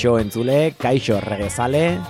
Kaixo 0.00 0.16
entzule, 0.16 0.72
kaixo 0.80 1.18
regezale, 1.20 2.00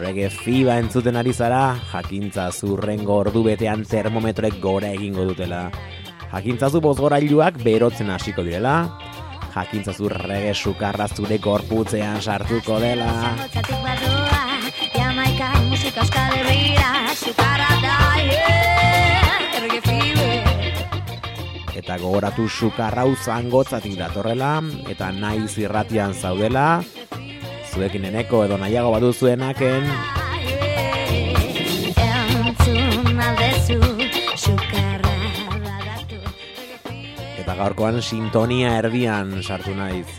rege 0.00 0.30
fiba 0.32 0.78
entzuten 0.80 1.18
ari 1.20 1.34
zara, 1.36 1.76
jakintza 1.90 2.46
zurrengo 2.48 3.18
ordu 3.20 3.42
betean 3.44 3.82
termometroek 3.84 4.56
gora 4.62 4.94
egingo 4.96 5.26
dutela. 5.28 5.58
Jakintza 6.30 6.70
zu 6.72 6.80
bozgorailuak 6.80 7.60
berotzen 7.60 8.08
hasiko 8.14 8.46
direla, 8.48 8.78
jakintza 9.58 9.92
zu 9.92 10.08
rege 10.08 10.54
sukarra 10.54 11.10
zure 11.12 11.36
korputzean 11.36 12.16
sartuko 12.22 12.80
dela. 12.80 13.12
Jamaika 14.96 15.52
musika 15.68 16.00
euskal 16.00 16.40
herria, 16.40 16.90
sukarra 17.12 17.72
da, 17.84 18.00
yeah, 18.24 19.80
fibe 19.84 20.45
eta 21.86 22.00
gogoratu 22.02 22.48
sukarrau 22.50 23.12
zangotzatik 23.14 23.92
datorrela, 23.94 24.58
eta 24.90 25.12
naiz 25.14 25.52
irratian 25.54 26.10
zaudela, 26.18 26.82
zuekin 27.70 28.08
eneko 28.08 28.40
edo 28.42 28.58
nahiago 28.58 28.90
badu 28.90 29.12
zuenaken. 29.14 29.86
Eta 37.38 37.54
gaurkoan 37.54 38.02
sintonia 38.02 38.74
erdian 38.80 39.30
sartu 39.46 39.70
naiz. 39.78 40.10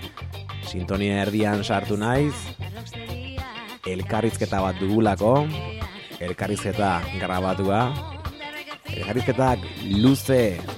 Sintonia 0.64 1.20
erdian 1.26 1.68
sartu 1.68 2.00
naiz. 2.00 2.32
Elkarrizketa 3.84 4.64
bat 4.64 4.80
dugulako. 4.80 5.36
Elkarrizketa 6.24 7.02
grabatua. 7.20 7.92
Elkarrizketak 8.88 9.68
luze 10.00 10.77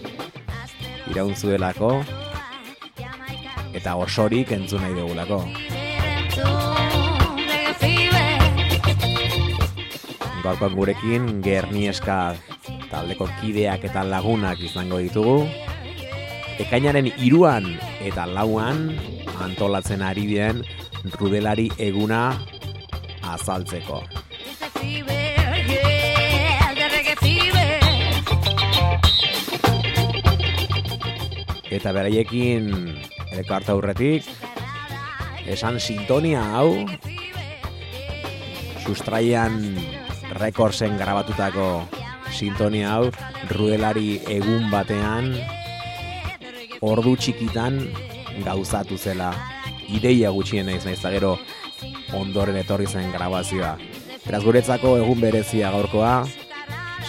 iraun 1.10 1.36
zuelako 1.36 2.04
eta 3.74 3.96
osorik 3.96 4.52
entzun 4.52 4.82
nahi 4.82 4.96
dugulako. 4.98 5.44
Gaurkoan 10.44 10.76
gurekin 10.76 11.28
Gernieska 11.44 12.36
taldeko 12.90 13.28
kideak 13.42 13.84
eta 13.90 14.06
lagunak 14.08 14.62
izango 14.64 15.02
ditugu. 15.04 15.44
Ekainaren 16.60 17.12
iruan 17.24 17.68
eta 18.04 18.26
lauan 18.28 18.90
antolatzen 19.44 20.02
ari 20.04 20.26
den 20.34 20.64
rudelari 21.20 21.70
eguna 21.78 22.34
azaltzeko. 23.24 24.19
Eta 31.80 31.94
beraiekin 31.96 32.68
elkarta 33.32 33.72
aurretik 33.72 34.28
esan 35.48 35.80
sintonia 35.80 36.42
hau 36.60 36.84
sustraian 38.84 39.56
rekordzen 40.36 41.00
grabatutako 41.00 41.70
sintonia 42.36 42.98
hau 42.98 43.08
rudelari 43.54 44.20
egun 44.28 44.68
batean 44.74 45.32
ordu 46.84 47.16
txikitan 47.16 47.80
gauzatu 48.44 49.00
zela 49.00 49.32
ideia 49.88 50.36
gutxien 50.36 50.68
naiz 50.68 50.84
naiz 50.86 51.00
gero 51.02 51.38
ondoren 52.14 52.58
etorri 52.60 52.88
zen 52.88 53.12
grabazioa. 53.14 53.76
Beraz 54.26 54.44
guretzako 54.44 54.98
egun 55.00 55.22
berezia 55.22 55.72
gaurkoa, 55.74 56.26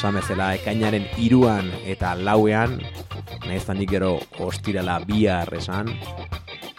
samezela 0.01 0.55
ekainaren 0.57 1.07
iruan 1.19 1.71
eta 1.85 2.15
lauean, 2.15 2.79
nahiz 3.51 3.67
nik 3.75 3.91
gero 3.91 4.21
ostirala 4.39 5.01
bihar 5.03 5.51
esan. 5.59 5.89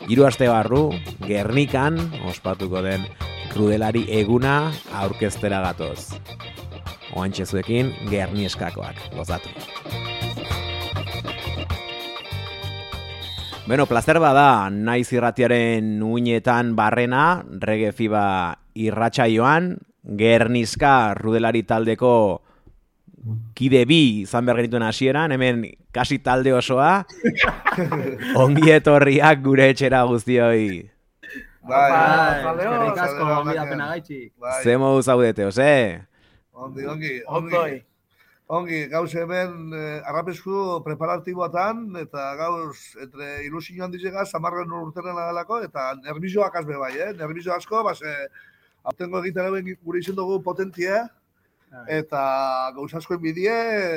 Hiru 0.07 0.23
aste 0.23 0.47
barru, 0.47 0.93
Gernikan 1.27 1.97
ospatuko 2.29 2.79
den 2.85 3.03
Rudelari 3.51 4.05
eguna 4.07 4.71
aurkeztera 4.95 5.59
gatoz. 5.65 6.15
Oantxe 7.11 7.43
zuekin, 7.45 7.91
Gerni 8.07 8.47
eskakoak, 8.47 8.95
gozatu. 9.17 9.51
Bueno, 13.67 13.85
placer 13.85 14.21
bada, 14.23 14.69
naiz 14.71 15.11
irratiaren 15.11 15.99
uinetan 16.03 16.71
barrena, 16.79 17.43
rege 17.59 17.91
fiba 17.91 18.55
irratsaioan, 18.73 19.75
Gernizka 20.17 21.13
Rudelari 21.19 21.65
taldeko 21.67 22.13
kide 23.57 23.83
bi 23.89 23.99
izan 24.21 24.45
behar 24.47 24.61
genituen 24.61 24.85
hasieran, 24.85 25.33
hemen 25.35 25.65
kasi 25.93 26.19
talde 26.23 26.53
osoa, 26.57 27.03
ongi 28.43 28.73
etorriak 28.73 29.43
gure 29.45 29.69
etxera 29.73 30.03
guztioi. 30.09 30.89
Bai, 31.61 31.91
eskerrik 31.91 32.99
asko, 33.05 33.29
ongi 33.37 33.55
da 33.59 33.67
pena 33.69 33.87
gaitxik. 33.93 34.33
Ze 34.63 34.77
modu 34.81 35.03
zaudete, 35.05 35.45
ose? 35.45 35.69
Ongi, 36.51 36.85
ongi, 36.89 37.15
ongi. 37.29 37.79
Ongi, 38.51 38.81
gauz 38.91 39.13
hemen 39.15 39.71
eh, 39.77 40.09
arrapesku 40.11 40.81
preparatiboatan, 40.83 41.85
eta 42.01 42.33
gauz, 42.35 42.97
entre 42.99 43.29
ilusio 43.45 43.85
handizega, 43.85 44.25
zamarren 44.25 44.73
urtenen 44.75 45.15
adalako, 45.15 45.61
eta 45.63 45.93
nervizioak 46.01 46.57
azbe 46.59 46.75
bai, 46.81 46.91
eh? 46.97 47.13
Nervizio 47.21 47.53
asko, 47.55 47.79
base, 47.87 48.11
hautengo 48.83 49.21
egiten 49.23 49.71
gure 49.85 50.01
izen 50.03 50.17
dugu 50.17 50.41
potentia, 50.43 51.05
eta 51.87 52.71
gauz 52.75 52.93
asko 52.95 53.15
enbidie, 53.15 53.53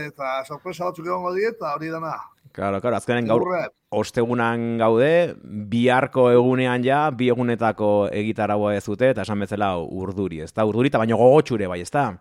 eta 0.08 0.36
sorpresa 0.44 0.88
batzuk 0.88 1.06
egongo 1.06 1.34
die, 1.34 1.48
eta 1.50 1.74
hori 1.74 1.90
dana. 1.92 2.14
Claro, 2.54 2.78
claro, 2.80 3.00
azkenen 3.00 3.26
gaur 3.26 3.48
ostegunan 3.94 4.76
gaude, 4.78 5.34
biharko 5.70 6.28
egunean 6.34 6.84
ja, 6.86 7.08
bi 7.10 7.30
egunetako 7.32 8.08
egitaragua 8.14 8.76
ez 8.78 8.84
dute, 8.86 9.10
eta 9.10 9.24
esan 9.26 9.42
bezala 9.42 9.74
urduri, 9.82 10.40
ez 10.44 10.52
da? 10.54 10.66
Urduri 10.66 10.90
eta 10.92 11.02
baino 11.02 11.18
gogotxure 11.18 11.66
bai, 11.70 11.80
ez 11.82 11.90
da? 11.94 12.12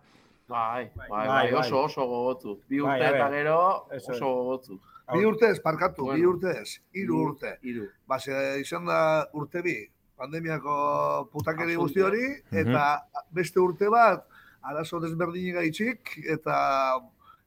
Bai, 0.49 0.89
bai, 0.97 1.07
bai, 1.09 1.27
bai, 1.27 1.45
oso 1.61 1.83
oso 1.85 2.05
gogotu. 2.09 2.57
Bi 2.69 2.81
urte 2.83 3.05
eta 3.07 3.29
gero 3.31 3.59
oso 3.93 4.19
gogotu. 4.25 4.79
Bi 5.13 5.25
urte 5.27 5.49
ez, 5.51 5.59
parkatu, 5.61 6.09
bi 6.13 6.25
urte 6.25 6.51
ez, 6.61 6.79
iru 6.97 7.21
urte. 7.29 7.57
Iru. 7.69 7.87
Base, 8.09 8.33
izan 8.61 8.89
da 8.89 8.99
urte 9.37 9.61
bi, 9.61 9.75
pandemiako 10.17 10.75
putakeri 11.31 11.75
guzti 11.77 12.01
hori, 12.01 12.25
eta 12.63 12.85
beste 13.35 13.61
urte 13.61 13.89
bat, 13.91 14.25
arazo 14.63 14.99
desberdin 15.03 15.53
gaitxik, 15.59 16.15
eta 16.35 16.57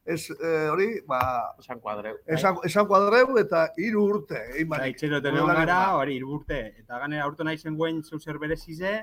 ez 0.07 0.31
eh, 0.31 0.69
hori, 0.71 0.89
ba... 1.09 1.21
Esan 1.59 1.81
kuadreu. 1.83 2.15
Esan, 2.31 2.61
esan 2.65 2.87
kuadreu 2.87 3.37
eta 3.43 3.67
hiru 3.83 4.05
urte. 4.13 4.39
Egin 4.55 4.71
bai, 4.71 4.91
itxero 4.93 5.21
teneon 5.25 5.51
gara, 5.51 5.81
hori, 5.99 6.17
hiru 6.21 6.37
urte. 6.39 6.61
Eta 6.79 7.01
ganera 7.03 7.27
urte 7.27 7.47
nahi 7.47 7.59
zen 7.59 7.77
guen 7.77 8.03
zeu 8.05 8.21
berezize, 8.39 9.01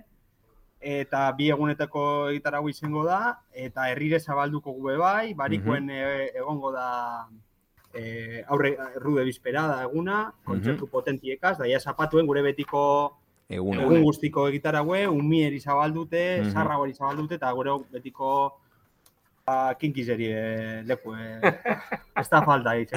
eta 0.84 1.26
bi 1.38 1.50
egunetako 1.52 2.04
egitarago 2.30 2.70
izango 2.70 3.06
da, 3.08 3.40
eta 3.52 3.90
herrire 3.92 4.20
zabalduko 4.20 4.74
gube 4.76 4.98
bai, 4.98 5.34
barikoen 5.34 5.88
mm 5.88 6.40
egongo 6.40 6.72
da 6.72 7.28
e, 7.94 8.44
aurre 8.48 8.76
rude 9.00 9.24
bizperada 9.24 9.82
eguna, 9.84 10.34
kontzertu 10.44 10.86
mm 10.86 10.88
-hmm. 10.88 10.92
potentiekaz, 10.92 11.58
daia 11.58 11.80
zapatuen 11.80 12.28
gure 12.28 12.42
betiko 12.42 13.20
egun, 13.50 13.80
egun 13.80 14.04
guztiko 14.04 14.48
egitarague, 14.50 15.08
umieri 15.08 15.60
zabaldute, 15.60 16.42
mm 16.42 16.46
-hmm. 16.46 16.54
sarra 16.54 16.78
gori 16.78 16.94
zabaldute, 16.94 17.36
eta 17.36 17.52
gure 17.52 17.78
betiko 17.92 18.60
a 19.46 19.76
kinkizeri 19.76 20.28
eh, 20.32 20.84
leku, 20.86 21.16
eh. 21.16 21.42
ez 22.22 22.30
da 22.30 22.42
falta 22.46 22.76
hitz. 22.76 22.92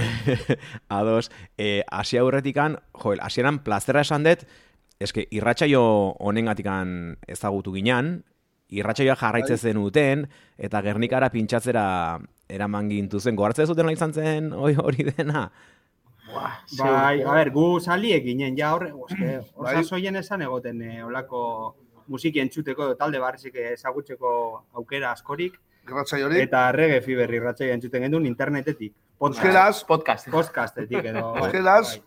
Ados, 0.88 1.30
eh, 1.58 1.82
asia 1.90 2.20
aurretikan, 2.20 2.78
joel, 3.02 3.20
asieran 3.20 3.58
plazera 3.64 4.00
esan 4.00 4.22
dut, 4.22 4.46
eske 5.00 5.26
irratsaio 5.30 5.82
honengatikan 6.20 7.16
ezagutu 7.28 7.74
ginean, 7.74 8.22
irratsaioa 8.68 9.16
jarraitzen 9.16 9.56
bai. 9.56 9.62
zen 9.62 9.82
uten, 9.82 10.26
eta 10.58 10.82
gernikara 10.82 11.30
pintxatzera 11.30 12.18
eraman 12.48 12.88
gintu 12.90 13.20
zen. 13.20 13.36
Gogartzen 13.36 13.66
zuten 13.66 13.90
izan 13.90 14.14
zen 14.14 14.52
hori 14.52 15.10
dena? 15.16 15.50
Bai, 16.78 17.22
a 17.22 17.34
ber, 17.38 17.50
gu 17.54 17.66
saliek 17.80 18.24
ginen, 18.24 18.56
ja 18.58 18.72
horre, 18.74 18.92
oske, 18.92 19.40
bai. 19.58 19.82
zoien 19.84 20.16
esan 20.16 20.42
egoten 20.46 20.82
eh, 20.82 21.04
olako 21.04 21.42
musiki 22.12 22.40
entzuteko, 22.42 22.92
talde 23.00 23.20
barrizik 23.22 23.56
ezagutzeko 23.74 24.32
aukera 24.80 25.12
askorik. 25.12 25.58
Irratxaiori. 25.86 26.40
Eta 26.42 26.66
rege 26.74 27.00
fiberri 27.04 27.40
irratxaio 27.40 27.74
entzuten 27.76 28.06
gendun 28.06 28.26
internetetik. 28.26 28.94
Podcast. 29.18 29.86
Podcast. 29.86 30.30
Podcastetik 30.30 31.10
edo. 31.12 31.32
Podcast. 31.42 32.02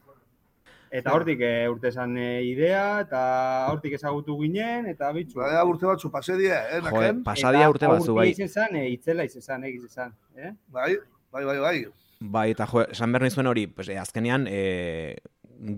Eta 0.89 1.13
hortik 1.13 1.41
e, 1.45 1.51
urte 1.69 1.91
esan 1.91 2.15
e, 2.17 2.41
idea, 2.49 2.83
eta 3.03 3.21
hortik 3.69 3.93
ezagutu 3.99 4.33
ginen, 4.39 4.87
eta 4.89 5.11
bitxu. 5.13 5.37
Baina 5.37 5.61
urte 5.69 5.85
batzu, 5.85 6.09
pasedia, 6.09 6.63
eh, 6.65 6.79
naken? 6.81 7.21
pasadia 7.27 7.69
urte 7.69 7.89
batzu, 7.91 8.15
bai. 8.17 8.31
Eta 8.31 8.47
izan, 8.49 8.77
e, 8.79 8.87
itzela 8.95 9.27
izan, 9.29 9.67
egiz 9.69 9.83
izan, 9.85 10.15
eh? 10.33 10.55
Bai, 10.73 10.95
bai, 11.29 11.43
bai, 11.45 11.57
bai. 11.61 11.75
Bai, 12.19 12.49
eta 12.51 12.65
jo, 12.67 12.83
esan 12.91 13.13
behar 13.15 13.23
nizuen 13.23 13.47
hori, 13.47 13.65
pues, 13.71 13.87
e, 13.87 13.97
azkenean, 13.97 14.45
e, 14.51 15.15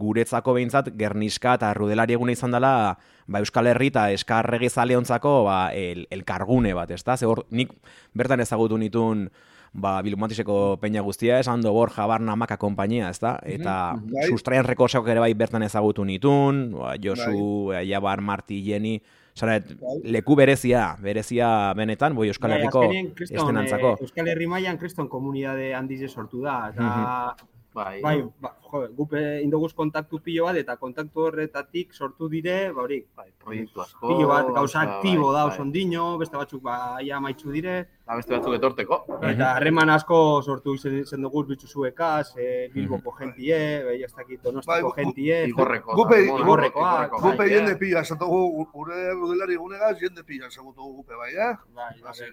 guretzako 0.01 0.55
behintzat, 0.57 0.89
gerniska 0.97 1.55
eta 1.59 1.69
rudelari 1.77 2.15
eguna 2.17 2.33
izan 2.33 2.53
dela, 2.53 2.97
ba, 3.27 3.41
Euskal 3.41 3.69
Herri 3.69 3.91
eta 3.93 4.07
eskarregi 4.13 4.69
zaleontzako, 4.69 5.43
ba, 5.45 5.59
el, 5.77 6.07
elkargune 6.09 6.73
bat, 6.77 6.91
ez 6.91 7.03
da? 7.05 7.17
Zer, 7.17 7.43
nik 7.53 7.73
bertan 8.17 8.41
ezagutu 8.41 8.77
nitun, 8.81 9.27
ba, 9.73 9.99
bilumatiseko 10.01 10.77
peina 10.81 11.05
guztia, 11.05 11.39
esan 11.39 11.61
do 11.61 11.73
Borja 11.73 12.05
Barna 12.09 12.35
Maka 12.35 12.57
kompainia, 12.57 13.09
ez 13.09 13.21
da? 13.21 13.37
Eta 13.45 13.95
bai. 14.01 14.27
sustraian 14.29 14.65
rekorsak 14.65 15.07
ere 15.13 15.21
bai 15.23 15.33
bertan 15.37 15.63
ezagutu 15.63 16.05
nitun, 16.05 16.71
ba, 16.77 16.95
Josu, 17.01 17.69
bai. 17.69 17.85
Jabar, 17.89 18.21
Marti, 18.21 18.63
Jenny, 18.65 18.99
Zaret, 19.37 19.71
bai. 19.79 19.97
leku 20.17 20.35
berezia, 20.35 20.97
berezia 21.01 21.73
benetan, 21.77 22.15
boi 22.15 22.27
Euskal 22.31 22.51
bai, 22.51 22.59
Herriko 22.59 22.83
estenantzako. 23.27 23.95
Eh, 23.95 24.07
Euskal 24.07 24.27
Herri 24.33 24.47
maian 24.51 24.77
kriston 24.77 25.07
komunidade 25.09 25.73
handize 25.73 26.11
sortu 26.11 26.43
da, 26.43 26.57
eta 26.73 27.35
Bai, 27.73 28.01
bai, 28.03 28.17
ba, 28.43 28.49
jo, 28.67 28.81
gupe 28.97 29.19
indoguz 29.39 29.71
kontaktu 29.71 30.19
pilo 30.19 30.43
bat, 30.49 30.57
eta 30.59 30.75
kontaktu 30.75 31.23
horretatik 31.29 31.93
sortu 31.95 32.27
dire, 32.27 32.55
ba 32.75 32.83
hori, 32.83 32.97
bai, 33.15 33.29
proiektu 33.39 33.79
asko. 33.79 34.09
Pilo 34.09 34.27
bat, 34.27 34.49
gauza 34.57 34.81
bai, 34.81 34.87
aktibo 34.89 35.29
bai, 35.29 35.35
da, 35.37 35.45
bai. 35.47 35.61
ondino, 35.63 36.07
beste 36.19 36.35
batzuk 36.35 36.65
ba, 36.65 36.75
ia 36.99 37.21
maitzu 37.23 37.55
dire. 37.55 37.77
Eta 38.11 38.17
beste 38.19 38.33
batzuk 38.35 38.55
etorteko. 38.57 38.95
Eta 39.23 39.53
harreman 39.55 39.89
asko 39.93 40.15
sortu 40.43 40.73
izen, 40.75 40.97
izen 40.99 41.21
dugu 41.23 41.45
bitzu 41.47 41.69
zuekaz, 41.69 42.33
e, 42.35 42.67
Bilboko 42.73 43.13
jentie, 43.15 43.59
bai, 43.85 43.93
ez 44.03 44.09
dakit 44.11 44.41
donostiko 44.43 44.89
bai, 44.89 44.97
jentie. 44.97 45.37
Igorreko. 45.47 45.95
Gupe, 45.95 46.17
igorrekoak. 46.25 47.15
Gupe 47.23 47.47
jende 47.47 47.77
pila, 47.79 48.03
esatugu, 48.03 48.65
gure 48.73 49.05
rudelari 49.13 49.55
egunegaz, 49.55 49.93
jende 50.03 50.27
pila, 50.27 50.51
esagutu 50.51 50.91
gupe, 50.97 51.15
bai, 51.15 51.31
eh? 51.31 51.55
Bai, 51.79 51.93
bai, 52.03 52.29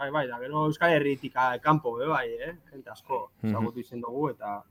bai, 0.00 0.10
bai, 0.16 0.24
da, 0.32 0.40
gero 0.40 0.64
Euskal 0.70 0.96
Herritik 0.96 1.36
kanpo, 1.60 1.98
bai, 2.00 2.26
eh? 2.40 2.56
Gente 2.72 2.96
asko, 2.96 3.26
esagutu 3.44 3.84
izen 3.84 4.00
dugu, 4.00 4.30
eta 4.32 4.62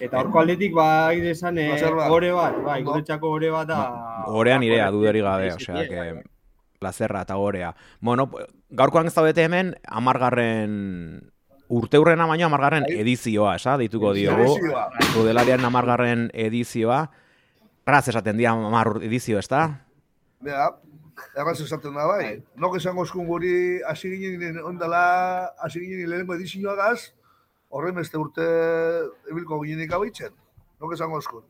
Eta 0.00 0.20
horko 0.20 0.40
aldetik 0.40 0.74
ba 0.76 1.12
esan 1.12 1.58
eh 1.58 1.72
ore 2.08 2.32
bat, 2.32 2.56
bai, 2.64 2.82
guretzako 2.88 3.36
ore 3.36 3.50
bat 3.50 3.68
da. 3.68 3.80
Orean 4.28 4.62
irea 4.62 4.90
duderi 4.90 5.20
gabe, 5.20 5.52
osea 5.52 5.88
que 5.88 6.22
plazerra 6.82 7.22
eta 7.24 7.38
orea. 7.38 7.72
Bueno, 8.00 8.28
gaurkoan 8.70 9.08
ez 9.08 9.14
daudete 9.14 9.46
hemen 9.46 9.76
10garren 9.86 10.74
urteurrena 11.72 12.26
baino 12.28 12.50
10garren 12.52 12.86
bai. 12.88 12.98
edizioa, 13.04 13.56
esa, 13.56 13.78
deituko 13.80 14.12
diogu. 14.16 14.58
Rudelarian 15.14 15.64
10garren 15.64 16.28
edizioa. 16.34 17.06
Raz 17.86 18.06
esaten 18.12 18.38
dia 18.38 18.52
10 18.54 19.02
edizio, 19.08 19.40
ezta? 19.40 19.62
Ja, 20.46 20.68
erraz 21.38 21.58
esaten 21.64 21.96
da 21.96 22.06
bai. 22.06 22.22
bai. 22.24 22.36
No 22.56 22.70
que 22.70 22.78
esango 22.78 23.04
guri 23.26 23.80
hasi 23.88 24.10
ginen 24.18 24.58
ondala, 24.62 25.52
hasi 25.58 25.80
ginen 25.80 26.10
lehenengo 26.10 26.34
edizioa 26.34 26.74
gaz, 26.74 27.12
horren 27.70 27.94
beste 27.94 28.18
urte 28.18 28.46
ebilko 29.30 29.60
ginenik 29.62 29.92
hau 29.92 30.04
itxen. 30.04 30.32
Nok 30.80 30.94
esango 30.94 31.18
eskut. 31.18 31.44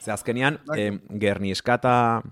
Ze 0.00 0.12
azkenian, 0.12 0.60
eh, 0.76 0.98
gerni 1.18 1.50
eskata 1.50 2.22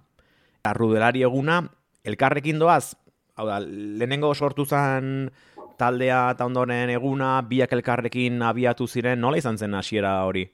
arrudelari 0.62 1.22
eguna, 1.22 1.70
elkarrekin 2.06 2.58
doaz, 2.62 2.94
hau 3.36 3.46
da, 3.48 3.60
lehenengo 3.60 4.32
sortu 4.34 4.64
zen 4.66 5.30
taldea 5.76 6.22
eta 6.32 6.46
ondoren 6.48 6.90
eguna, 6.94 7.36
biak 7.44 7.74
elkarrekin 7.76 8.42
abiatu 8.42 8.86
ziren, 8.86 9.20
nola 9.20 9.40
izan 9.42 9.58
zen 9.58 9.74
hasiera 9.76 10.18
hori? 10.24 10.46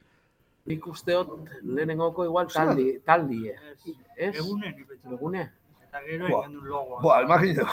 Nik 0.66 0.86
usteot 0.86 1.34
lehenengoko 1.62 2.26
igual 2.26 2.48
taldi, 2.50 2.92
taldi, 3.06 3.42
ez? 3.50 4.34
Egune, 4.34 4.74
egune 5.10 5.50
eta 5.92 6.00
gero 6.06 6.28
egin 6.28 6.54
du 6.56 6.62
logoa. 6.64 7.00
Boa, 7.04 7.16
imagina, 7.20 7.66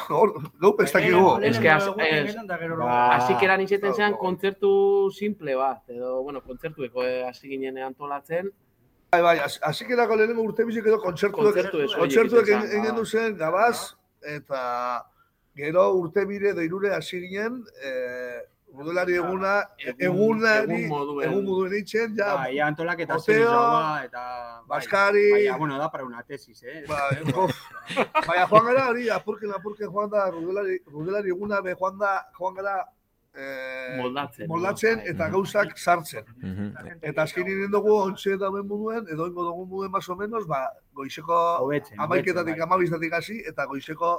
gau 0.60 0.74
pestakigu. 0.76 1.38
Ez 1.40 1.56
que, 1.58 1.70
así 1.72 3.38
que 3.40 3.46
eran 3.46 3.62
izeten 3.64 3.94
zean 3.96 4.18
kontzertu 4.20 5.10
simple 5.16 5.56
bat, 5.56 5.86
edo, 5.88 6.18
bueno, 6.26 6.42
kontzertueko 6.44 7.06
hasi 7.30 7.48
ginen 7.48 7.80
antolatzen. 7.86 8.52
Bai, 9.12 9.22
bai, 9.24 9.40
así 9.40 9.86
que 9.86 9.96
lako 9.96 10.16
lehenengo 10.16 10.44
urte 10.44 10.64
bizik 10.64 10.86
edo 10.86 11.00
kontzertuek, 11.02 11.72
kontzertuek 11.98 12.52
egin 12.54 12.94
du 12.94 13.06
zen 13.06 13.34
gabaz, 13.38 13.96
eta 14.22 14.62
gero 15.58 15.86
urte 15.98 16.26
bire 16.30 16.54
doirure 16.54 16.94
hasi 16.94 17.24
ginen, 17.24 17.64
eh, 17.82 18.44
modelari 18.78 19.18
eguna, 19.18 19.56
eguna, 19.98 20.52
egun 20.62 20.86
moduen, 20.92 21.26
egun 21.26 21.48
moduen 21.48 21.74
eitzen, 21.80 22.14
ja. 22.20 22.36
Ba, 22.38 22.52
ia 22.54 22.68
antolak 22.70 23.02
eta 23.08 23.18
zen 23.18 23.42
izagoa, 23.42 24.04
eta... 24.06 24.22
Bai, 24.68 24.76
Baskari... 24.76 25.26
Baina, 25.32 25.58
bueno, 25.58 25.80
da 25.82 25.90
para 25.90 26.06
una 26.06 26.22
tesis, 26.22 26.62
eh? 26.62 26.84
Bai, 26.88 27.10
baina, 28.28 28.46
joan 28.46 28.70
gara, 28.70 28.88
hori, 28.94 29.10
apurken, 29.10 29.58
apurken, 29.58 29.90
joan 29.90 30.14
da, 30.14 30.30
rudelari, 30.30 30.78
rudelari 30.86 31.34
eguna, 31.34 31.64
be, 31.66 31.74
joan 31.82 31.98
da, 31.98 32.14
joan 32.38 32.62
gara, 32.62 32.78
eh, 33.40 33.98
moldatzen, 33.98 34.48
moldatzen 34.52 35.06
eta 35.12 35.30
gauzak 35.34 35.78
sartzen. 35.78 36.28
Eta 37.02 37.26
azken 37.26 37.48
nire 37.48 37.70
dugu, 37.72 37.94
ontsa 38.02 38.36
eta 38.36 38.52
ben 38.54 38.68
moduen, 38.68 39.08
edo 39.08 39.30
ingo 39.32 39.46
dugu 39.48 39.66
moduen, 39.66 39.92
más 39.92 40.10
o 40.10 40.18
menos, 40.20 40.48
ba, 40.48 40.66
goizeko 40.94 41.40
amaiketatik, 41.98 42.62
amabistatik 42.68 43.16
hasi, 43.22 43.40
eta 43.54 43.66
goizeko 43.66 44.14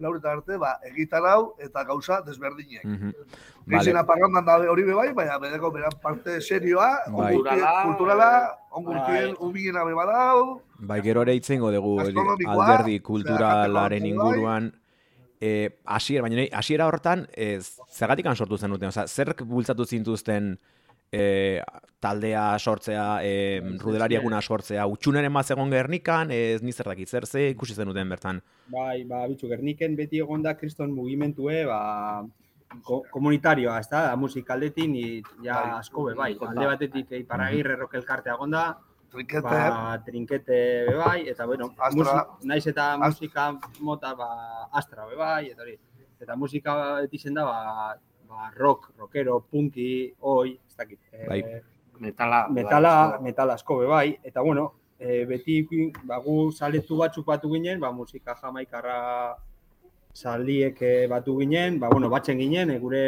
laureta 0.00 0.32
arte, 0.32 0.56
ba, 0.56 0.78
egitar 0.88 1.26
hau 1.28 1.54
eta 1.60 1.84
gauza 1.84 2.20
desberdinek. 2.26 2.84
Mm 2.84 2.96
-hmm. 2.96 3.12
Vale. 3.66 3.98
apagandan 3.98 4.44
da 4.44 4.56
hori 4.70 4.82
bebai, 4.82 5.12
baina 5.12 5.38
bedeko 5.38 5.70
beran 5.70 5.92
parte 6.02 6.40
serioa, 6.40 6.90
bai. 7.08 7.34
kulturala, 7.84 8.58
ongurtien 8.70 9.34
bai. 9.34 9.36
ubien 9.40 9.76
abe 9.76 9.94
badau. 9.94 10.62
Bai, 10.78 11.00
gero 11.02 11.22
ere 11.22 11.34
itzengo 11.34 11.70
dugu 11.70 12.00
alderdi 12.00 13.00
kulturalaren 13.00 14.06
inguruan. 14.06 14.72
Eh, 15.40 15.80
asier, 15.84 16.20
baina 16.20 16.44
hasiera 16.52 16.86
hortan, 16.86 17.26
eh, 17.32 17.60
zergatik 17.88 18.26
sortu 18.34 18.58
zen 18.58 18.70
duten? 18.70 18.88
Oza, 18.88 19.06
zer 19.08 19.34
bultzatu 19.44 19.86
zintuzten 19.86 20.58
e, 21.12 21.60
taldea 22.00 22.58
sortzea, 22.58 23.20
e, 23.22 23.60
rudelariakuna 23.82 24.40
sortzea, 24.40 24.86
utxuneren 24.86 25.32
bat 25.34 25.50
egon 25.50 25.72
gernikan, 25.74 26.30
ez 26.30 26.62
nizer 26.62 26.86
dakit, 26.86 27.08
zer 27.08 27.26
ze 27.26 27.48
ikusi 27.50 27.74
zen 27.74 27.90
duten 27.90 28.08
bertan? 28.08 28.40
Bai, 28.70 29.04
ba, 29.04 29.26
bitxu, 29.28 29.48
gerniken 29.50 29.96
beti 29.98 30.22
egon 30.22 30.42
da 30.42 30.54
kriston 30.56 30.94
mugimentue, 30.94 31.64
ba, 31.68 31.80
ko, 32.86 33.02
komunitarioa, 33.10 33.80
ez 33.82 33.90
da, 33.90 34.04
musikaldetin, 34.16 34.94
ja 35.44 35.58
bai, 35.58 35.80
asko 35.80 36.06
be, 36.08 36.14
bai, 36.18 36.30
alde 36.48 36.70
batetik 36.70 37.12
iparagirre 37.20 37.76
rock 37.80 37.98
elkartea 38.00 38.38
egon 38.38 38.56
da, 38.56 38.64
Trinkete. 39.10 39.42
Ba, 39.42 39.98
trinkete 40.06 40.58
be 40.86 40.94
bai, 40.94 41.28
eta 41.28 41.46
bueno, 41.46 41.72
naiz 42.46 42.66
eta 42.66 42.96
musika 42.98 43.50
mota 43.80 44.14
ba, 44.14 44.30
astra 44.70 45.06
be 45.06 45.18
bai, 45.18 45.50
eta 45.50 45.62
hori. 45.66 45.76
Eta 46.20 46.36
musika 46.36 46.74
etizen 47.02 47.34
da, 47.34 47.44
ba, 47.48 47.96
ba, 48.28 48.50
rock, 48.54 48.92
rockero, 48.98 49.40
punki, 49.50 50.14
oi, 50.20 50.54
ez 50.54 50.76
dakit. 50.76 51.00
Eh, 51.12 51.26
bai. 51.26 51.42
metala, 52.00 52.48
metala, 52.48 52.92
bai, 53.12 53.22
metala 53.28 53.54
asko 53.54 53.78
be 53.80 53.86
bai, 53.86 54.18
eta 54.24 54.40
bueno, 54.40 54.72
e, 54.98 55.24
beti 55.28 55.60
ba, 56.04 56.18
gu 56.24 56.50
saletu 56.52 56.96
batzuk 56.96 57.26
batu 57.26 57.50
ginen, 57.52 57.80
ba, 57.80 57.92
musika 57.92 58.34
jamaikarra 58.34 59.36
saliek 60.12 60.80
batu 61.08 61.38
ginen, 61.38 61.78
ba, 61.80 61.88
bueno, 61.88 62.08
batzen 62.08 62.38
ginen, 62.38 62.70
e, 62.70 62.78
gure 62.78 63.04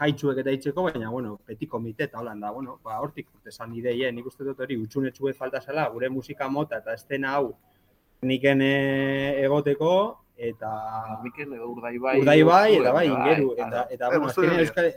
jaitzuek 0.00 0.40
eta 0.42 0.50
itzeko, 0.50 0.88
baina, 0.88 1.10
bueno, 1.10 1.38
beti 1.46 1.68
komite 1.70 2.08
eta 2.08 2.18
holan 2.18 2.40
da, 2.40 2.50
bueno, 2.50 2.80
ba, 2.82 2.98
hortik 3.00 3.28
urte 3.34 3.52
zan 3.52 3.74
ideien, 3.74 4.14
nik 4.14 4.26
uste 4.26 4.44
dut 4.44 4.60
hori, 4.60 4.76
utxunetxue 4.82 5.34
falta 5.38 5.60
zela, 5.60 5.86
gure 5.94 6.10
musika 6.10 6.48
mota 6.48 6.82
eta 6.82 6.94
estena 6.98 7.36
hau 7.38 7.54
niken 8.24 8.62
egoteko, 8.64 9.94
eta 10.36 10.70
Mikel 11.22 11.54
Urdaibai 11.62 12.18
Urdaibai 12.20 12.76
eta 12.80 12.92
bai 12.92 13.06
ingeru 13.06 13.52
eta 13.54 13.86
eta 13.90 14.08
bueno 14.10 14.26
azkenean 14.26 14.60
euskal 14.64 14.88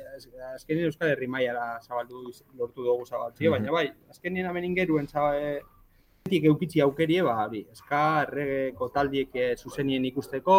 azkenean 0.55 0.89
euskal 0.89 1.11
herri 1.13 1.27
mailara 1.27 1.79
zabaldu 1.81 2.31
lortu 2.57 2.83
dugu 2.83 3.05
zabaltzea 3.05 3.51
baina 3.53 3.71
bai 3.71 3.85
azkenean 4.09 4.49
hemen 4.49 4.65
ingeruen 4.65 5.07
zabaltik 5.07 6.49
eukitzi 6.51 6.81
aukerie 6.81 7.21
ba 7.21 7.35
hori 7.45 7.67
eska 7.71 8.01
erregeko 8.23 8.89
taldiek 8.89 9.35
eh, 9.35 9.55
zuzenien 9.55 10.05
ikusteko 10.05 10.57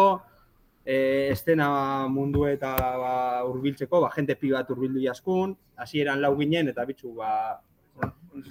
eh 0.89 1.29
estena 1.31 2.07
mundu 2.09 2.47
eta 2.49 2.73
ba 3.03 3.13
hurbiltzeko 3.45 4.01
ba 4.01 4.09
jente 4.15 4.35
pi 4.41 4.49
bat 4.55 4.69
hurbildu 4.71 5.01
jaskun 5.03 5.55
hasieran 5.77 6.21
lau 6.21 6.33
ginen 6.39 6.71
eta 6.71 6.85
bitxu 6.89 7.13
ba 7.19 7.31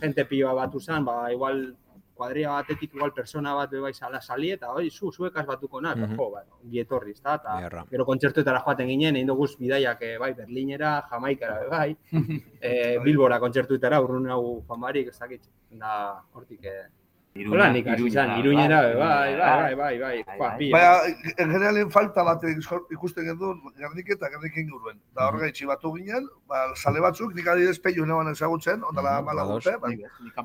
jente 0.01 0.25
pioa 0.25 0.55
batu 0.55 0.81
zan 0.81 1.05
ba 1.05 1.17
igual 1.33 1.75
kuadria 2.19 2.51
batetik 2.51 2.95
igual 2.95 3.15
persona 3.15 3.55
bat 3.55 3.71
bai 3.71 3.95
sala 3.95 4.21
sali 4.21 4.51
eta 4.57 4.71
hori 4.75 4.91
zu 4.91 5.11
zuekaz 5.11 5.47
batuko 5.47 5.81
na, 5.81 5.95
mm 5.95 6.17
jo, 6.19 6.31
bai, 6.35 6.45
gietorri, 6.73 7.15
ezta? 7.15 7.39
Ta 7.39 7.85
gero 7.91 8.07
kontzertuetara 8.11 8.63
joaten 8.67 8.91
ginen, 8.91 9.17
egin 9.17 9.31
dugu 9.31 9.47
bidaiak 9.61 10.03
eh, 10.03 10.17
bai 10.19 10.33
Berlinera, 10.35 10.93
Jamaikara 11.11 11.59
bai. 11.71 11.97
eh 12.69 12.99
Bilbora 13.05 13.39
kontzertuetara 13.39 14.03
urrun 14.03 14.31
hau 14.35 14.43
famarik, 14.67 15.13
ez 15.15 15.19
dakit. 15.19 15.47
Da 15.71 15.93
hortik 16.35 16.65
eh 16.65 16.87
Hola, 17.47 17.69
nik 17.71 17.87
hasi 17.87 18.11
zan, 18.11 18.33
iruñera, 18.41 18.81
bai, 18.99 19.37
bai, 19.37 19.75
bai, 19.75 19.99
bai, 19.99 19.99
bai, 19.99 20.39
bai, 20.39 20.71
bai, 20.73 21.15
en 21.37 21.53
generalen 21.53 21.91
falta 21.91 22.25
bat 22.27 22.43
ikusten 22.49 23.29
gendu, 23.29 23.53
gernik 23.79 24.11
eta 24.17 24.31
gernik 24.33 24.57
inguruen. 24.65 24.99
Da 25.15 25.29
hor 25.29 25.39
gaitxi 25.43 25.69
batu 25.69 25.93
ginen, 25.95 26.27
ba, 26.51 26.65
sale 26.75 27.03
batzuk, 27.05 27.35
nik 27.37 27.47
adidez 27.47 27.79
peio 27.85 28.07
neban 28.07 28.33
ezagutzen, 28.33 28.83
ondala 28.91 29.21
mala 29.23 29.47
urte, 29.55 29.77
bai, 29.83 29.95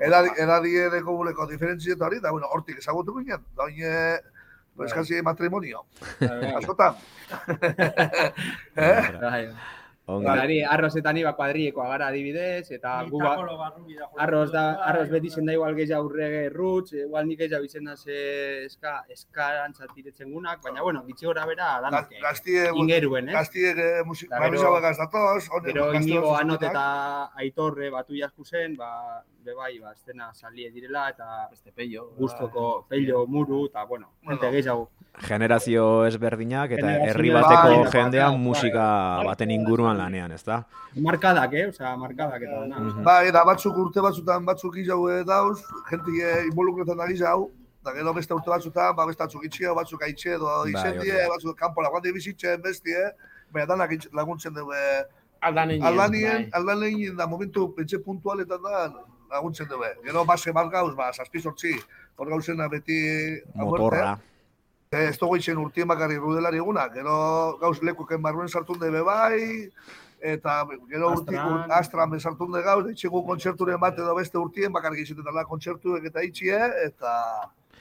edadi 0.01 0.77
edeko 0.85 1.17
buleko 1.17 1.49
diferentzi 1.49 1.95
eta 1.95 2.09
hori, 2.09 2.21
da, 2.21 2.31
bueno, 2.31 2.51
hortik 2.53 2.83
ezagutu 2.83 3.17
ginen, 3.19 3.45
da 3.57 3.67
hori, 3.67 3.93
pues 4.75 4.93
casi 4.93 5.21
matrimonio. 5.21 5.85
Askotan. 6.57 6.95
eh? 8.75 9.47
Ongi. 10.05 10.27
Ari, 10.27 10.55
arrozetan 10.67 11.15
iba 11.15 11.31
kuadriekoa 11.31 11.85
gara 11.87 12.09
adibidez, 12.11 12.67
eta 12.75 13.05
gu 13.07 13.21
ba, 13.23 13.37
arroz 14.19 14.49
da, 14.51 14.63
arroz 14.83 15.05
beti 15.13 15.29
zen 15.31 15.45
da 15.47 15.53
igual 15.55 15.75
gehiago 15.77 16.09
urrege 16.09 16.49
roots, 16.51 16.91
igual 17.05 17.23
nik 17.25 17.39
gehiago 17.39 17.63
izena 17.63 17.95
ze 17.95 18.65
eska, 18.65 19.05
eskarantzat 19.15 19.93
diretzen 19.95 20.33
gunak, 20.35 20.59
baina 20.61 20.83
bueno, 20.83 21.05
bitxe 21.07 21.25
gora 21.25 21.45
bera 21.47 21.79
danak 21.85 22.11
eh, 22.11 22.19
Gaztie, 22.21 22.65
ingeruen, 22.83 23.29
eh? 23.29 23.37
gaztie 23.37 23.71
eh, 23.71 24.03
musik, 24.03 24.27
Eta 24.27 24.35
gero- 24.41 24.49
barrizaba 24.49 24.79
gaztatoz, 24.89 25.47
honen 25.49 25.71
Gero 25.71 25.85
gazte 25.93 26.09
inigo 26.09 26.35
anot 26.35 26.59
zutenak. 26.59 26.75
eta 26.75 27.29
aitorre 27.45 27.89
batu 27.95 28.19
jasku 28.19 28.43
zen, 28.43 28.75
ba, 28.75 29.23
be 29.43 29.53
bai, 29.53 29.79
ba, 29.79 29.91
estena 29.93 30.33
salie 30.33 30.71
direla, 30.71 31.09
eta 31.09 31.47
Beste 31.51 31.71
pello. 31.71 32.09
gustoko 32.17 32.85
pello, 32.89 33.25
muru, 33.27 33.65
eta 33.67 33.83
bueno, 33.85 34.07
gente 34.23 34.45
Bueno. 34.45 34.51
gehiago. 34.51 34.89
Generazio 35.19 36.05
ezberdinak 36.07 36.71
eta 36.71 36.81
Generazio 36.87 37.09
herri 37.11 37.29
bateko 37.29 37.67
bai, 37.83 37.91
jendea 37.91 38.27
bai, 38.29 38.37
musika 38.37 38.85
bai. 39.17 39.25
baten 39.27 39.51
inguruan 39.51 39.97
lanean, 39.97 40.31
ezta? 40.31 40.65
Markadak, 40.95 41.53
eh? 41.53 41.67
Osea, 41.69 41.95
markadak 41.97 42.41
eta 42.41 42.59
dana. 42.61 42.79
Mhm. 42.79 43.03
Bai, 43.03 43.27
eta 43.27 43.43
batzuk 43.43 43.77
urte 43.77 44.01
batzutan 44.01 44.45
batzuk 44.45 44.77
izau 44.77 45.01
dauz, 45.25 45.59
jentik 45.89 46.15
involukretan 46.49 46.97
da 46.97 47.07
gizau, 47.07 47.51
eta 47.81 47.93
gero 47.93 48.13
beste 48.13 48.33
urte 48.33 48.49
batzutan, 48.49 48.95
ba, 48.95 49.05
beste 49.05 49.23
batzuk 49.23 49.43
itxia, 49.45 49.73
batzuk 49.73 50.01
aitxe, 50.03 50.33
edo 50.35 50.45
Bai, 50.45 50.71
da. 50.73 51.27
batzuk 51.29 51.57
kanpo 51.57 51.81
laguante 51.81 52.11
bizitzen, 52.11 52.61
bestie, 52.61 53.11
baina 53.51 53.67
danak 53.67 53.91
laguntzen 54.13 54.53
dugu. 54.53 54.71
Aldanien. 55.41 55.83
Aldanien, 55.83 56.49
bai. 56.49 56.49
aldanien 56.53 57.15
da 57.17 57.27
momentu 57.27 57.75
pentsa 57.75 57.97
puntualetan 57.99 58.61
da 58.63 58.93
laguntzen 59.33 59.67
dugu. 59.67 59.89
Gero 60.05 60.23
base 60.25 60.53
bat 60.55 60.69
gauz, 60.71 60.93
ba, 60.95 61.09
zazpi 61.13 61.41
sortzi, 61.41 61.73
hor 62.17 62.29
gauzena 62.29 62.69
beti 62.69 63.01
Motorra. 63.55 64.13
Eh, 64.93 65.07
Ez 65.09 65.17
dugu 65.17 65.39
itxen 65.39 65.57
urtien 65.57 65.87
bakarri 65.89 66.19
rudelari 66.21 66.59
eguna, 66.61 66.83
gero 66.93 67.57
gauz 67.57 67.79
lekuken 67.81 68.21
barruen 68.21 68.47
sartun 68.47 68.77
debe 68.79 69.01
bai, 69.01 69.71
eta 70.21 70.59
gero 70.91 71.09
urti, 71.15 71.35
Astran. 71.73 72.11
bezartun 72.11 72.51
de 72.53 72.61
gauz, 72.61 72.83
itxegu 72.91 73.23
kontzerturen 73.25 73.79
bat 73.81 73.97
edo 73.97 74.13
beste 74.15 74.37
urtien 74.37 74.71
bakarrik 74.71 75.01
izaten 75.01 75.25
dela 75.25 75.43
kontzertuek 75.49 76.05
eta 76.11 76.21
itxie, 76.23 76.59
eta 76.85 77.15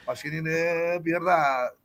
bazinin 0.07 0.47
e, 0.47 0.99
bierda 1.03 1.37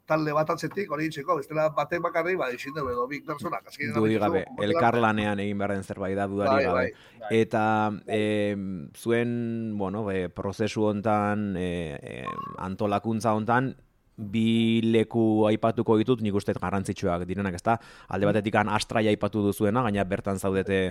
talde 0.09 0.33
bat 0.33 0.49
atzetik, 0.55 0.89
hori 0.91 1.11
itxeko, 1.11 1.37
bestela 1.41 1.69
batek 1.77 2.01
bakarri, 2.07 2.35
ba, 2.41 2.49
izin 2.55 2.73
dugu 2.77 2.95
edo 2.95 3.05
bik 3.11 3.27
personak. 3.29 3.69
Dudi 3.95 4.17
gabe, 4.21 4.45
zu, 4.47 4.55
motel 4.57 4.71
elkar 4.71 4.89
arte. 4.95 5.03
lanean 5.05 5.43
egin 5.45 5.59
behar 5.61 5.75
den 5.77 5.85
zerbait 5.85 6.17
da 6.17 6.27
dudari 6.31 6.55
Bai, 6.55 6.65
gabe. 6.65 6.87
bai. 7.21 7.41
Eta 7.43 7.65
e, 8.07 8.57
zuen, 8.97 9.77
bueno, 9.79 10.07
e, 10.11 10.29
prozesu 10.33 10.89
hontan, 10.89 11.53
e, 11.61 12.25
antolakuntza 12.65 13.37
hontan, 13.37 13.75
bi 14.19 14.81
leku 14.83 15.47
aipatuko 15.47 15.97
ditut, 16.01 16.25
nik 16.25 16.35
uste 16.35 16.57
garrantzitsuak 16.57 17.23
direnak, 17.29 17.55
ezta? 17.55 17.79
Alde 18.09 18.27
batetik 18.27 18.57
astrai 18.65 19.07
aipatu 19.13 19.45
duzuena, 19.45 19.85
gaina 19.87 20.05
bertan 20.05 20.41
zaudete 20.41 20.89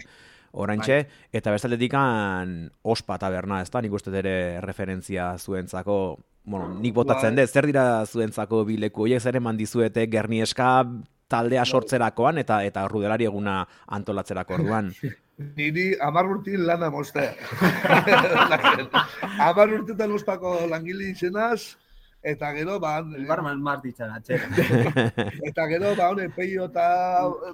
oraintxe, 0.53 1.01
eta 1.35 1.51
bestaldetik 1.51 1.93
ospa 2.83 3.17
taberna, 3.19 3.61
ezta? 3.61 3.81
Nik 3.81 3.93
uste 3.93 4.15
ere 4.15 4.61
referentzia 4.63 5.33
zuentzako, 5.37 5.97
bueno, 6.47 6.71
nik 6.79 6.95
botatzen 6.95 7.35
Bai. 7.35 7.43
dut, 7.43 7.53
zer 7.53 7.65
dira 7.67 7.85
zuentzako 8.07 8.63
bi 8.65 8.77
leku 8.79 9.03
horiek, 9.03 9.19
zer 9.19 9.35
eman 9.35 9.57
dizuete 9.59 10.05
gernieska 10.07 10.69
taldea 11.27 11.65
sortzerakoan 11.65 12.39
eta 12.39 12.61
eta 12.63 12.85
rudelari 12.87 13.27
eguna 13.27 13.59
antolatzerako 13.99 14.61
orduan. 14.61 14.93
Niri 15.57 15.89
amar 16.01 16.25
urtin 16.31 16.63
lana 16.65 16.89
moste. 16.89 17.27
amar 19.49 19.75
urtetan 19.75 20.15
ospako 20.15 20.55
langile 20.71 21.11
izenaz, 21.11 21.75
eta 22.27 22.51
gero, 22.55 22.79
ba, 22.79 22.95
Barman 23.27 23.61
mart 23.61 23.83
ditzan, 23.85 24.11
atxera. 24.17 24.47
eta 25.49 25.67
gero, 25.69 25.93
ba, 25.95 26.09
hone, 26.11 26.27
peio 26.35 26.65
eta 26.71 26.87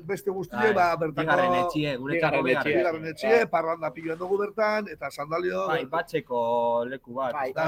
beste 0.07 0.31
guztie, 0.31 0.71
ba, 0.77 0.93
bertako... 0.95 1.25
Bigarren 1.27 1.57
etxie, 1.59 1.95
guretzako 1.97 2.41
Bigarren 2.41 2.47
bigarren. 2.47 2.62
etxie. 2.62 2.77
Bigarren 2.79 3.12
etxie, 3.12 3.51
parranda 3.51 3.91
piloen 3.93 4.21
dugu 4.21 4.39
bertan, 4.45 4.89
eta 4.93 5.12
sandalio... 5.12 5.67
Bai, 5.69 5.83
batzeko 5.91 6.43
leku 6.89 7.19
bat. 7.19 7.35
Bai, 7.35 7.51
da, 7.57 7.67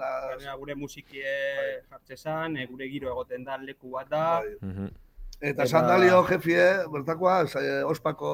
da- 0.00 0.30
gainera 0.32 0.56
gure 0.56 0.74
musikie 0.74 1.24
jartzezan, 1.90 2.56
e, 2.56 2.66
gure 2.66 2.88
giro 2.90 3.12
egoten 3.12 3.44
da 3.44 3.56
leku 3.58 3.90
bat 3.94 4.08
da. 4.08 4.24
Bai. 4.40 4.56
Mhm. 4.60 4.90
Eta 5.40 5.62
Eta- 5.62 5.66
sandalio 5.70 6.22
jefie, 6.28 6.64
bertakoa, 6.92 7.46
sa- 7.48 7.60
ospako 7.88 8.30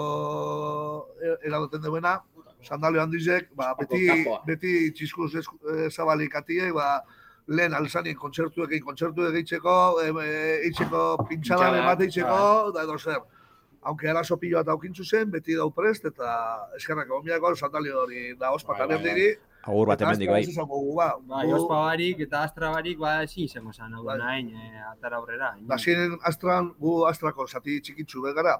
e- 1.23 1.37
eradoten 1.47 1.83
duena, 1.83 2.17
sandalio 2.63 3.03
handizek, 3.03 3.51
ba, 3.55 3.75
beti, 3.79 4.09
beti 4.47 4.73
txizkuz 4.93 5.35
esku- 5.39 5.61
eh, 5.71 5.91
zabalik 5.91 6.35
atiek, 6.35 6.73
ba, 6.75 7.03
lehen 7.47 7.75
alzanien 7.79 8.17
kontzertuek 8.19 8.73
egin 8.73 8.83
kontzertuek 8.85 9.35
egiteko, 9.35 9.77
e, 10.03 10.09
e, 10.11 10.57
eitzeko 10.67 11.03
pintxadan 11.29 11.29
Pintxada, 11.29 11.79
emate 11.85 12.05
eitzeko, 12.09 12.73
da 12.75 12.83
edo 12.83 12.99
zer. 12.99 13.21
Aunque 13.87 14.09
arazo 14.11 14.37
pilo 14.37 14.59
bat 14.59 14.69
aukintzu 14.75 15.05
zen, 15.05 15.31
beti 15.31 15.55
dau 15.55 15.71
prest, 15.71 16.05
eta 16.11 16.33
eskerrak 16.77 17.07
gomiako 17.07 17.55
sandalio 17.55 18.01
hori 18.03 18.35
da 18.35 18.51
ospa 18.51 18.73
Bai, 18.73 18.89
bai. 18.89 18.97
Agur 19.67 19.91
bat 19.91 20.03
hemendik 20.03 20.31
bai. 20.31 20.45
Ba, 20.97 21.09
Bai, 21.27 21.47
ospa 21.53 21.81
barik 21.89 22.21
eta 22.27 22.45
astra 22.47 22.71
barik, 22.71 22.99
ba, 23.03 23.19
ezin 23.27 23.49
izango 23.49 23.73
zan, 23.73 23.95
hau 23.95 24.05
Bai. 24.05 24.19
nahin, 24.19 24.51
e, 24.55 24.83
atara 24.93 25.19
aurrera. 25.19 25.53
Da 25.69 25.79
ziren 25.79 26.17
astran, 26.23 26.71
gu 26.79 26.97
astrako 27.11 27.47
zati 27.47 27.81
txikitzu 27.81 28.23
begara, 28.23 28.57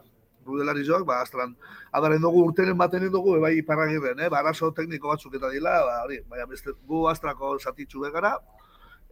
rudelari 0.47 0.85
joak, 0.87 1.07
ba, 1.07 1.21
astran, 1.23 1.55
adaren 1.93 2.23
dugu 2.23 2.43
urtenen 2.49 2.79
baten 2.79 3.07
dugu, 3.13 3.39
bai 3.43 3.57
iparragirren, 3.61 4.21
eh? 4.21 4.29
ba, 4.29 4.43
arazo 4.43 4.73
tekniko 4.75 5.13
batzuk 5.13 5.35
eta 5.39 5.51
dila, 5.55 5.75
ba, 5.87 5.99
hori, 6.05 6.21
baina 6.31 6.47
beste, 6.51 6.75
gu 6.87 7.07
astrako 7.11 7.57
zatitzu 7.59 8.03
begara, 8.03 8.37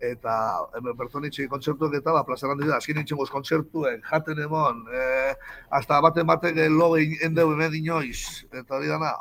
eta 0.02 0.32
hemen 0.76 0.96
pertsonitxe 0.98 1.46
kontzertuek 1.52 1.94
eta 2.00 2.14
ba, 2.16 2.24
plazaran 2.26 2.58
dira, 2.58 2.80
azken 2.80 2.98
itxengoz 3.02 3.28
kontzertuek, 3.30 4.02
jaten 4.10 4.42
emon, 4.46 4.82
eh, 4.90 5.34
hasta 5.70 6.00
baten 6.02 6.26
batek 6.26 6.58
lo 6.74 6.96
egin 6.98 7.30
endeu 7.30 7.52
hemen 7.54 7.78
inoiz, 7.78 8.44
eta 8.50 8.80
hori 8.80 8.90
dana. 8.90 9.14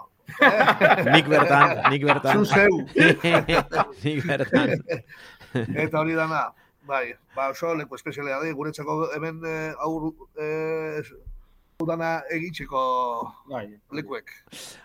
Nik 1.13 1.27
bertan, 1.29 1.77
nik 1.91 2.05
bertan. 2.07 2.37
Zu 2.37 2.45
zeu, 2.45 2.77
nik 4.03 4.23
bertan. 4.25 4.77
eta 5.53 5.99
hori 5.99 6.15
dana. 6.17 6.47
Bai, 6.83 7.13
ba, 7.35 7.47
oso 7.53 7.75
leku 7.79 7.95
espezialea 7.95 8.41
da, 8.43 8.49
guretzako 8.51 9.05
hemen 9.15 9.37
eh, 9.47 9.71
aur, 9.85 10.09
eh, 10.35 10.99
udana 11.79 12.09
egitzeko 12.31 12.81
Bai, 13.47 13.69
lekuek. 13.95 14.27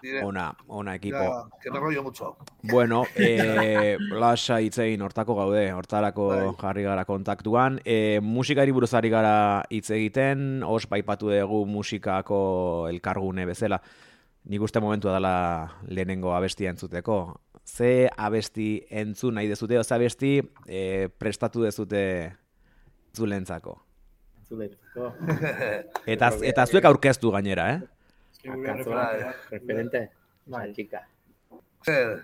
Dire, 0.03 0.23
Ona, 0.27 0.53
ona 0.69 0.95
ekipo. 0.95 1.19
ja, 1.19 1.43
que 1.63 1.71
me 1.73 1.81
rollo 1.81 2.03
mucho. 2.05 2.37
Bueno, 2.63 3.03
eh, 3.17 3.97
lasa 4.15 4.61
hitzein 4.63 5.03
hortako 5.03 5.35
gaude, 5.41 5.73
hortarako 5.75 6.29
Bai. 6.29 6.55
jarri 6.63 6.83
gara 6.87 7.05
kontaktuan. 7.05 7.81
Eh, 7.85 8.21
musikari 8.23 8.71
buruz 8.71 8.93
ari 8.95 9.11
gara 9.11 9.65
hitz 9.69 9.91
egiten, 9.91 10.63
os 10.63 10.87
baipatu 10.89 11.31
dugu 11.35 11.65
musikako 11.67 12.87
elkargune 12.91 13.45
bezala. 13.47 13.83
Nik 14.49 14.63
uste 14.65 14.81
momentua 14.81 15.13
dela 15.19 15.33
lehenengo 15.89 16.33
abestia 16.35 16.71
entzuteko. 16.73 17.19
Ze 17.69 18.09
abesti 18.17 18.87
entzun 18.89 19.35
nahi 19.37 19.49
dezute, 19.51 19.77
oza 19.79 19.99
abesti 19.99 20.39
eh, 20.67 21.09
prestatu 21.19 21.63
dezute 21.67 22.01
zulentzako. 23.17 23.75
Zuletzeko. 24.49 25.11
Eta, 26.15 26.31
eta 26.49 26.65
zuek 26.65 26.87
aurkeztu 26.89 27.31
gainera, 27.35 27.67
eh? 27.75 27.83
Referente. 29.51 30.09
Bai. 30.49 30.73
Chica. 30.73 31.03
Zer, 31.85 32.23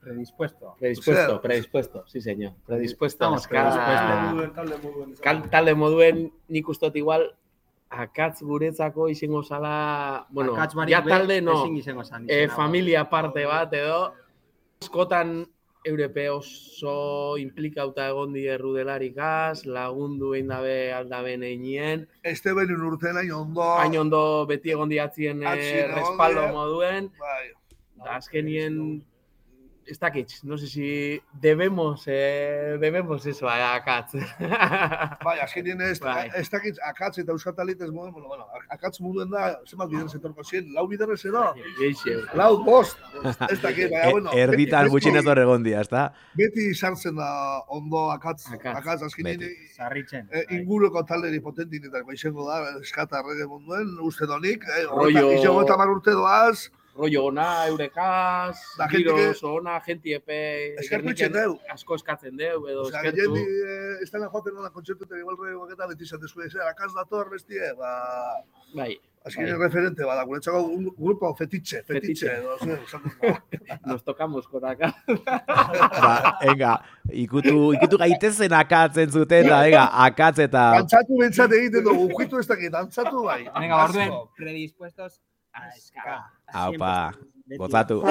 predispuesto. 0.00 0.76
Predispuesto, 0.78 1.32
Zer. 1.32 1.40
predispuesto, 1.42 2.04
sí 2.06 2.20
señor. 2.20 2.52
Predispuesto. 2.66 3.16
Estamos 3.16 3.42
Azka- 3.46 3.64
predispuestos. 4.54 5.20
Kal, 5.20 5.42
talde 5.50 5.74
moduen 5.74 6.28
nik 6.48 6.68
ustot 6.68 6.94
igual 6.94 7.32
akatz 7.96 8.42
guretzako 8.42 9.08
izango 9.08 9.42
zala, 9.42 10.26
bueno, 10.30 10.54
ja 10.88 11.02
talde 11.02 11.40
no, 11.40 11.64
zan. 12.04 12.26
e, 12.28 12.48
familia 12.48 13.08
parte 13.10 13.44
bat 13.46 13.72
edo, 13.74 14.14
askotan 14.82 15.46
Europe 15.86 16.28
oso 16.30 17.38
implikauta 17.38 18.08
egon 18.10 18.32
die 18.34 18.56
rudelarikaz, 18.58 19.64
lagundu 19.70 20.32
egin 20.34 20.50
dabe 20.50 20.76
aldaben 20.92 21.44
einien, 21.46 22.08
este 22.22 22.54
benen 22.58 22.82
urtena 22.82 23.22
ondo. 23.36 23.68
hain 23.78 23.96
ondo 24.00 24.22
beti 24.50 24.74
egon 24.74 24.90
diatzien 24.90 25.44
eh, 25.46 25.86
respaldo 25.94 26.48
moduen, 26.52 27.12
Bai, 27.20 27.52
da 28.02 28.16
azkenien, 28.18 29.04
ez 29.86 29.98
dakit, 29.98 30.32
no 30.42 30.56
sé 30.58 30.66
si 30.66 31.20
debemos, 31.40 32.04
eh, 32.06 32.76
debemos 32.80 33.24
eso 33.26 33.48
a 33.48 33.74
akatz. 33.76 34.14
bai, 35.24 35.38
azkenien 35.40 35.80
ez, 35.80 36.00
Bai. 36.00 36.28
ez 36.34 36.48
dakit 36.50 36.78
akatz 36.84 37.18
eta 37.22 37.32
euskatalit 37.32 37.80
ez 37.82 37.90
moden, 37.90 38.12
bueno, 38.12 38.28
bueno, 38.28 38.46
akatz 38.70 39.00
muduen 39.00 39.30
da, 39.30 39.60
zenbat 39.66 39.88
biderrez 39.90 40.14
etorko 40.18 40.44
zien, 40.44 40.72
lau 40.74 40.86
biderrez 40.90 41.24
edo, 41.24 41.44
Geixe. 41.78 42.16
lau, 42.34 42.58
bost, 42.64 42.98
ez 43.50 43.60
dakit, 43.62 43.90
baina, 43.90 44.08
E- 44.08 44.12
bueno. 44.12 44.30
Erditan 44.34 44.86
beti- 44.86 44.90
gutxinez 44.96 45.24
hor 45.26 45.38
egon 45.38 45.62
dia, 45.62 45.80
ezta? 45.86 46.12
Beti 46.34 46.74
sartzen 46.74 47.16
da 47.16 47.30
ondo 47.68 48.10
akatz, 48.10 48.46
Akatz. 48.52 48.76
akatz, 48.82 49.02
azkenien 49.02 49.38
Beti. 49.40 49.54
Sarritzen. 49.76 50.28
e, 50.32 50.44
bai. 50.48 50.58
inguruko 50.60 51.04
talderi 51.04 51.40
potentinetako 51.40 52.12
izango 52.12 52.48
da, 52.50 52.62
eskata 52.80 53.20
errege 53.22 53.46
munduen, 53.46 53.96
uste 54.00 54.26
donik, 54.26 54.64
eh, 54.64 54.84
Rollo- 54.90 55.32
izango 55.38 55.62
eta 55.62 55.76
mar 55.76 55.88
urte 55.94 56.10
doaz, 56.10 56.70
rollo 56.96 57.24
ona, 57.28 57.66
eurekaz, 57.68 58.56
Da, 58.78 58.86
gente 58.88 59.02
giro 59.04 59.16
que- 59.16 59.28
oso 59.30 59.54
ona, 59.54 59.80
gente 59.80 60.14
epe... 60.14 60.74
Deu. 61.32 61.58
Asko 61.72 61.94
eskatzen 61.96 62.36
deu, 62.36 62.66
edo 62.68 62.82
Osea, 62.86 63.00
eskertu. 63.02 63.34
jendi, 63.36 63.42
eh, 63.66 63.98
ez 64.02 64.10
dela 64.10 64.28
joaten 64.32 64.54
nola 64.54 64.70
kontzertu 64.70 65.04
eta 65.04 65.18
igual 65.18 65.36
rego 65.42 65.68
eta 65.70 65.86
beti 65.90 66.04
izan 66.04 66.20
dezu, 66.20 66.40
ez, 66.42 66.54
akatz 66.56 66.92
dator 66.94 67.28
bestie, 67.30 67.72
ba, 67.78 67.92
Bai, 68.74 68.94
Azkenean 69.26 69.58
referente 69.58 70.04
bada, 70.06 70.22
guretzako 70.22 70.60
un 70.70 70.84
grupo 70.96 71.32
fetitxe, 71.34 71.80
fetitxe, 71.82 72.28
Fetitxe. 72.28 72.34
edo, 72.38 72.56
zer, 72.58 72.80
esaten 72.86 73.12
da. 73.20 73.78
Nos 73.90 74.04
tocamos 74.04 74.46
por 74.46 74.64
acá. 74.64 74.92
Ba, 75.46 76.38
enga, 76.42 76.76
ikutu, 77.10 77.72
ikutu 77.74 77.98
gaitezen 77.98 78.52
akatzen 78.54 79.10
zuten, 79.10 79.48
da, 79.50 79.64
enga, 79.66 79.84
akatz 80.06 80.38
eta... 80.46 80.64
Dantzatu 80.78 81.18
bentsat 81.18 81.52
egiten 81.58 81.84
dugu, 81.84 82.06
ukitu 82.14 82.38
ez 82.38 82.46
dakit, 82.46 82.70
dantzatu 82.72 83.24
bai. 83.26 83.42
Venga, 83.58 83.82
orduen, 83.84 84.12
predispuestos 84.38 85.18
a 85.52 85.70
ska. 85.74 86.20
Aupa, 86.52 87.12
Beti. 87.46 87.58
gozatu. 87.58 88.02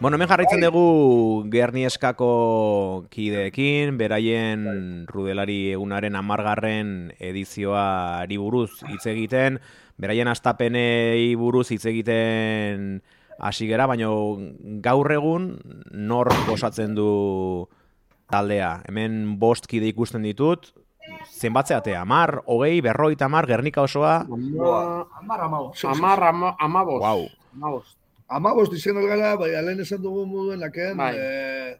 Bueno, 0.00 0.14
hemen 0.14 0.28
jarraitzen 0.30 0.60
dugu 0.62 1.50
Gernieskako 1.50 3.06
kideekin, 3.10 3.96
beraien 3.98 5.08
rudelari 5.10 5.72
egunaren 5.72 6.14
amargarren 6.14 6.92
edizioari 7.18 8.38
buruz 8.38 8.84
hitz 8.86 9.02
egiten, 9.10 9.58
beraien 9.98 10.30
astapenei 10.30 11.34
buruz 11.34 11.66
hitz 11.74 11.82
egiten 11.90 13.02
hasi 13.42 13.66
gera, 13.66 13.88
baina 13.90 14.12
gaur 14.86 15.10
egun 15.16 15.50
nor 15.90 16.30
osatzen 16.54 16.94
du 16.94 17.66
taldea. 18.30 18.84
Hemen 18.86 19.34
bost 19.42 19.66
kide 19.66 19.90
ikusten 19.90 20.22
ditut, 20.22 20.70
zenbatzeate, 21.26 21.98
amar, 21.98 22.44
hogei, 22.46 22.76
berroita 22.86 23.26
amar, 23.26 23.50
Gernika 23.50 23.82
osoa, 23.82 24.20
Amar 24.30 25.40
amago. 25.42 25.72
Amar, 25.90 26.22
ama, 26.22 26.54
amabos. 26.60 27.00
Guau. 27.02 27.26
Amabos. 27.56 27.97
Amabost 28.28 28.72
izen 28.76 28.98
gara, 29.08 29.36
bai, 29.40 29.54
alen 29.56 29.80
esan 29.80 30.02
dugu 30.04 30.26
moduen 30.28 30.60
laken, 30.60 30.96
Bai. 31.00 31.14
eh, 31.16 31.78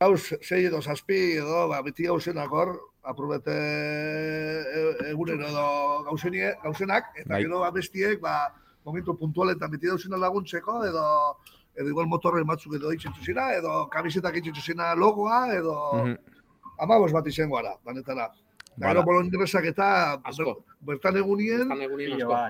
gauz, 0.00 0.32
sei 0.42 0.64
edo 0.66 0.80
zazpi 0.82 1.36
edo, 1.38 1.68
ba, 1.70 1.80
beti 1.86 2.08
gauzenak 2.08 2.50
hor, 2.50 2.72
aprobete 3.04 3.54
e- 3.54 5.10
egunero 5.12 5.46
edo 5.46 5.66
gauzenie, 6.08 6.54
gauzenak, 6.64 7.12
eta 7.16 7.34
Bai. 7.36 7.42
gero 7.44 7.62
abestiek, 7.64 8.20
ba, 8.20 8.52
momentu 8.84 9.14
puntualetan 9.16 9.70
beti 9.70 9.86
dauzena 9.86 10.16
laguntzeko, 10.18 10.80
edo 10.84 11.04
edo 11.74 11.88
igual 11.90 12.06
motorren 12.06 12.46
batzuk 12.46 12.74
edo 12.78 12.90
itxetxu 12.94 13.24
zina, 13.24 13.48
edo 13.54 13.88
kamisetak 13.90 14.36
itxetxu 14.38 14.62
zina 14.72 14.94
logoa, 14.94 15.54
edo 15.54 15.74
Mhm. 15.94 16.16
amabost 16.78 17.14
bat 17.14 17.26
izango 17.26 17.56
gara, 17.56 17.76
danetara. 17.84 18.28
Eta 18.74 18.88
Bala. 18.88 18.92
gero 18.94 19.02
bolondresak 19.06 19.64
eta 19.70 19.88
bertan 20.80 21.16
egunien. 21.16 21.68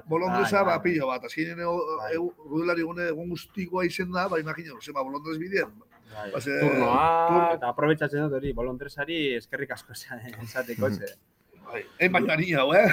Bolondresa, 0.09 0.63
Bai, 0.63 0.65
ba, 0.65 0.79
bai, 0.79 0.83
pilo 0.83 1.07
bat. 1.07 1.25
Azkenean 1.25 1.59
Bai. 1.59 2.15
rudelari 2.49 2.83
gune 2.83 3.09
egun 3.11 3.29
guztikoa 3.29 3.85
izen 3.85 4.11
da, 4.13 4.27
ba, 4.29 4.41
imagina, 4.41 4.73
zema, 4.81 5.03
bolondrez 5.05 5.37
bidean. 5.39 5.73
bai. 5.79 6.31
Ba, 6.33 6.41
Turnoa, 6.41 7.53
Eta 7.59 7.69
aprobetsatzen 7.69 8.23
dut 8.25 8.39
hori, 8.39 8.53
bolontresari 8.57 9.35
eskerrik 9.37 9.71
asko 9.77 9.93
esateko, 9.97 10.91
ze. 10.91 11.13
Bai, 11.65 11.81
Egin 11.99 12.13
baino 12.15 12.33
harina, 12.33 12.61
hau, 12.61 12.75
eh? 12.75 12.91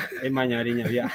Harina, 0.57 0.87
ja. 0.89 1.07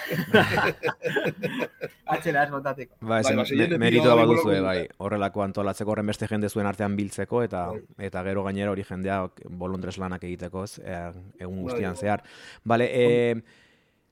Atxera 2.07 2.45
ez 2.45 2.51
botateko. 2.53 2.95
Ba, 3.01 3.09
Bai, 3.16 3.21
zen, 3.25 3.37
ba, 3.40 3.45
zein 3.45 3.59
me- 3.59 3.64
jende 3.64 3.79
meritua 3.83 4.14
baduzue, 4.14 4.55
hori 4.59 4.64
bai, 4.66 4.88
horrelako 5.03 5.42
antolatzeko 5.42 5.90
horren 5.95 6.07
beste 6.07 6.29
jende 6.31 6.49
zuen 6.49 6.66
artean 6.66 6.97
biltzeko, 6.97 7.42
eta 7.47 7.66
Bai. 7.73 7.83
eta 8.11 8.23
gero 8.29 8.45
gainera 8.47 8.71
hori 8.71 8.85
jendea 8.87 9.23
bolondres 9.49 9.99
lanak 9.99 10.25
egiteko, 10.25 10.64
ez, 10.64 10.79
e, 10.79 10.99
egun 11.40 11.62
guztian 11.66 11.95
Bai. 11.95 12.01
zehar. 12.01 12.23
Bale, 12.64 12.90
e, 12.92 13.42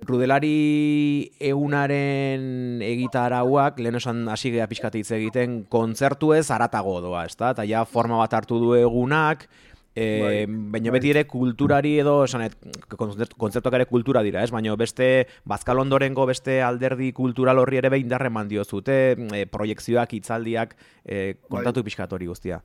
Rudelari 0.04 1.30
egunaren 1.38 2.82
egitarauak, 2.82 3.78
lehen 3.78 3.94
esan 3.96 4.24
hasi 4.28 4.50
gea 4.50 4.66
pixkat 4.68 4.96
hitz 4.98 5.12
egiten, 5.16 5.62
kontzertu 5.70 6.32
ez 6.34 6.50
aratago 6.50 6.98
doa, 7.00 7.22
ezta? 7.24 7.52
Eta 7.54 7.64
ja 7.64 7.84
forma 7.86 8.18
bat 8.18 8.34
hartu 8.34 8.58
du 8.60 8.74
egunak, 8.74 9.46
E, 9.94 10.46
baina 10.48 10.90
beti 10.90 11.12
ere 11.12 11.22
kulturari 11.30 11.92
edo, 12.02 12.24
esanet, 12.26 12.56
kontzep- 12.98 13.36
kontzeptuak 13.38 13.76
ere 13.78 13.86
kultura 13.86 14.24
dira, 14.26 14.42
ez? 14.42 14.50
Baina 14.50 14.74
beste, 14.76 15.28
bazkal 15.46 15.78
ondorengo 15.78 16.26
beste 16.26 16.56
alderdi 16.66 17.12
kultural 17.14 17.60
horri 17.62 17.78
ere 17.78 17.92
behin 17.94 18.08
darreman 18.10 18.48
diozute, 18.50 18.96
e, 19.38 19.44
proiekzioak, 19.46 20.16
hitzaldiak, 20.18 20.74
e, 21.04 21.36
kontatu 21.48 21.84
pixkat 21.86 22.12
hori 22.12 22.26
guztia. 22.26 22.58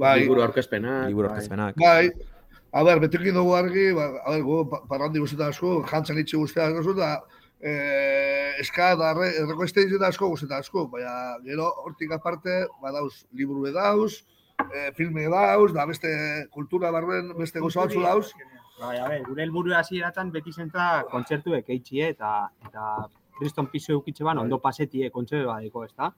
Bai, 0.00 0.20
Liburu 0.22 0.42
aurkezpenak. 0.42 1.08
Liburu 1.12 1.28
bai. 1.28 1.34
aurkezpenak. 1.36 1.76
bai, 1.76 2.10
a 2.72 2.82
ber, 2.88 2.98
betekin 3.04 3.34
dugu 3.36 3.52
argi, 3.54 3.92
ba, 3.92 4.08
a 4.24 4.38
ber, 4.38 4.66
pa- 4.72 4.82
parrandi 4.88 5.20
guztetan 5.20 5.52
asko, 5.52 5.84
jantzan 5.92 6.18
itxe 6.24 6.40
guztetan 6.40 6.80
asko, 6.80 6.94
da, 6.96 7.12
eh, 7.60 8.54
eska 8.64 8.94
da 8.96 9.12
erre- 9.12 9.34
erreko 9.44 9.68
asko 10.08 10.28
guztetan 10.32 10.58
asko, 10.64 10.88
baina 10.88 11.36
gero 11.44 11.68
hortik 11.84 12.10
aparte, 12.12 12.64
badauz, 12.80 13.26
liburu 13.34 13.70
dauz, 13.72 14.24
eh, 14.74 14.90
filme 14.94 15.28
dauz, 15.28 15.72
da 15.72 15.86
beste 15.86 16.08
kultura 16.50 16.90
barruen 16.90 17.32
beste 17.38 17.60
gozo 17.60 17.80
batzu 17.80 18.02
dauz, 18.02 18.32
Bai, 18.82 18.96
a 18.98 19.06
ber, 19.06 19.22
gure 19.28 19.44
helburu 19.44 19.74
hasieratan 19.78 20.32
beti 20.34 20.52
zenta 20.52 21.04
kontzertuek 21.10 21.68
eitxie 21.70 22.08
eta 22.14 22.32
eta 22.66 22.86
kriston 23.38 23.68
piso 23.70 23.92
eukitxe 23.94 24.24
ban 24.26 24.40
ondo 24.42 24.58
pasetie 24.64 25.10
kontzertu 25.14 25.46
badeko, 25.50 25.84
ezta? 25.86 26.10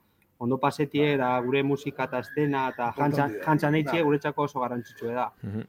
Ondo 0.45 0.59
pasetie 0.63 1.11
da 1.21 1.29
gure 1.45 1.63
musika 1.63 2.07
eta 2.09 2.23
estena 2.25 2.69
eta 2.73 2.91
jantzan, 2.97 3.37
jantzan 3.45 3.77
eitxie 3.81 4.03
guretzako 4.07 4.49
oso 4.49 4.65
garrantzitsua 4.65 5.13
da. 5.19 5.27
Mhm. 5.43 5.67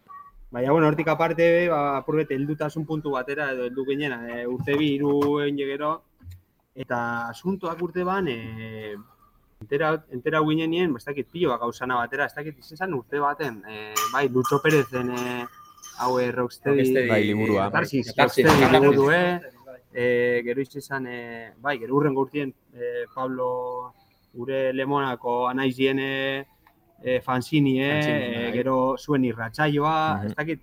Baina, 0.55 0.71
bueno, 0.71 0.87
hortik 0.87 1.09
aparte, 1.11 1.45
ba, 1.67 1.97
apurbet, 1.97 2.31
heldutasun 2.31 2.85
puntu 2.87 3.11
batera, 3.11 3.49
edo 3.51 3.65
heldu 3.65 3.83
ginen, 3.89 4.13
e, 4.29 4.45
urte 4.47 4.77
bi, 4.79 4.93
hiru 4.95 5.41
egin 5.43 5.57
gero, 5.57 5.89
eta 6.85 6.99
asuntoak 7.33 7.81
urte 7.83 8.05
ban, 8.07 8.29
e, 8.29 8.95
entera, 9.65 9.89
entera 10.13 10.39
ginen 10.45 10.69
nien, 10.69 10.93
ba, 10.93 11.01
ez 11.01 11.05
dakit, 11.09 11.27
pilo 11.33 11.49
bak 11.49 11.63
gauzana 11.65 11.97
batera, 12.03 12.29
ez 12.29 12.35
dakit, 12.37 12.61
izan 12.71 12.93
urte 12.93 13.19
baten, 13.19 13.61
e, 13.67 13.93
bai, 14.13 14.27
Lucho 14.29 14.61
Perezen, 14.61 15.09
e, 15.09 15.45
hau 15.99 16.19
e, 16.19 16.29
Rocksteady, 16.31 17.07
Bai, 17.09 17.21
liburua. 17.25 17.67
Katarsis, 17.71 18.13
Rocksteady 18.17 18.49
Katarsis. 18.49 18.81
liburu, 18.81 19.11
e, 19.95 20.41
gero 20.45 20.61
izan, 20.61 21.07
e, 21.07 21.53
bai, 21.63 21.77
gero 21.79 21.95
urren 21.97 22.13
gurtien, 22.13 22.53
e, 22.73 23.05
Pablo, 23.13 23.93
gure 24.35 24.73
lemonako 24.73 25.47
anaizien, 25.47 25.99
e, 25.99 26.45
e, 27.01 27.21
Fanzini, 27.21 27.77
e, 27.81 28.51
gero 28.53 28.95
zuen 28.99 29.23
irratsaioa, 29.25 29.95
Mhm. 30.17 30.25
ez 30.27 30.35
dakit, 30.35 30.61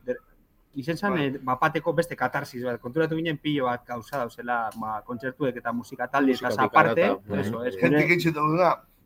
izen 0.74 0.96
zen, 0.96 1.12
Bai. 1.16 1.26
e, 1.26 1.38
bapateko 1.38 1.92
beste 1.92 2.16
katarsis 2.16 2.62
bat, 2.64 2.78
konturatu 2.80 3.16
ginen 3.16 3.38
pilo 3.38 3.64
bat 3.66 3.84
gauza 3.86 4.18
dauzela, 4.18 4.70
ba, 4.76 5.00
kontzertuek 5.04 5.56
eta 5.56 5.72
musika 5.72 6.08
talde 6.08 6.32
eta 6.32 6.52
aparte, 6.64 7.10
eso, 7.40 7.58
gure 7.80 8.06
itxen 8.14 8.32
dugu 8.32 8.56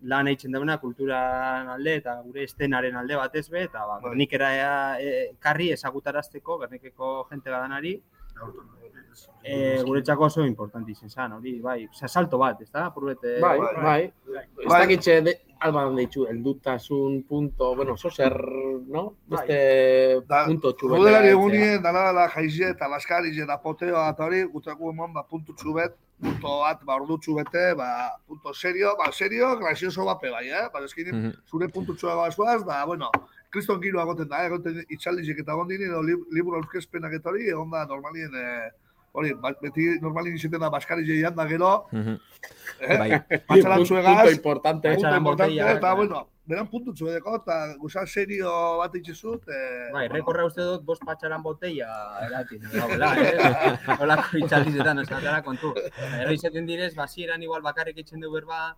lan 0.03 0.29
eitzen 0.29 0.53
dauna 0.53 0.77
kulturan 0.79 1.69
alde 1.73 1.97
eta 2.01 2.17
gure 2.23 2.45
estenaren 2.45 2.97
alde 2.97 3.17
batez 3.17 3.49
be, 3.51 3.63
eta 3.69 3.85
ba, 3.87 3.99
Bai. 4.01 4.11
Gernikera 4.11 4.51
e, 5.01 5.15
karri 5.41 5.71
ezagutarazteko, 5.73 6.59
Gernikeko 6.65 7.13
jente 7.31 7.51
gadanari, 7.51 7.97
e, 9.43 9.83
guretzako 9.85 10.25
oso 10.25 10.45
importante 10.45 10.91
izan 10.93 11.11
zen, 11.11 11.33
hori, 11.33 11.61
bai, 11.61 11.87
oza, 11.87 12.09
salto 12.09 12.39
bat, 12.39 12.61
ez 12.61 12.71
da, 12.71 12.91
purbete, 12.95 13.39
Bai, 13.41 13.59
Bai. 13.59 13.83
bai. 13.83 14.03
Ez 14.63 14.69
Bai. 14.69 14.81
dakitxe, 14.83 15.21
de, 15.23 15.35
alba 15.61 15.85
ditu, 15.97 16.27
eldutasun 16.27 17.23
punto, 17.29 17.75
bueno, 17.77 17.93
oso 17.95 18.11
zer, 18.11 18.35
no? 18.87 19.15
Bai. 19.27 19.47
Beste 19.47 20.21
Da, 20.29 20.45
punto 20.47 20.73
txubeta. 20.75 20.99
Rudelari 20.99 21.29
egunien, 21.29 21.83
dala 21.83 22.03
dala 22.13 22.29
jaize 22.29 22.71
eta 22.71 22.89
laskarize 22.89 23.43
eta 23.45 23.57
poteoa 23.63 24.09
eta 24.11 24.25
hori, 24.25 24.43
gutako 24.45 24.91
eman, 24.93 25.13
ba, 25.15 25.23
puntu 25.25 25.55
txubet, 25.55 25.95
punto 26.21 26.59
bat, 26.61 26.83
ba, 26.85 26.97
ordu 26.97 27.19
txubete, 27.19 27.75
ba, 27.77 27.89
punto 28.27 28.53
serio, 28.55 28.97
ba, 28.99 29.11
serio, 29.13 29.57
gracioso 29.59 30.05
bape 30.05 30.31
bai, 30.31 30.49
eh? 30.49 30.69
Ba, 30.73 30.81
eskini, 30.85 31.13
Mhm. 31.13 31.33
zure 31.49 31.69
puntu 31.69 31.95
txua 31.95 32.15
bazuaz, 32.17 32.65
da, 32.65 32.85
bueno, 32.85 33.11
kriston 33.51 33.81
giro 33.81 34.01
agoten 34.01 34.29
da, 34.29 34.43
eh? 34.43 34.47
egoten 34.49 34.83
itxaldizek 34.91 35.39
eta 35.39 35.55
gondin, 35.55 35.81
edo 35.83 36.03
lib- 36.03 36.27
liburu 36.33 36.57
aurkezpenak 36.57 37.13
eta 37.15 37.31
hori, 37.31 37.49
egon 37.49 37.71
da 37.71 37.87
normalien, 37.87 38.31
eh, 38.35 38.71
hori, 39.17 39.33
ba, 39.41 39.53
beti 39.63 39.87
normalien 40.05 40.37
izaten 40.37 40.61
da 40.61 40.71
baskarize 40.71 41.17
ian 41.17 41.35
da 41.35 41.47
gero, 41.49 41.75
Mhm. 41.93 42.17
eh? 42.81 42.97
Bai, 43.01 43.11
Punto 43.49 43.85
zuegaz, 43.89 44.33
importante. 44.33 44.89
punto 44.89 45.03
Patxaran 45.03 45.23
importante, 45.23 45.61
eta, 45.77 45.93
eh. 45.93 45.97
bueno, 45.97 46.27
beran 46.47 46.69
puntu 46.71 46.93
txuedeko, 46.95 47.37
eta 47.41 47.55
guzan 47.81 48.07
serio 48.07 48.51
bat 48.79 48.95
itxezut, 48.95 49.49
eh, 49.49 49.91
Bai, 49.93 50.07
bueno, 50.07 50.15
rekorra 50.15 50.45
uste 50.47 50.63
dut, 50.63 50.85
bost 50.87 51.03
patxaran 51.05 51.43
botella 51.43 51.89
eratin, 52.27 52.63
gaudela, 52.73 53.15
eh? 53.19 53.77
Olako 54.05 54.39
itxalizetan, 54.45 55.01
esatera 55.03 55.41
kontu. 55.43 55.73
Ero 56.21 56.33
izaten 56.37 56.67
direz, 56.67 56.95
basieran 56.95 57.43
igual 57.43 57.63
bakarrik 57.63 57.99
itzen 58.05 58.21
dugu 58.21 58.39
berba, 58.43 58.77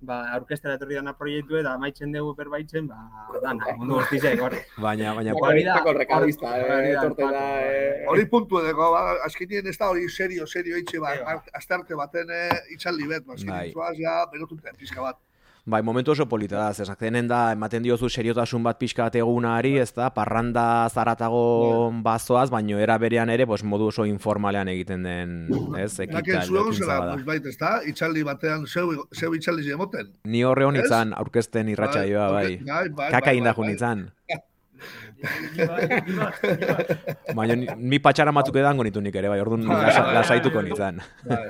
ba, 0.00 0.16
aurkestera 0.34 0.74
etorri 0.78 0.96
dana 0.98 1.12
proiektu 1.16 1.58
eta 1.60 1.74
amaitzen 1.76 2.12
dugu 2.14 2.32
berbaitzen, 2.38 2.86
ba, 2.88 2.98
dana, 3.44 3.74
mundu 3.78 3.98
guztizek, 4.00 4.40
hor. 4.40 4.56
baina, 4.80 5.14
baina, 5.18 5.34
Hori 5.40 5.64
da, 5.66 5.76
hori 5.84 6.04
eh, 6.04 6.36
da, 6.40 6.80
etorte 6.92 7.22
da, 7.22 7.30
pato, 7.30 7.44
eh. 7.70 8.04
Hori 8.12 8.26
puntu 8.34 8.60
edeko, 8.62 8.90
ba, 8.96 9.02
azkenien 9.28 9.66
ez 9.72 9.76
da 9.78 9.90
hori 9.92 10.08
serio, 10.08 10.46
serio 10.46 10.80
itxe, 10.80 11.00
ba, 11.00 11.14
Bai, 11.20 11.40
ba. 11.40 11.58
astarte 11.60 11.98
baten 11.98 12.32
eh, 12.36 12.48
itxaldi 12.76 13.08
bet, 13.10 13.26
ba, 13.26 13.36
azkenien 13.38 13.74
zuaz, 13.76 13.96
ja, 14.00 14.20
berotuten 14.32 14.80
pizka 14.80 15.04
bat. 15.04 15.20
Bai, 15.64 15.82
momentu 15.82 16.12
oso 16.12 16.26
polita 16.28 16.56
da, 16.56 16.72
zezak 16.74 16.98
denen 17.00 17.28
da, 17.28 17.52
ematen 17.52 17.82
diozu 17.84 18.08
seriotasun 18.08 18.62
bat 18.64 18.78
pixka 18.80 19.02
bat 19.08 19.14
egunari, 19.20 19.76
ez 19.78 19.92
da, 19.94 20.10
parranda 20.14 20.88
zaratago 20.88 21.90
bazoaz, 22.04 22.50
baino 22.50 22.78
era 22.78 22.98
berean 22.98 23.30
ere, 23.30 23.46
pues, 23.46 23.62
modu 23.64 23.86
oso 23.92 24.04
informalean 24.08 24.68
egiten 24.72 25.02
den, 25.06 25.36
ez, 25.78 25.92
Naken 26.00 26.18
ekital, 26.22 26.46
zuen 26.48 26.72
zela, 26.74 27.12
pues 27.14 27.24
bait, 27.26 27.46
ez 27.46 27.56
da, 27.60 27.80
itxaldi 27.86 28.22
batean, 28.26 28.66
zeu, 28.66 29.04
zeu 29.14 29.34
itxaldi 29.36 29.62
zemoten. 29.68 30.06
Ni 30.24 30.42
horre 30.44 30.64
hon 30.64 30.76
Ez? 30.76 30.84
itzan, 30.86 31.12
aurkezten 31.16 31.68
irratsaioa, 31.68 32.30
bai. 32.32 32.58
Bai, 32.64 32.88
bai, 32.88 33.10
Kaka 33.10 33.26
bai, 33.30 33.36
indajun 33.38 33.66
bai, 33.66 33.74
itzan. 33.76 34.10
Baina 37.36 37.54
ni, 37.76 37.98
patxara 38.00 38.32
batzuk 38.32 38.56
edango 38.56 38.82
nitu 38.86 39.00
nik 39.04 39.14
ere, 39.20 39.28
bai, 39.28 39.40
orduan 39.42 39.66
lasa, 39.68 40.06
lasaituko 40.16 40.62
nitzan. 40.64 41.00
bai. 41.28 41.48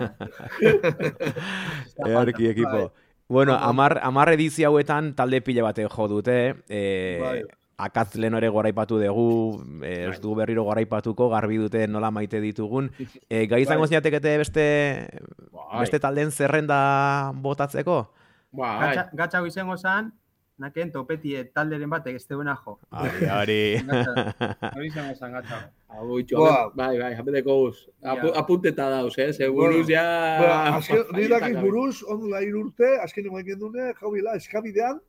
Earki 2.10 2.48
ekipo. 2.50 2.90
Bueno, 3.30 3.54
amar, 3.54 4.00
amar 4.02 4.32
edizio 4.32 4.66
hauetan 4.66 5.12
talde 5.14 5.38
pile 5.40 5.62
bate 5.62 5.84
jo 5.86 6.06
dute, 6.10 6.56
e, 6.68 7.18
Bai. 7.22 7.42
akatz 7.78 8.16
leno 8.18 8.40
ere 8.42 8.48
goraipatu 8.50 8.98
dugu, 8.98 9.62
e, 9.86 9.92
ez 10.10 10.16
du 10.20 10.34
berriro 10.34 10.64
goraipatuko, 10.66 11.28
garbi 11.30 11.60
dute 11.62 11.86
nola 11.86 12.10
maite 12.10 12.40
ditugun. 12.42 12.90
E, 13.30 13.46
gai 13.46 13.62
izango 13.62 13.86
zinatekete 13.86 14.36
beste, 14.42 14.64
Bai. 15.52 15.84
beste 15.84 16.00
taldeen 16.02 16.32
zerrenda 16.32 17.30
botatzeko? 17.36 18.00
Bai. 18.50 18.96
Gatza 19.14 19.38
hau 19.38 19.46
izango 19.46 19.78
zan, 19.78 20.10
naken 20.60 20.90
topetie 20.92 21.42
talderen 21.54 21.90
batek 21.90 22.18
ez 22.18 22.26
deuna 22.28 22.54
jo. 22.64 22.76
Hori, 22.90 23.28
hori. 23.36 23.60
Hori 24.70 24.88
izango 24.90 25.14
zan 25.16 25.36
gatza. 25.38 25.60
Boa. 25.90 26.70
bai, 26.76 26.92
bai, 27.00 27.12
apeteko 27.18 27.56
guz. 27.64 27.76
Apu, 28.12 28.30
apunteta 28.42 28.88
dauz, 28.92 29.14
eh? 29.18 29.30
Seguruz 29.36 29.86
ja... 29.88 30.04
Bueno, 30.38 30.76
azken, 30.76 31.02
ni 31.16 31.26
dakiz 31.32 31.48
Aietako. 31.48 31.64
buruz, 31.66 32.02
ondo 32.06 32.30
da 32.30 32.42
urte, 32.60 32.92
azken 33.04 33.30
egoen 33.30 33.48
gendune, 33.48 33.88
jau 33.98 34.12
bila, 34.14 34.36
eskabidean, 34.38 35.00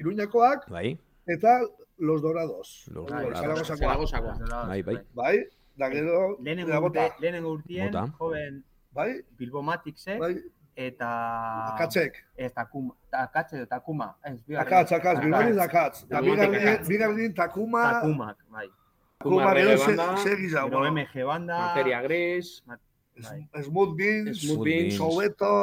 iruñakoak, 0.00 0.66
Bai, 0.72 0.96
eta 1.28 1.60
los 2.00 2.22
dorados. 2.22 2.88
Los 2.90 3.06
Bai, 3.10 3.24
Dorados. 3.28 3.68
Zaragozakoa. 3.68 4.66
Bai, 4.66 4.82
bai. 4.82 4.96
Bai, 5.14 5.36
da 5.76 5.90
gero, 5.92 6.38
Lehenengo, 6.42 7.52
urtien, 7.52 7.94
joven 8.18 8.64
Bai, 8.92 9.20
Bilbomaticek 9.38 10.18
bai, 10.18 10.34
eta... 10.86 11.08
akatzek. 11.74 12.16
Ez, 12.36 12.50
takuma, 12.56 12.94
takatze 13.12 13.56
edo 13.60 13.66
takuma. 13.68 14.08
Ez, 14.24 14.38
bigarren. 14.46 14.66
Akatz, 14.66 14.92
akatz, 14.96 15.18
bigarren 15.24 15.60
akatz. 15.60 16.04
Da 16.08 16.20
Bigarren 16.88 17.34
takuma, 17.36 17.82
Takumak, 18.00 18.38
bai. 18.48 18.66
takuma 19.18 19.52
gero 19.54 19.76
se- 19.76 19.96
banda, 19.96 20.16
segizau. 20.24 20.66
Gero 20.72 20.84
MG 20.90 21.24
banda... 21.28 21.58
Materia 21.66 22.00
Gris, 22.02 22.62
bai. 22.66 22.78
Smooth 23.62 23.96
Beans, 23.96 24.40
Smooth 24.40 24.64
Beans. 24.64 24.96
Soweto, 24.96 25.54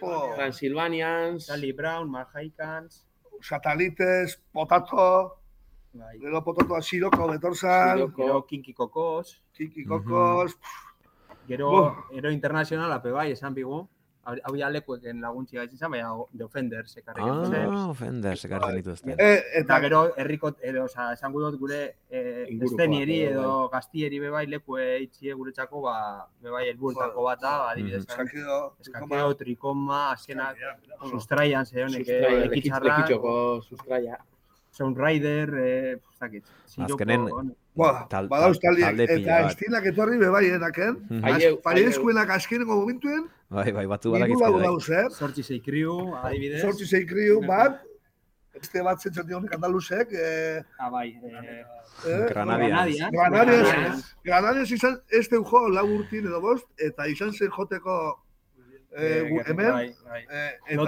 po, 0.00 0.34
Transylvanians, 0.36 1.46
Charlie 1.48 1.72
Brown, 1.72 2.10
Marjaikans... 2.10 3.04
Satalites, 3.40 4.34
Potato, 4.52 5.38
Bai. 5.94 6.18
gero 6.18 6.42
Potato 6.44 6.74
Siroko 6.82 7.28
betorzan. 7.30 8.10
Gero 8.16 8.44
Kinky 8.44 8.74
Kokos, 8.74 9.40
Kiki 9.54 9.84
Kokos, 9.86 10.58
gero 11.46 11.70
Buh. 11.70 11.94
ero 12.18 12.30
internacionala 12.34 12.98
pe 13.00 13.10
bai, 13.14 13.30
esan 13.32 13.54
bigu. 13.54 13.86
Hau 14.28 14.54
ja 14.56 14.68
lekueken 14.68 15.20
laguntzi 15.24 15.56
gaitz 15.56 15.72
izan, 15.72 15.90
baina 15.90 16.10
The 16.36 16.44
Offenders 16.44 16.96
ekarri 17.00 17.22
genuen. 17.24 17.54
Ah, 17.72 17.86
ofender, 17.88 18.36
sekartzen 18.36 18.74
dituzte. 18.76 19.14
eh, 19.18 19.38
Eta 19.38 19.60
eta 19.62 19.78
gero 19.80 20.00
herriko 20.16 20.50
edo, 20.60 20.84
osea, 20.84 21.12
esango 21.14 21.40
dut 21.46 21.58
gure 21.58 21.78
eh, 22.10 22.44
estenieri 22.68 23.16
bai, 23.24 23.32
edo 23.32 23.68
gaztieri 23.72 24.20
be 24.20 24.28
bai 24.30 24.46
lekue 24.46 24.86
itxie 25.06 25.32
guretzako 25.34 25.80
ba 25.86 25.96
be 26.42 26.50
bai 26.50 26.66
helburuetako 26.68 27.24
bat 27.24 27.40
da, 27.40 27.54
ba, 27.58 27.70
adibidez. 27.70 28.02
Mhm. 28.04 28.10
eskakeo, 28.12 28.58
Eskakeo, 28.80 29.34
trikoma, 29.34 30.10
azkenak 30.12 30.56
sustraian 31.10 31.64
ze 31.66 31.82
honek 31.84 32.04
Sustraia, 32.04 32.28
eh, 32.28 32.32
lekitz- 32.32 32.50
lekitzarra, 32.50 32.96
lekitxoko 32.98 33.62
sustraia. 33.62 34.18
Soundrider, 34.70 35.54
eh, 35.58 35.92
ez 35.92 36.18
dakit. 36.20 36.44
Siroko, 36.66 36.94
Azkenen- 36.94 37.54
Tal- 38.08 38.26
badauz 38.28 38.58
tal- 38.58 38.74
taldiek, 38.74 38.86
talde 38.86 39.04
eta 39.04 39.14
pila 39.14 39.40
bat. 39.42 39.50
estilak 39.52 39.84
etorri 39.86 40.18
bebai 40.18 40.46
enaken, 40.50 40.96
Mhm. 41.08 41.24
Aie- 41.24 41.58
Farieskuenak 41.62 42.30
azkenengo 42.30 42.74
momentuen, 42.80 43.28
Bai, 43.48 43.70
bai, 43.72 43.86
batu 43.86 44.08
hiru 44.10 44.18
badakizte 44.18 44.44
lau 44.44 44.52
bai. 44.54 44.62
dauz, 44.64 44.88
eh? 44.90 45.06
Zortzi 45.10 45.42
zei 45.42 45.60
kriu, 45.60 46.14
adibidez. 46.16 46.60
Sortzi 46.62 46.86
zei 46.86 47.06
kriu 47.06 47.40
bat, 47.46 47.82
Beste 48.58 48.82
bat 48.82 48.98
zentzen 49.00 49.24
dionek 49.24 49.52
andaluzek, 49.54 50.08
eh, 50.12 50.60
Ah, 50.80 50.90
bai. 50.90 51.10
Eh, 51.22 51.64
eh. 52.08 52.26
Granadians, 52.28 54.16
Granadians 54.24 54.70
izan 54.72 55.00
ez 55.10 55.28
den 55.28 55.44
jo 55.44 55.68
lau 55.68 55.86
urtin 55.86 56.26
edo 56.26 56.40
bost, 56.40 56.66
eta 56.76 57.06
izan 57.06 57.32
zen 57.32 57.50
joteko 57.50 58.18
eh, 58.96 59.28
gu- 59.30 59.42
hemen, 59.46 59.72
Bai, 59.72 59.94
bai. 60.08 60.22
eh, 60.30 60.50
eta 60.66 60.82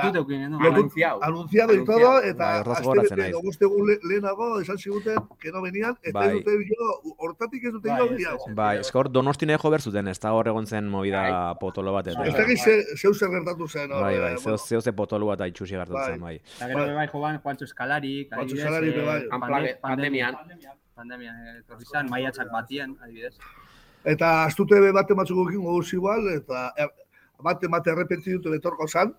no? 0.48 0.58
Anunciado. 0.60 1.22
anunciado 1.22 1.74
y 1.74 1.84
todo, 1.84 2.12
Bai, 2.14 2.28
eta 2.30 2.60
horraz 2.60 2.76
aste 2.76 2.84
gogoratzen 2.84 3.16
bete 3.16 3.20
naiz. 3.22 3.30
edo 3.34 3.42
bost 3.42 3.62
egun 3.62 3.86
le- 3.86 3.98
lehenago 4.08 4.60
esan 4.60 4.78
ziguten 4.78 5.16
que 5.38 5.52
no 5.52 5.60
venían, 5.62 5.96
eta 6.02 6.18
Bai. 6.18 6.28
ez 6.28 6.34
dute 6.44 6.50
jo, 6.68 7.14
hortatik 7.18 7.64
ez 7.64 7.72
dute 7.72 7.88
Bai, 7.88 8.08
gehiago. 8.08 8.44
Bai, 8.54 8.78
eskor 8.78 9.10
donostine 9.12 9.56
jo 9.58 9.70
berzuten, 9.70 10.08
ez 10.08 10.18
da 10.20 10.32
hor 10.32 10.48
egon 10.48 10.66
zen 10.66 10.88
movida 10.88 11.54
potolo 11.60 11.92
bat. 11.92 12.06
eta- 12.06 12.24
Ez 12.24 12.34
dakit 12.34 12.58
ze- 12.58 12.84
zeu 12.96 13.12
zer 13.14 13.28
gertatu 13.30 13.68
zen. 13.68 13.90
Bai, 13.90 14.18
bai, 14.18 14.38
zeo, 14.38 14.56
zeo 14.58 14.80
ze 14.80 14.92
potolo 14.92 15.26
bat 15.26 15.40
itxusi 15.46 15.74
gertatu 15.74 15.92
Bai. 15.94 16.10
zen, 16.12 16.20
bai. 16.20 16.36
Eta 16.56 16.66
gero 16.68 16.94
bai 16.94 17.06
joan 17.08 17.40
Juancho 17.42 17.64
Eskalari, 17.64 18.28
Juancho 18.32 18.54
Eskalari 18.56 18.90
be 18.90 19.04
bai. 19.04 19.74
Pandemian. 19.80 20.34
Pandemian, 20.94 21.34
eh, 21.46 21.58
etorri 21.60 21.84
zan, 21.84 22.08
maiatzak 22.10 22.50
batien, 22.52 22.96
adibidez. 23.02 23.38
Eta 24.04 24.44
astute 24.44 24.78
bate 24.92 25.14
batzuk 25.14 25.48
ekin 25.48 25.62
goguz 25.62 25.92
igual, 25.94 26.28
eta 26.34 26.72
er, 27.40 27.44
bate 27.48 27.68
bate 27.72 27.90
errepenti 27.90 28.37
dute 28.37 28.53
betorko 28.53 28.85
zan, 28.87 29.14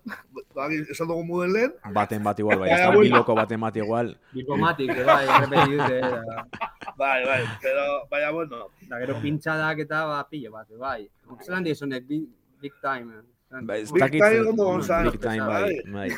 Bagi, 0.54 0.78
esan 0.94 1.08
dugu 1.10 1.24
muden 1.26 1.52
lehen, 1.52 1.72
Baten 1.92 2.22
bat 2.22 2.38
igual, 2.38 2.60
bai, 2.62 2.70
ez 2.70 2.78
da 2.80 2.90
biloko 2.94 3.34
baten 3.34 3.60
bat 3.60 3.76
igual. 3.76 4.14
Diplomatik, 4.32 4.94
eh, 4.94 5.04
bai, 5.04 5.24
errepeti 5.26 5.76
dute. 5.76 6.00
da- 6.00 6.46
bai, 7.02 7.20
bai, 7.26 7.42
pero, 7.60 7.84
baina, 8.10 8.30
bueno, 8.30 8.68
Da 8.88 8.98
gero 9.02 9.18
pintxadak 9.20 9.78
eta 9.86 10.04
ba, 10.06 10.22
pilo 10.30 10.52
bat, 10.52 10.68
bai. 10.78 11.08
Zelan 11.42 11.64
diezunek, 11.64 12.06
big, 12.06 12.28
big 12.60 12.72
time. 12.80 13.12
eh. 13.18 13.28
Ba, 13.52 13.76
ez 13.76 13.90
Big 13.92 14.00
dakit 14.00 14.20
time 14.24 14.48
ondo 14.48 14.64
gonzan. 14.64 15.04
Big 15.12 15.20
time, 15.20 15.44
bai, 15.44 15.76
bai. 15.92 16.08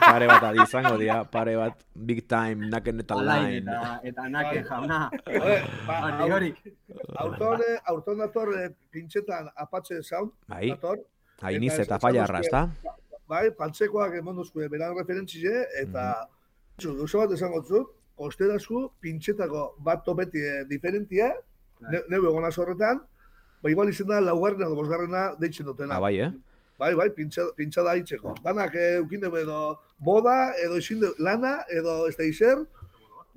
Pare 0.00 0.24
bat 0.30 0.42
adi 0.48 0.62
izango 0.64 0.96
dira, 0.96 1.18
pare 1.28 1.52
bat 1.60 1.82
big 1.92 2.22
time, 2.26 2.70
naken 2.72 3.00
eta 3.04 3.14
line. 3.20 3.58
eta, 3.60 4.00
eta 4.08 4.28
nake 4.32 4.62
jauna. 4.64 5.10
eh, 5.26 5.60
ba, 5.84 5.98
Hori, 6.16 6.32
hori. 6.32 6.50
aurton, 7.20 7.60
eh, 7.60 8.16
dator 8.24 8.48
eh, 8.56 8.70
pintxetan 8.90 9.50
apatxe 9.56 10.00
sound, 10.02 10.32
Bai, 10.48 10.70
dator, 10.70 10.96
hainiz 11.42 11.78
Eta 11.78 11.98
fallarra, 11.98 12.40
duzue- 12.40 12.46
ezta? 12.46 12.94
bai, 13.28 13.50
pantzekoak 13.52 14.14
emonduzko 14.14 14.60
beran 14.70 14.96
referentzize, 14.96 15.66
eta 15.82 16.26
mm 16.26 16.34
gauza 16.78 17.18
bat 17.18 17.32
esango 17.34 17.58
zut, 17.66 17.88
ostedazku 18.22 18.92
pintxetako 19.02 19.74
bat 19.82 20.04
topeti 20.04 20.38
eh, 20.38 20.64
diferentia, 20.70 21.32
Bai. 21.80 21.90
ne, 21.90 22.02
neu 22.08 22.22
egon 22.30 22.44
horretan, 22.44 23.00
ba 23.62 23.70
igual 23.70 23.88
izan 23.90 24.06
da 24.06 24.20
laugarrena 24.20 24.66
edo 24.66 24.76
bosgarrena 24.76 25.34
deitzen 25.40 25.66
dutena. 25.66 25.96
Ah, 25.96 26.00
bai, 26.00 26.20
eh? 26.20 26.30
Bai, 26.78 26.94
bai, 26.94 27.08
pintxa, 27.10 27.48
pintxa 27.56 27.82
da 27.82 27.96
hitzeko. 27.98 28.36
Danak 28.44 28.76
eh, 28.76 28.94
eukin 29.00 29.20
dugu 29.20 29.38
edo 29.38 29.80
boda, 29.98 30.52
edo 30.62 30.76
izin 30.78 31.02
lana, 31.18 31.64
edo 31.68 32.06
ez 32.06 32.14
da 32.16 32.22
izer. 32.22 32.62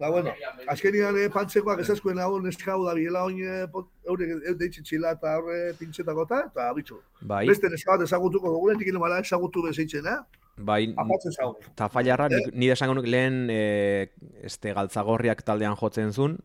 Ba, 0.01 0.09
bueno, 0.09 0.31
azkenian 0.73 1.13
eh, 1.21 1.27
pantzekoak 1.29 1.83
esaskuen 1.83 2.17
hau 2.19 2.39
neskau 2.41 2.79
da 2.87 2.95
biela 2.97 3.21
oin 3.27 3.37
eh, 3.45 3.67
pot- 3.71 3.91
eurek 4.09 4.31
eu 4.49 4.55
deitzen 4.57 4.83
txila 4.87 5.11
eta 5.13 5.35
horre 5.37 5.59
pintxetako 5.77 6.23
eta, 6.25 6.39
eta 6.49 6.65
bitxu. 6.73 6.97
Bai, 7.21 7.43
Beste 7.51 7.69
neska 7.69 7.93
bat 7.99 8.07
ezagutuko 8.07 8.49
dugu, 8.55 8.71
lehentik 8.71 8.89
mala 8.97 9.19
ezagutu 9.21 9.61
bezeitzen, 9.67 10.07
eh? 10.09 10.17
bai, 10.57 10.81
eta 10.93 11.87
fallarra, 11.89 12.27
nik, 12.33 12.49
nire 12.53 12.73
esango 12.73 12.93
nuk 12.97 13.05
lehen 13.09 13.47
e, 13.49 14.09
este 14.45 14.73
galtzagorriak 14.77 15.41
taldean 15.47 15.77
jotzen 15.79 16.11
zuen, 16.13 16.35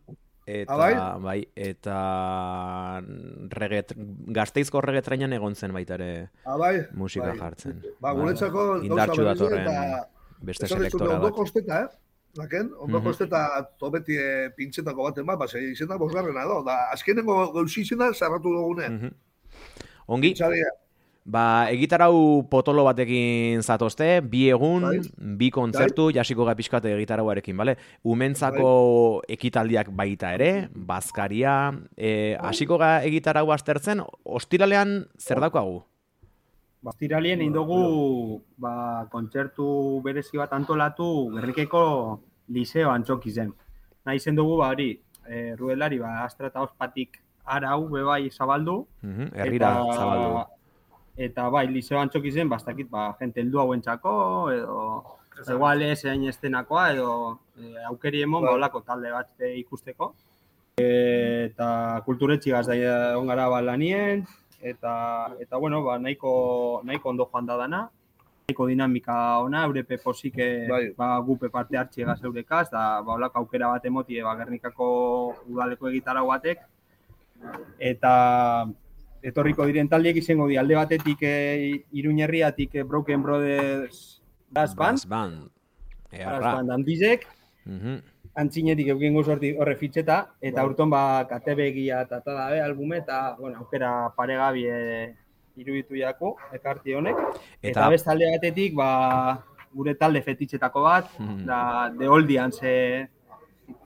eta, 0.46 0.76
Ah, 0.76 1.18
bai, 1.18 1.40
eta 1.56 1.96
reget, 3.56 3.92
gazteizko 4.36 4.80
regetrainan 4.84 5.32
egon 5.36 5.54
zen 5.56 5.72
baita 5.74 5.94
ere 5.98 6.10
Ah, 6.44 6.56
bai. 6.56 6.74
musika 6.92 7.28
bai. 7.32 7.38
jartzen. 7.40 7.80
Ba, 8.00 8.12
guretzako 8.12 8.66
Indartsu 8.82 9.22
berezi 9.22 9.40
datorren 9.42 9.66
beste 10.40 10.66
esan 10.66 10.82
dezute 10.84 10.98
selektora 11.04 11.16
ondo 11.16 11.30
bat. 11.30 11.96
Kosteta, 12.36 12.56
eh? 12.56 12.60
Laken, 12.62 12.72
ondo 12.78 12.98
Mhm. 13.00 13.04
kosteta 13.06 13.68
topeti 13.78 14.16
eh, 14.16 14.50
pintxetako 14.56 15.02
baten 15.02 15.26
bat, 15.26 15.38
base 15.38 15.58
izena 15.72 15.96
bosgarrena 15.98 16.44
da. 16.46 16.62
Da, 16.64 16.90
azkenengo 16.92 17.52
gauzi 17.52 17.80
izena 17.80 18.12
zarratu 18.12 18.52
dugune. 18.52 18.88
Mhm. 18.88 19.08
Ongi, 20.08 20.34
Txaria, 20.34 20.66
ba, 21.24 21.66
egitarau 21.70 22.46
potolo 22.48 22.84
batekin 22.84 23.60
zatozte, 23.60 24.20
bi 24.20 24.48
egun, 24.48 24.82
Bai. 24.82 25.00
bi 25.36 25.50
kontzertu, 25.50 26.12
jasiko 26.12 26.44
ga 26.44 26.54
pixkate 26.54 26.92
egitarauarekin, 26.94 27.56
bale? 27.56 27.76
Umentzako 28.04 29.22
ekitaldiak 29.28 29.90
baita 29.90 30.32
ere, 30.34 30.68
bazkaria, 30.72 31.72
e, 31.96 32.36
hasiko 32.38 32.78
ga 32.78 33.02
egitarau 33.02 33.50
aztertzen, 33.50 34.00
ostiralean 34.24 35.08
zer 35.18 35.40
daukagu? 35.40 35.82
Bastiralien 36.86 37.40
egin 37.42 37.54
dugu 37.54 37.80
ba, 38.62 39.06
kontzertu 39.10 39.66
berezi 40.04 40.38
bat 40.38 40.52
antolatu 40.54 41.06
Gernikeko 41.34 41.82
Liseo 42.54 42.92
antxoki 42.92 43.32
zen. 43.32 43.50
Nahi 44.06 44.20
zen 44.22 44.38
dugu, 44.38 44.60
ba, 44.60 44.68
hori, 44.70 44.92
e, 45.26 45.56
rudelari, 45.58 45.98
ba, 45.98 46.20
astra 46.22 46.52
eta 46.52 46.62
ospatik 46.62 47.18
arau 47.56 47.88
bebai 47.90 48.30
zabaldu. 48.30 48.76
Mhm, 49.02 49.32
Herrira 49.34 49.72
zabaldu. 49.96 50.44
Eta 51.26 51.48
bai, 51.50 51.66
Liseo 51.72 51.98
antxoki 51.98 52.30
zen, 52.30 52.48
bastakit, 52.52 52.90
ba, 52.92 53.08
jente 53.18 53.42
heldu 53.42 53.58
hauentzako, 53.64 54.14
edo, 54.54 54.78
igual 55.42 55.82
ez 55.82 56.04
hain 56.06 56.28
estenakoa, 56.30 56.86
edo 56.94 57.10
e, 57.58 57.74
aukeri 57.90 58.22
emon, 58.22 58.46
ba, 58.46 58.54
holako 58.54 58.84
talde 58.86 59.10
bat 59.10 59.34
e, 59.40 59.56
ikusteko. 59.64 60.12
E, 60.78 60.86
eta 61.50 61.68
kulturetxigaz 62.06 62.66
da 62.70 62.78
egon 62.78 63.26
gara 63.32 63.50
ba, 63.50 63.62
lanien, 63.72 64.22
eta, 64.60 65.34
eta 65.40 65.56
bueno, 65.56 65.82
ba, 65.84 65.98
nahiko, 65.98 66.80
nahiko 66.84 67.08
ondo 67.10 67.28
joan 67.32 67.46
da 67.46 67.56
dana. 67.56 67.90
Nahiko 68.48 68.66
dinamika 68.66 69.40
ona, 69.42 69.64
eurepe 69.66 69.98
posik 69.98 70.36
Bai. 70.70 70.92
ba, 70.96 71.18
gupe 71.18 71.48
parte 71.50 71.76
hartxiegaz 71.76 72.22
eurekaz, 72.24 72.70
da 72.70 73.00
ba, 73.02 73.14
holako 73.14 73.40
aukera 73.40 73.68
bat 73.68 73.84
emotie 73.84 74.22
ba, 74.22 74.36
Gernikako 74.38 75.34
udaleko 75.48 75.88
egitarau 75.88 76.26
batek. 76.28 76.58
Eta 77.78 78.66
etorriko 79.22 79.66
diren 79.66 79.88
taldiek 79.88 80.16
izango 80.16 80.46
di 80.48 80.56
alde 80.56 80.76
batetik 80.78 81.22
e, 81.22 81.82
Iruñerriatik 81.92 82.74
e, 82.76 82.82
Broken 82.84 83.22
Brothers 83.22 84.22
Brass 84.48 84.74
Band, 84.74 85.02
Brass 85.02 85.06
Band. 85.06 85.50
Brass. 86.12 86.54
Band 86.54 86.70
handizek, 86.70 87.26
Mhm. 87.66 87.98
Antzinetik 88.36 88.88
eukingo 88.92 89.22
sorti 89.24 89.54
horre 89.56 89.76
fitxeta, 89.80 90.16
eta 90.40 90.64
urton 90.68 90.90
ba 90.92 91.26
katebegia 91.28 92.02
eta 92.04 92.18
eta 92.22 92.34
dabe 92.36 92.60
albume, 92.60 92.98
eta 92.98 93.36
bueno, 93.38 93.58
aukera 93.64 94.10
paregabi 94.16 94.66
e, 94.68 95.14
iruditu 95.56 95.96
jako, 95.96 96.36
ekarti 96.52 96.92
honek. 96.94 97.16
Eta, 97.62 97.70
Eta, 97.70 97.88
beste 97.88 98.10
alde 98.12 98.26
batetik, 98.34 98.74
ba, 98.76 99.42
gure 99.72 99.94
talde 99.94 100.20
fetitxetako 100.22 100.82
bat, 100.82 101.08
Mhm. 101.18 101.46
da 101.46 101.90
The 101.98 102.08
Oldians 102.08 102.60
e, 102.62 103.08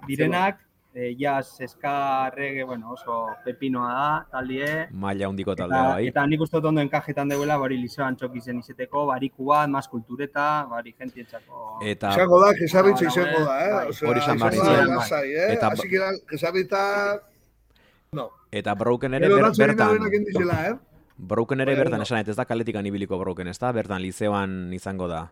direnak, 0.07 0.59
e, 0.95 1.15
jazz, 1.19 1.61
eska, 1.61 2.31
reggae, 2.35 2.65
bueno, 2.65 2.91
oso 2.93 3.29
pepinoa 3.45 3.93
da, 3.93 4.27
taldie. 4.31 4.89
maila 4.91 5.27
handiko 5.29 5.55
taldea 5.55 5.83
bai. 5.95 6.09
eta 6.09 6.27
nik 6.27 6.41
uste 6.41 6.57
dut 6.57 6.65
ondo 6.73 6.81
enkajetan 6.81 7.29
deuela, 7.29 7.57
bari 7.59 7.77
liseo 7.79 8.05
antxoki 8.05 8.41
zen 8.41 8.59
izeteko, 8.59 9.07
bariku 9.07 9.45
bat, 9.53 9.69
mas 9.71 9.87
kultureta, 9.89 10.67
bari 10.71 10.93
gentientzako. 10.99 11.79
Eta 11.83 12.11
izango 12.17 12.41
da, 12.45 12.53
jesarritza 12.59 13.05
Bai, 13.05 13.13
izango 13.13 13.45
da, 13.47 13.57
eh? 13.65 13.89
Osea, 13.89 14.09
Hori 14.11 14.21
da 14.21 14.35
nintzen. 14.35 14.95
lasai, 14.97 15.33
eh? 15.33 15.53
Eta- 15.53 15.69
Así 15.73 15.89
que 15.89 16.01
jesarrita... 16.31 17.21
No. 18.13 18.31
eta 18.51 18.75
Broken 18.75 19.15
ere 19.15 19.29
ber, 19.29 19.45
bertan. 19.57 20.03
indizela, 20.13 20.69
eh? 20.69 20.75
Broken 21.17 21.61
ere 21.61 21.77
bertan 21.77 22.03
esan, 22.03 22.25
ez 22.27 22.35
da 22.37 22.45
kaletik 22.45 22.75
ibiliko 22.75 23.19
Broken, 23.19 23.47
ez 23.49 23.59
da? 23.59 23.71
Bertan 23.73 24.03
lizeoan 24.03 24.73
izango 24.73 25.07
da. 25.07 25.31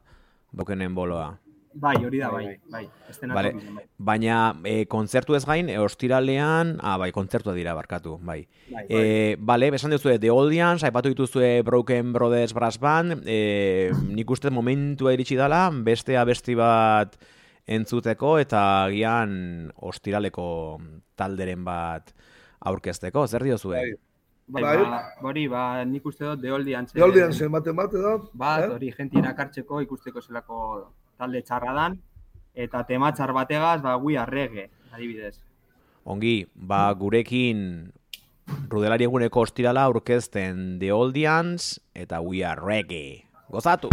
Brokenen 0.53 0.95
boloa. 0.95 1.39
Bai, 1.75 1.97
hori 2.05 2.19
da, 2.19 2.31
bai, 2.31 2.59
bai. 2.71 2.89
Estena 3.11 3.35
Vale. 3.35 3.53
toki 3.53 3.65
zen, 3.67 3.75
bai. 3.77 3.85
Baina 3.99 4.39
e, 4.65 4.87
kontzertu 4.91 5.37
ez 5.37 5.45
gain, 5.47 5.69
e, 5.69 5.77
ostiralean, 5.79 6.77
ah, 6.83 6.97
bai, 6.99 7.11
kontzertua 7.13 7.55
dira 7.55 7.75
barkatu, 7.77 8.17
bai. 8.23 8.41
Bai, 8.73 8.85
E, 8.89 9.37
bale, 9.39 9.71
besan 9.71 9.93
duzue 9.93 10.19
The 10.19 10.31
Oldians, 10.31 10.83
aipatu 10.85 11.13
dituzue 11.13 11.63
Broken 11.63 12.13
Brothers 12.13 12.55
Brass 12.55 12.81
Band, 12.81 13.23
e, 13.27 13.93
nik 14.09 14.31
uste 14.31 14.51
momentua 14.51 15.13
iritsi 15.15 15.37
dela, 15.37 15.69
beste 15.71 16.17
abesti 16.17 16.57
bat 16.59 17.17
entzuteko 17.69 18.39
eta 18.41 18.65
agian 18.87 19.71
ostiraleko 19.77 20.79
talderen 21.15 21.65
bat 21.65 22.15
aurkezteko, 22.61 23.27
zer 23.29 23.45
diozue? 23.45 23.77
Bai. 23.77 23.97
Bai, 24.49 24.63
Bai. 24.63 24.77
ba, 24.81 25.03
hori, 25.29 25.43
ba, 25.53 25.85
nik 25.85 26.07
uste 26.09 26.25
dut 26.25 26.41
The 26.41 26.53
Oldians. 26.57 26.95
De 26.97 27.03
oldian 27.05 27.35
zen 27.37 27.53
baten 27.53 27.77
bat 27.77 27.93
edo... 27.93 28.15
Bat, 28.33 28.63
eh? 28.65 28.71
hori 28.73 28.89
jenti 28.97 29.19
irakartzeko 29.21 29.83
ikusteko 29.85 30.23
zelako 30.25 30.61
talde 31.19 31.43
txarra 31.43 31.75
dan, 31.77 31.99
eta 32.55 32.85
tema 32.89 33.13
txar 33.13 33.35
bategaz, 33.37 33.81
ba, 33.83 33.97
gui 34.01 34.17
arrege, 34.17 34.69
adibidez. 34.95 35.37
Ongi, 36.09 36.47
ba, 36.55 36.87
gurekin 36.97 37.91
rudelari 38.71 39.05
eguneko 39.09 39.45
ostirala 39.45 39.85
aurkezten 39.89 40.79
The 40.81 40.93
Oldians 40.95 41.75
eta 41.95 42.23
We 42.25 42.45
Are 42.47 42.63
Reggae. 42.65 43.25
Gozatu! 43.53 43.93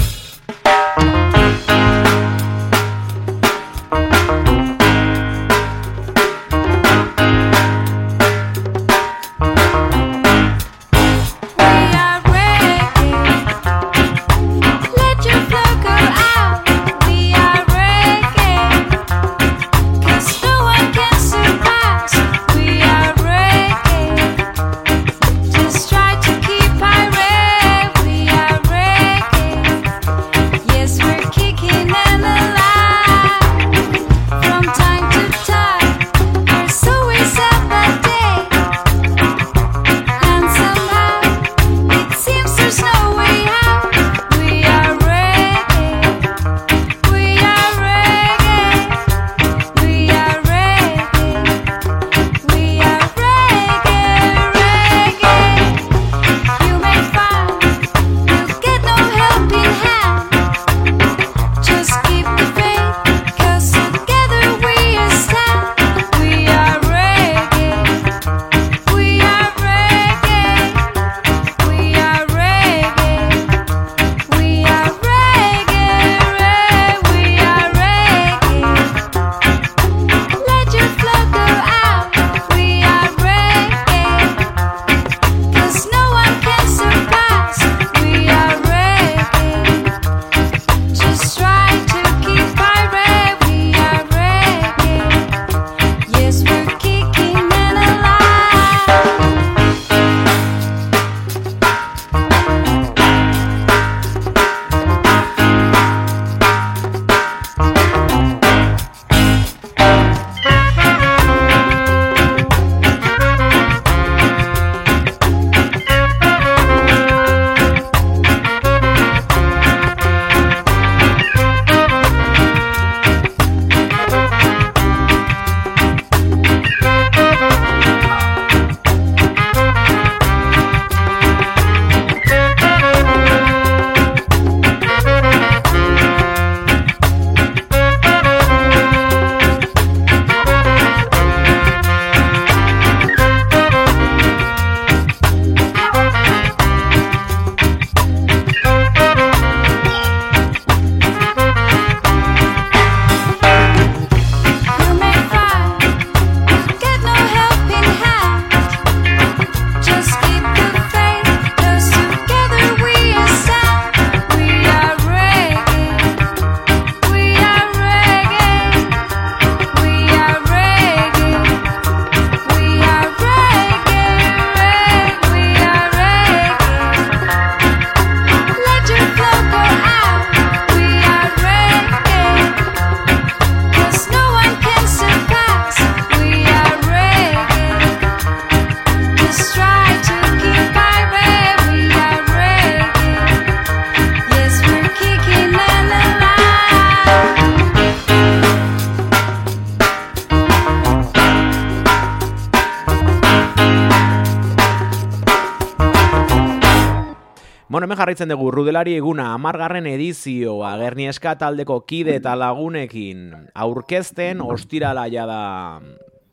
Jarraitzen 208.15 208.31
dugu, 208.31 208.51
Rudelari 208.51 208.95
eguna, 208.95 209.33
amargarren 209.35 209.85
edizioa, 209.87 210.77
Gernieska 210.79 211.35
taldeko 211.37 211.81
kide 211.85 212.15
eta 212.15 212.35
lagunekin, 212.35 213.49
aurkezten, 213.53 214.39
ostirala 214.41 215.07
jada 215.11 215.81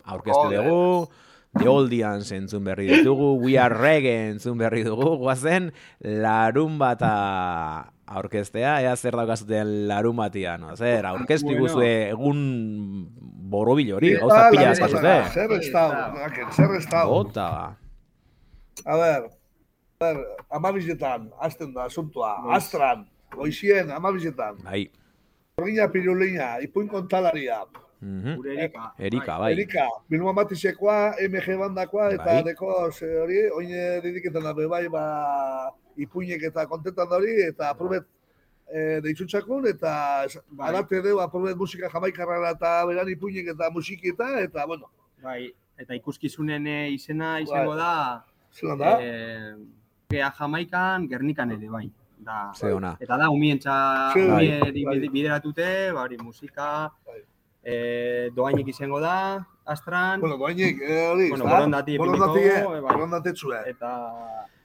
aurkeztu 0.05 0.53
dugu, 0.53 1.09
The 1.59 1.68
Oldians 1.68 2.31
entzun 2.33 2.62
berri 2.64 2.87
ditugu, 2.87 3.35
We 3.42 3.59
Are 3.59 3.75
Reggae 3.75 4.31
entzun 4.31 4.57
berri 4.59 4.85
dugu, 4.87 5.16
guazen, 5.21 5.73
larun 6.01 6.79
bata 6.79 7.90
aurkeztea, 8.07 8.79
ea 8.87 8.95
zer 8.97 9.16
daukazuten 9.18 9.88
larun 9.88 10.16
batian, 10.16 10.61
no? 10.62 10.77
zer, 10.77 11.05
aurkeztu 11.11 11.51
Bueno. 11.51 11.59
iguzue 11.66 11.92
egun 12.12 12.40
borobil 13.53 13.92
hori, 13.99 14.14
gauza 14.21 14.49
pila 14.51 14.71
eskatute. 14.73 15.18
Zer 15.35 15.53
estau, 15.59 15.92
zer 16.57 16.75
estau. 16.79 17.23
A 18.87 18.97
ber, 18.97 19.31
a 20.03 20.15
ber, 20.15 20.25
amabizetan, 20.51 21.31
azten 21.41 21.73
da, 21.75 21.85
asuntua, 21.85 22.35
astran, 22.57 23.07
goizien, 23.37 23.91
amabizetan, 23.91 24.59
bai. 24.65 24.91
Orgina 25.59 25.88
pirulina, 25.93 26.59
ipuin 26.61 26.88
kontalaria, 26.88 27.62
Mhm. 28.03 28.35
Gure 28.35 28.55
Erika. 28.59 28.93
Erika, 28.99 29.38
bai. 29.38 29.53
Erika, 29.53 29.85
Bilma 30.11 30.33
Matisekoa, 30.33 31.15
MG 31.23 31.55
bandakoa, 31.57 32.09
eta 32.17 32.25
Bai. 32.25 32.42
deko, 32.42 32.90
ze 32.90 33.07
hori, 33.21 33.37
oine 33.55 34.00
didiketan 34.03 34.42
da, 34.42 34.53
bai, 34.53 34.88
ba, 34.88 35.71
ipuinek 35.96 36.42
eta 36.42 36.67
kontentan 36.67 37.09
da 37.09 37.17
hori, 37.21 37.37
eta 37.46 37.69
aprobet 37.71 38.03
e, 38.67 38.98
deitzutxakun, 39.05 39.69
eta 39.71 40.27
Bai. 40.50 40.69
arate 40.73 41.00
deu, 41.00 41.21
aprobet 41.21 41.55
musika 41.57 41.88
jamaikarra 41.88 42.50
eta 42.50 42.85
beran 42.90 43.09
ipuinek 43.09 43.53
eta 43.55 43.71
musikita, 43.71 44.40
eta, 44.40 44.67
bueno, 44.67 44.90
Bai, 45.23 45.53
eta 45.79 45.94
ikuskizunen 45.94 46.67
eh, 46.67 46.90
izena 46.96 47.38
izango 47.38 47.77
da, 47.79 48.25
zelan 48.50 48.79
da? 48.83 48.98
eh, 48.98 49.55
Gea 50.13 50.31
Jamaikan, 50.38 51.08
Gernikan 51.08 51.50
ere, 51.56 51.69
bai. 51.73 51.90
Da, 52.23 52.52
Ze 52.54 52.71
ona. 52.73 52.96
Eta 53.00 53.17
da, 53.19 53.31
umientza, 53.31 54.13
bai, 54.15 54.60
bai. 54.85 55.08
bideratute, 55.10 55.90
ba, 55.92 56.02
hori 56.04 56.19
musika, 56.23 56.90
Bai. 57.06 57.23
eh, 57.65 58.31
doainek 58.37 58.69
izango 58.69 59.00
da, 59.00 59.44
astran, 59.65 60.21
Bueno, 60.21 60.37
doainik, 60.37 60.79
eh, 60.83 61.08
hori, 61.10 61.29
Bueno, 61.31 61.44
ezta? 61.44 61.56
borondati 61.56 61.98
borondati, 61.98 62.38
ipiniko, 62.38 62.75
eh, 62.77 62.81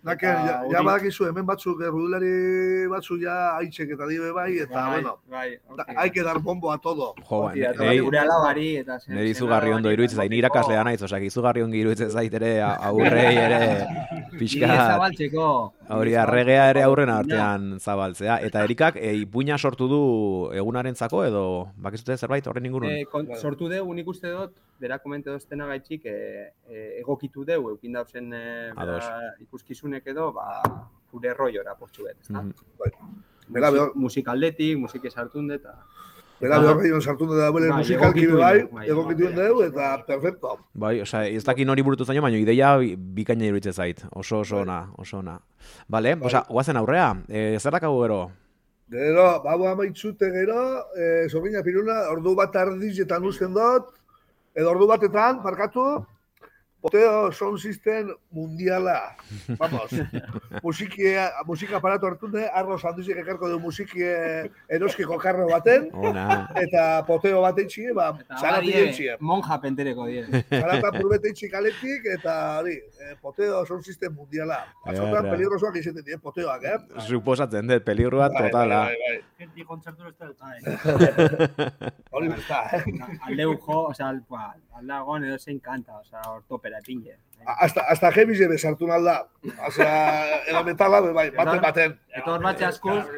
Nake, 0.03 0.25
eta 0.29 0.43
ja, 0.45 0.57
ja 0.71 0.81
badakizu, 0.85 1.25
hemen 1.27 1.45
batzuk, 1.45 1.81
errudulari 1.81 2.87
batzuk 2.87 3.19
ja 3.21 3.57
aitzek 3.57 3.89
eta 3.95 4.05
dibe 4.07 4.29
bai, 4.31 4.53
eta, 4.63 4.75
bai, 4.75 4.91
bueno, 5.01 5.17
bai, 5.27 5.49
da, 5.75 5.83
hori. 5.83 5.95
hay 5.97 6.11
que 6.11 6.23
dar 6.23 6.39
bombo 6.39 6.71
a 6.71 6.77
todo. 6.77 7.13
Jo, 7.27 7.41
ba, 7.43 7.53
da, 7.55 7.73
nei- 7.83 7.99
gure 7.99 8.19
alabari, 8.19 8.77
eta 8.77 8.99
zen- 8.99 9.17
zen 9.17 9.27
izugarri 9.27 9.67
ondo 9.73 9.89
alabari, 9.89 9.93
iruditzen 9.95 10.17
zait, 10.17 10.29
ni 10.29 10.37
egoteko. 10.39 10.55
irakaslea 10.59 10.83
naiz, 10.83 11.01
osea, 11.01 11.19
izugarri 11.19 11.61
ondo 11.63 11.75
iruditzen 11.75 12.11
zait 12.11 12.33
ere 12.33 12.61
aurrei 12.61 13.35
ere 13.35 13.87
pixka 14.39 14.67
zabaltzeko. 14.67 15.73
hori 15.89 16.15
arregea 16.15 16.69
ere 16.69 16.83
aurren 16.83 17.09
artean 17.09 17.79
zabaltzea. 17.79 18.39
Eta 18.47 18.63
Erikak 18.63 18.95
e, 18.97 19.13
ipuina 19.15 19.57
sortu 19.57 19.87
du 19.87 20.01
egunarentzako 20.53 21.25
edo 21.25 21.43
bakizute 21.77 22.17
zerbait 22.17 22.45
horren 22.47 22.65
ingurun? 22.65 22.89
Eh, 22.91 23.05
kon, 23.11 23.27
sortu 23.35 23.67
dugu, 23.69 23.93
nik 23.93 24.07
uste 24.07 24.29
dut, 24.31 24.53
bera 24.79 24.99
komente 24.99 25.29
doztena 25.29 25.65
gaitxik, 25.67 26.05
eh, 26.05 26.53
eh, 26.69 26.99
egokitu 27.01 27.43
dugu, 27.45 27.69
eukin 27.75 27.93
dauzen 27.93 28.33
Ados. 28.75 29.03
ikuskizunek 29.41 30.07
edo, 30.07 30.31
ba, 30.33 30.61
gure 31.11 31.33
rolloa 31.33 31.75
portzu 31.79 32.03
bet, 32.05 32.17
ezta? 32.21 32.41
Mhm. 32.41 32.53
Bera, 33.49 33.71
behor, 33.71 33.93
Musikaldetik, 33.95 34.77
musike 34.77 35.09
sartun 35.09 35.51
eta... 35.51 35.73
bera 36.41 36.59
behor 36.61 36.77
gehiago 36.81 36.99
sartu 37.01 37.25
da 37.33 37.47
bere 37.51 37.69
Bai, 37.71 37.77
musikalki 37.79 38.19
egokitu 38.25 38.37
bai, 38.37 38.59
dugu, 38.61 38.75
bai. 38.75 38.87
egokitu 38.93 39.29
dugu, 39.33 39.61
eta 39.63 39.85
perfecto. 40.05 40.51
Bai, 40.73 40.99
osea, 41.01 41.23
ez 41.27 41.43
dakit 41.47 41.65
nori 41.65 41.81
burutu 41.81 42.05
zaino, 42.05 42.21
baina 42.21 42.37
ideia 42.37 42.75
bi- 42.77 42.95
bikaina 42.95 43.45
iruditzen 43.47 43.73
zait. 43.73 44.03
Oso 44.11 44.39
oso 44.43 44.59
ona, 44.61 44.91
oso 44.97 45.17
ona. 45.17 45.39
Vale, 45.89 46.13
osea, 46.21 46.43
guazen 46.49 46.77
aurrea. 46.77 47.07
E, 47.27 47.57
zer 47.59 47.71
dakagu 47.73 48.03
gero? 48.03 48.19
Gero, 48.91 49.25
babo 49.43 49.65
amaitzute 49.67 50.29
gero, 50.31 50.59
eh, 50.95 51.25
sobrina 51.29 51.63
piruna, 51.63 52.03
ordu 52.11 52.35
bat 52.35 52.55
ardiz 52.55 52.99
eta 52.99 53.17
nuzken 53.19 53.53
dut, 53.57 53.89
edo 54.57 54.71
ordu 54.73 54.87
batetan, 54.89 55.41
markatu, 55.45 55.83
poteo 56.81 57.31
sound 57.31 57.57
system 57.59 58.11
mundiala. 58.31 59.15
Vamos, 59.59 59.91
musiki, 60.63 61.03
musika 61.45 61.77
aparatu 61.77 62.07
hartu 62.07 62.27
de, 62.31 62.43
arro 62.53 62.77
sandizek 62.77 63.17
ekarko 63.23 63.49
du 63.49 63.59
musiki 63.59 64.03
eh, 64.05 64.49
eroskiko 64.69 65.17
karro 65.19 65.47
baten, 65.49 65.89
Ona. 65.93 66.47
eta 66.61 66.83
poteo 67.07 67.41
bat 67.41 67.57
eitxi, 67.63 67.87
ba, 67.97 68.11
Eta 68.21 68.37
zarati 68.39 68.71
badie, 68.71 68.83
eitxi. 68.89 69.07
monja 69.19 69.57
pentereko 69.63 70.05
die. 70.11 70.25
Zarata 70.51 70.91
purbete 70.99 71.31
eitxi 71.33 71.49
kaletik, 71.49 72.05
eta 72.17 72.35
hori, 72.59 72.77
eh, 73.01 73.15
poteo 73.21 73.63
sound 73.65 73.83
system 73.83 74.13
mundiala. 74.13 74.61
Batzotan 74.85 75.17
Erra. 75.25 75.31
peligrosoak 75.33 75.75
izaten 75.81 76.05
die, 76.05 76.17
poteoak, 76.21 76.63
eh? 76.63 76.77
Suposatzen 77.07 77.67
dut, 77.73 77.83
peligrua 77.87 78.29
Bai, 78.29 78.45
totala. 78.47 78.83
bai, 78.85 78.95
bai, 79.01 79.15
bai. 79.17 79.23
Genti 79.37 79.63
kontzertu 79.65 80.07
ez 80.07 80.15
da. 80.17 81.91
Hori 82.11 82.29
bezta, 82.31 82.61
eh? 82.73 82.83
Aldeu 83.27 83.53
jo, 83.57 83.81
osea, 83.91 84.11
ba, 84.29 84.47
aldagon 84.79 85.23
edo 85.27 85.37
zein 85.37 85.59
kanta, 85.63 85.99
osea, 86.01 86.21
ortopera 86.31 86.66
epinge. 86.73 87.17
Hasta, 87.45 87.81
hasta 87.87 88.11
heavy 88.11 88.47
besartu 88.47 88.87
nalda. 88.87 89.29
Osea, 89.67 90.41
edo 90.47 90.63
metala, 90.63 90.99
bai, 90.99 91.29
baten 91.31 91.61
baten. 91.61 91.99
Eta 92.13 92.33
hor 92.33 92.43
batxe. 92.43 92.71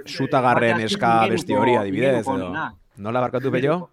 Sutagarren 0.05 0.77
batxe 0.77 0.85
askoz 0.85 0.91
eska 0.91 1.13
besti 1.29 1.55
hori 1.55 1.75
adibidez 1.75 2.27
edo. 2.27 2.51
Nola 2.97 3.21
barkatu 3.21 3.51
pello? 3.51 3.89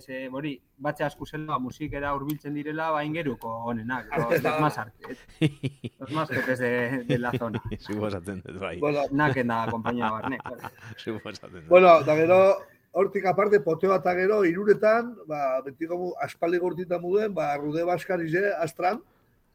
Ze, 0.00 0.28
hori, 0.32 0.54
batxe 0.78 1.04
asko 1.04 1.26
zela 1.26 1.58
musikera 1.58 2.14
hurbiltzen 2.14 2.54
direla, 2.54 2.90
ba 2.94 3.02
ingeruko 3.04 3.50
honenak. 3.68 4.06
Los, 4.16 4.42
los 4.46 4.60
más 4.60 4.78
arte. 4.78 5.16
Los 5.98 6.10
más 6.12 6.28
jefes 6.30 6.58
de, 6.58 7.04
de 7.04 7.18
la 7.18 7.32
zona. 7.32 7.60
Suposatzen 7.78 8.40
dut, 8.40 8.58
bai. 8.58 8.78
Bueno, 8.78 9.02
Naken 9.10 9.48
da 9.48 9.66
kompainia 9.68 10.10
barne. 10.10 10.38
Suposatzen 10.96 11.52
dut. 11.52 11.68
bueno, 11.68 12.00
da 12.02 12.16
gero, 12.16 12.38
hortik 12.92 13.24
aparte, 13.26 13.60
poteo 13.60 13.94
eta 13.94 14.14
gero, 14.14 14.44
iruretan, 14.44 15.14
ba, 15.26 15.60
betiko 15.64 15.96
mu, 15.98 16.12
aspaldi 16.20 16.58
gortita 16.58 16.98
muden, 16.98 17.32
ba, 17.34 17.56
rude 17.56 17.84
baskarize, 17.84 18.52
astran, 18.58 19.00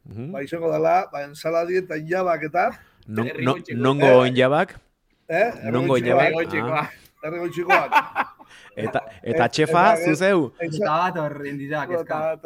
Mhm. 0.05 0.31
ba, 0.31 0.43
izango 0.43 0.71
dela, 0.71 1.07
ba, 1.11 1.23
ensaladi 1.23 1.77
eta 1.77 1.97
injabak 1.97 2.43
eta, 2.43 2.69
no- 3.07 3.23
goitxeko. 3.25 3.79
Nongo 3.81 4.07
oinjabak, 4.21 4.75
eh? 5.27 5.51
nongo 5.71 5.97
Erregoitxikoak, 5.97 6.53
injabak. 6.53 6.83
Ah. 6.83 6.89
Erregoitxikoak. 7.27 7.91
Eta, 8.77 8.99
eta 9.23 9.45
Et- 9.45 9.51
txefa, 9.51 9.83
eta 9.93 9.95
gero- 9.99 10.15
zuzeu. 10.15 10.51
Eta 10.59 10.85
bat 10.85 11.17
horren 11.17 11.57
dira, 11.57 11.85
kezka. 11.87 12.37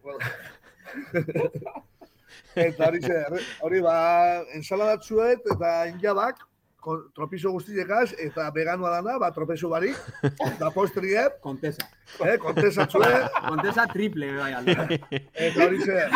Eta 2.56 2.86
hori 2.88 3.00
ze, 3.02 3.12
erre- 3.14 3.42
hori 3.62 3.80
ba, 3.80 4.42
ensaladatzuet 4.58 5.40
eta 5.54 5.86
injabak, 5.86 6.38
kon- 6.38 6.49
tropizo 7.14 7.50
guztiekaz, 7.54 8.12
eta 8.18 8.50
veganua 8.50 8.90
dana, 8.96 9.18
ba, 9.18 9.30
tropezo 9.32 9.68
barik, 9.68 9.96
da 10.60 10.70
postriep, 10.70 11.40
Kontesa. 11.40 11.88
eh, 12.24 12.38
kontesatzue, 12.38 13.10
Kontesa 13.48 13.86
triple, 13.94 14.32
bai, 14.36 14.52
alde. 14.52 15.00
eta 15.48 15.66
hori 15.66 15.80
ze, 15.84 16.06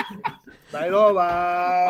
da 0.73 0.87
ero, 0.87 1.13
ba, 1.15 1.29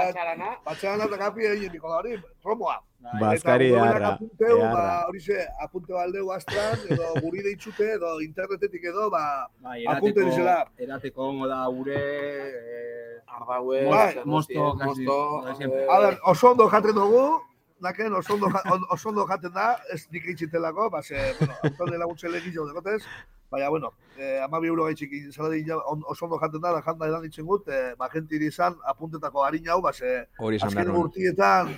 Patxarana. 0.06 0.50
batxaran 0.64 1.06
eta 1.08 1.18
kapi 1.18 1.46
egin 1.54 1.72
niko 1.72 1.88
da 1.92 2.02
hori, 2.02 2.18
promoa. 2.42 2.80
Baskari 3.20 3.66
Eta 3.76 4.14
apunteu, 4.14 4.58
ba, 4.72 5.04
hori 5.08 5.20
ze, 5.20 5.42
apunte 5.60 5.92
baldeu 5.92 6.30
astran, 6.32 6.78
edo 6.88 7.10
guri 7.20 7.42
deitzute, 7.44 7.90
edo 7.98 8.14
internetetik 8.24 8.84
edo, 8.92 9.10
ba, 9.12 9.46
Bai, 9.60 9.84
Apunte 9.84 10.20
erateko, 10.22 10.30
dizela. 10.30 10.56
erateko 10.78 11.26
ongo 11.28 11.46
da 11.50 11.66
gure... 11.68 11.98
Eh, 12.00 13.00
Ardaue, 13.34 13.80
Bai. 13.90 14.22
Mosto, 14.24 14.76
kasi, 14.78 15.04
mosto, 15.04 15.42
de 15.48 15.54
siempre. 15.56 15.80
eh, 15.82 15.88
A 15.90 15.98
ber, 16.00 16.18
oso 16.24 16.50
ondo 16.52 16.68
jaten 16.70 16.94
dugu, 16.94 17.42
naken 17.80 18.12
oso 18.14 18.34
ondo, 18.34 18.48
oso 18.90 19.08
ondo 19.08 19.26
jaten 19.26 19.52
da, 19.52 19.76
ez 19.92 20.06
nik 20.12 20.26
eitzitelako, 20.32 20.90
ba, 20.90 21.02
ze, 21.02 21.34
bueno, 21.38 21.54
autonde 21.64 21.98
laguntze 21.98 22.28
legillo 22.28 22.66
dekotez, 22.66 23.02
baina, 23.50 23.68
bueno, 23.68 23.92
eh, 24.18 24.40
amabi 24.42 24.68
euro 24.68 24.84
gaitxik 24.88 25.10
saladi 25.34 25.64
on, 25.72 26.02
oso 26.08 26.24
ondo 26.26 26.38
jaten 26.38 26.60
da, 26.62 26.72
da 26.72 26.82
janda 26.82 27.08
edan 27.10 27.22
ditzen 27.26 27.46
gut, 27.46 27.68
eh, 27.68 27.94
ba, 27.98 28.08
gentiri 28.12 28.46
izan 28.52 28.76
apuntetako 28.88 29.44
harin 29.44 29.68
hau, 29.68 29.80
ba, 29.82 29.92
ze, 29.92 30.24
azken 30.62 30.90
urtietan, 30.96 31.74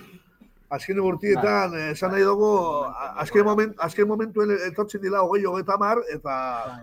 azken 0.71 1.01
urtietan, 1.01 1.75
eh, 1.75 1.91
esan 1.97 2.13
nahi 2.15 2.23
dugu, 2.29 2.53
a- 2.87 3.15
azken, 3.25 3.45
moment, 3.45 3.75
azken 3.81 4.07
momentuen 4.09 4.55
etortzen 4.69 5.03
dila 5.03 5.25
hogei 5.27 5.45
hogeita 5.47 5.77
mar, 5.79 5.99
eta 6.13 6.37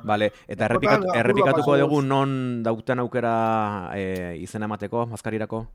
Vale, 0.04 0.32
eta 0.48 0.66
Askotan, 0.68 0.68
errepikat, 0.68 1.00
apurra 1.06 1.20
errepikatuko 1.24 1.78
dugu 1.86 2.02
non 2.02 2.62
dauten 2.64 3.00
aukera 3.00 3.34
e, 3.96 4.38
izena 4.44 4.66
emateko, 4.72 5.06
mazkarirako? 5.16 5.66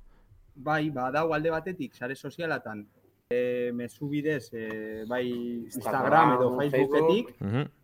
Bai, 0.59 0.89
badau 0.91 1.32
alde 1.32 1.51
batetik, 1.55 1.95
sare 1.95 2.16
sozialatan, 2.16 2.80
e, 3.30 3.70
mezu 3.74 4.08
bidez, 4.08 4.48
e, 4.56 5.04
bai 5.06 5.26
Instagram 5.68 6.30
edo 6.38 6.46
Facebooketik, 6.56 7.34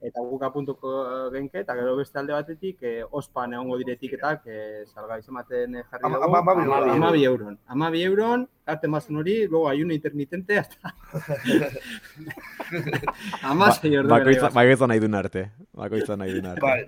eta 0.09 0.20
guk 0.24 0.40
apuntuko 0.47 0.92
genke, 1.34 1.61
eta 1.61 1.74
gero 1.76 1.97
beste 1.99 2.16
alde 2.18 2.32
batetik, 2.32 2.78
e, 2.80 3.03
ospan 3.11 3.53
egongo 3.53 3.76
diretiketak, 3.82 4.40
e, 4.49 4.86
salga 4.88 5.18
izematen 5.20 5.74
eh, 5.76 5.82
jarri 5.90 6.07
Ama- 6.09 6.16
dugu. 6.22 6.38
ama- 6.38 6.49
amabi 6.49 6.64
euro. 6.64 6.92
Amabi 6.97 7.24
euron. 7.28 7.59
Amabi 7.66 8.03
euron, 8.07 8.47
arte 8.64 8.88
mazun 8.88 9.16
hori, 9.20 9.36
luego 9.47 9.68
ayuno 9.68 9.92
intermitente, 9.92 10.57
hasta... 10.64 10.95
Amasei 13.45 13.92
ordu. 13.99 14.09
Bakoitza, 14.09 14.49
bakoitza 14.49 14.86
nahi 14.88 15.01
duen 15.05 15.14
arte. 15.20 15.51
Bakoitza 15.76 16.16
nahi 16.16 16.32
duen 16.38 16.47
arte. 16.55 16.62
bai, 16.64 16.86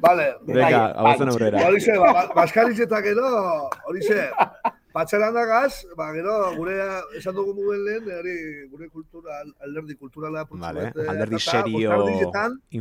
Vale, 0.00 0.28
Venga, 0.46 0.92
hauzen 1.02 1.28
aurrera. 1.34 1.66
Hori 1.66 1.80
ze, 1.80 1.98
ba, 1.98 2.12
ba- 2.12 2.28
Baskariz 2.36 2.78
eta 2.78 3.02
patxeran 4.98 5.34
dagaz, 5.34 5.84
ba, 5.96 6.10
gero, 6.16 6.34
gure, 6.58 6.76
esan 7.18 7.34
dugu 7.38 7.54
muguen 7.54 7.84
lehen, 7.86 8.08
hori, 8.18 8.36
gure 8.70 8.88
kultura, 8.90 9.40
alderdi 9.62 9.94
kulturala, 9.94 10.44
putzu 10.48 10.60
Vale, 10.64 10.88
bat, 10.90 11.08
alderdi 11.14 11.38
data, 11.38 11.50
serio 11.50 11.92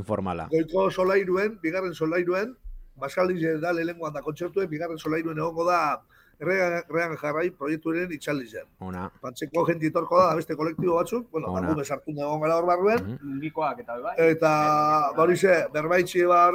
informala. 0.02 0.48
goiko 0.52 0.90
solairuen, 0.92 1.60
bigarren 1.62 1.94
solairuen, 1.94 2.56
Baskaldize 2.98 3.60
da 3.62 3.70
lehenengoan 3.78 4.12
da 4.14 4.24
kontzertuen, 4.26 4.66
bigarren 4.72 4.98
solairuen 4.98 5.38
egongo 5.38 5.66
da 5.68 6.02
errean 6.42 7.14
jarrai 7.22 7.52
proiektuaren 7.52 8.12
itxaldizen. 8.16 8.66
Ona. 8.80 9.04
Pantzeko 9.22 9.68
jenti 9.70 9.92
etorko 9.92 10.18
da, 10.18 10.32
beste 10.40 10.56
kolektibo 10.58 10.96
batzuk, 10.96 11.30
bueno, 11.32 11.52
Ona. 11.54 11.68
gu 11.70 11.76
bezartu 11.84 12.12
egon 12.18 12.42
gara 12.42 12.56
hor 12.58 12.66
barruen, 12.66 13.04
Mhm. 13.06 13.18
Mungikoak 13.22 13.80
eta 13.86 14.00
bai. 14.02 14.16
eta 14.18 14.50
ba, 15.14 15.22
hori 15.24 15.38
ze, 15.38 15.68
berbaitxi 15.74 16.26
ba 16.26 16.50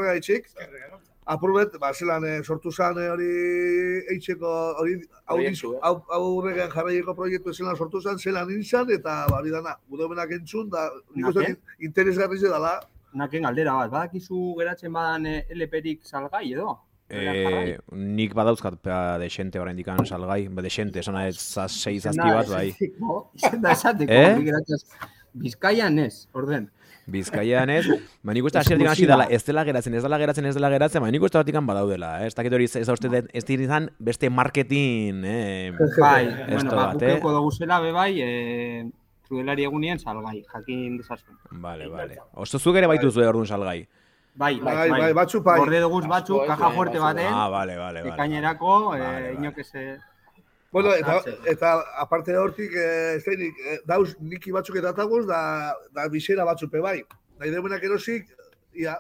apurbet, 1.27 1.79
ba, 1.81 1.93
zelan 1.95 2.25
eh, 2.27 2.43
sortu 2.43 2.73
zan 2.73 2.99
eh, 2.99 3.09
hori 3.11 3.29
eitzeko, 4.15 4.53
hori 4.83 4.97
Proiektu, 5.27 5.75
eh? 5.77 5.93
aurregan 6.19 6.71
jarraieko 6.71 7.15
proiektu 7.15 7.55
zelan 7.55 7.77
sortu 7.77 8.01
zan, 8.01 8.19
zelan 8.19 8.51
izan, 8.51 8.91
eta 8.91 9.27
ba, 9.31 9.39
hori 9.39 9.51
dana, 9.55 9.77
gudomenak 9.89 10.31
entzun, 10.39 10.69
da, 10.71 10.89
nik 11.15 11.59
interesgarri 11.79 12.39
ze 12.39 12.49
dala, 12.49 12.81
Naken 13.13 13.45
galdera 13.45 13.75
bat, 13.77 13.91
badakizu 13.93 14.55
geratzen 14.57 14.93
badan 14.93 15.27
eh, 15.29 15.43
LP-rik 15.53 16.01
salgai 16.09 16.47
edo? 16.55 16.79
Eh, 17.13 17.77
nik 17.93 18.33
badauzkat 18.33 18.79
pa 18.81 19.19
desente 19.21 19.61
oraindik 19.61 19.85
dikan 19.85 20.07
salgai, 20.09 20.47
ba 20.49 20.65
desente, 20.65 21.03
esan 21.03 21.19
ez 21.21 21.37
sei 21.37 21.99
zazpi 22.01 22.25
bat 22.25 22.49
bai. 22.49 22.71
Izen 23.37 23.61
da 23.61 23.75
esateko, 23.77 24.13
Eh? 24.13 24.49
eh? 24.49 24.79
Bizkaian 25.33 25.99
ez, 25.99 26.27
orden. 26.33 26.71
Bizkaian 27.07 27.71
ez, 27.75 27.87
ba 28.23 28.33
nik 28.33 28.45
uste 28.47 28.61
hasieratik 28.61 28.89
hasi 28.93 29.07
dela, 29.11 29.25
ez 29.27 29.43
dela 29.45 29.65
geratzen, 29.67 29.95
ez 29.99 30.03
dela 30.05 30.19
geratzen, 30.23 30.47
ez 30.47 30.55
dela 30.55 30.69
geratzen, 30.71 31.03
ba 31.03 31.11
nik 31.11 31.23
uste 31.27 31.39
batikan 31.41 31.67
badaudela, 31.67 32.13
eh? 32.23 32.29
ez 32.31 32.35
dakit 32.39 32.53
hori 32.55 32.69
ez 32.71 32.87
da 32.87 32.93
uste 32.95 33.11
ez 33.33 33.45
dira 33.49 33.63
izan 33.67 33.89
beste 33.99 34.31
marketing, 34.31 35.25
eh? 35.27 35.73
Bai, 35.99 36.27
Esto 36.29 36.55
bueno, 36.55 36.71
ba, 36.71 36.87
bat, 36.87 36.95
guk 36.95 37.03
eh? 37.09 37.17
euko 37.17 37.33
dugu 37.35 37.51
zela, 37.59 37.81
be 37.83 37.91
bai, 37.93 38.13
eh, 38.23 38.85
trudelari 39.27 39.67
egunien 39.67 39.99
salgai, 39.99 40.45
jakin 40.53 40.97
dezazun. 41.01 41.37
Vale, 41.51 41.89
vale. 41.91 42.21
Oso 42.35 42.59
zuk 42.63 42.79
ere 42.79 42.87
baitu 42.87 43.11
zuen 43.11 43.27
orduan 43.33 43.51
salgai. 43.51 43.81
Bai, 44.35 44.55
bai, 44.61 44.77
bai, 44.77 45.01
bai, 45.01 45.13
batzu 45.13 45.43
bai. 45.45 45.59
Gorde 45.59 45.81
dugu 45.83 46.01
batzu, 46.09 46.39
kaja 46.47 46.71
eh, 46.71 46.75
fuerte 46.77 46.99
baten, 47.03 47.27
Ah, 47.35 47.49
vale, 47.51 47.77
vale, 47.77 48.01
vale. 48.07 48.15
ekainerako, 48.15 48.95
eh, 48.95 48.99
Vale, 49.03 49.13
vale. 49.13 49.35
inok 49.43 49.59
eze... 49.59 49.99
Bueno, 50.73 50.95
eta, 50.97 51.21
eta 51.45 51.73
aparte 52.01 52.33
de 52.33 52.39
hortik, 52.39 52.73
ez 52.73 53.25
dainik, 53.27 53.59
eh, 53.61 53.79
dauz 53.85 54.15
niki 54.21 54.55
batzuk 54.55 54.79
eta 54.81 54.95
taguz, 54.97 55.27
da, 55.29 55.75
da 55.93 56.09
bisera 56.09 56.47
batzupe 56.49 56.81
bai. 56.81 57.03
Nahi 57.39 57.53
deumenak 57.53 57.85
erosik, 57.85 58.31
ia, 58.73 58.97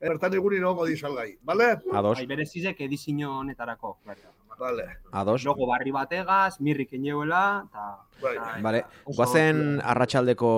bertan 0.00 0.36
egunin 0.36 0.64
egongo 0.64 0.84
di 0.86 0.96
salgai, 0.96 1.30
bale? 1.42 1.76
Ados, 1.92 2.18
Bai, 2.18 2.26
berezizek 2.28 2.80
edizio 2.84 3.32
honetarako. 3.40 3.98
Bai. 4.04 4.16
Bale, 4.58 4.86
ados. 5.12 5.44
Logo 5.44 5.66
barri 5.68 5.90
bategaz, 5.92 6.60
mirrik 6.64 6.94
eneuela, 6.96 7.66
eta... 7.68 7.88
Bai. 8.22 8.36
Vale, 8.64 8.78
guazen 9.04 9.82
arratsaldeko 9.84 10.52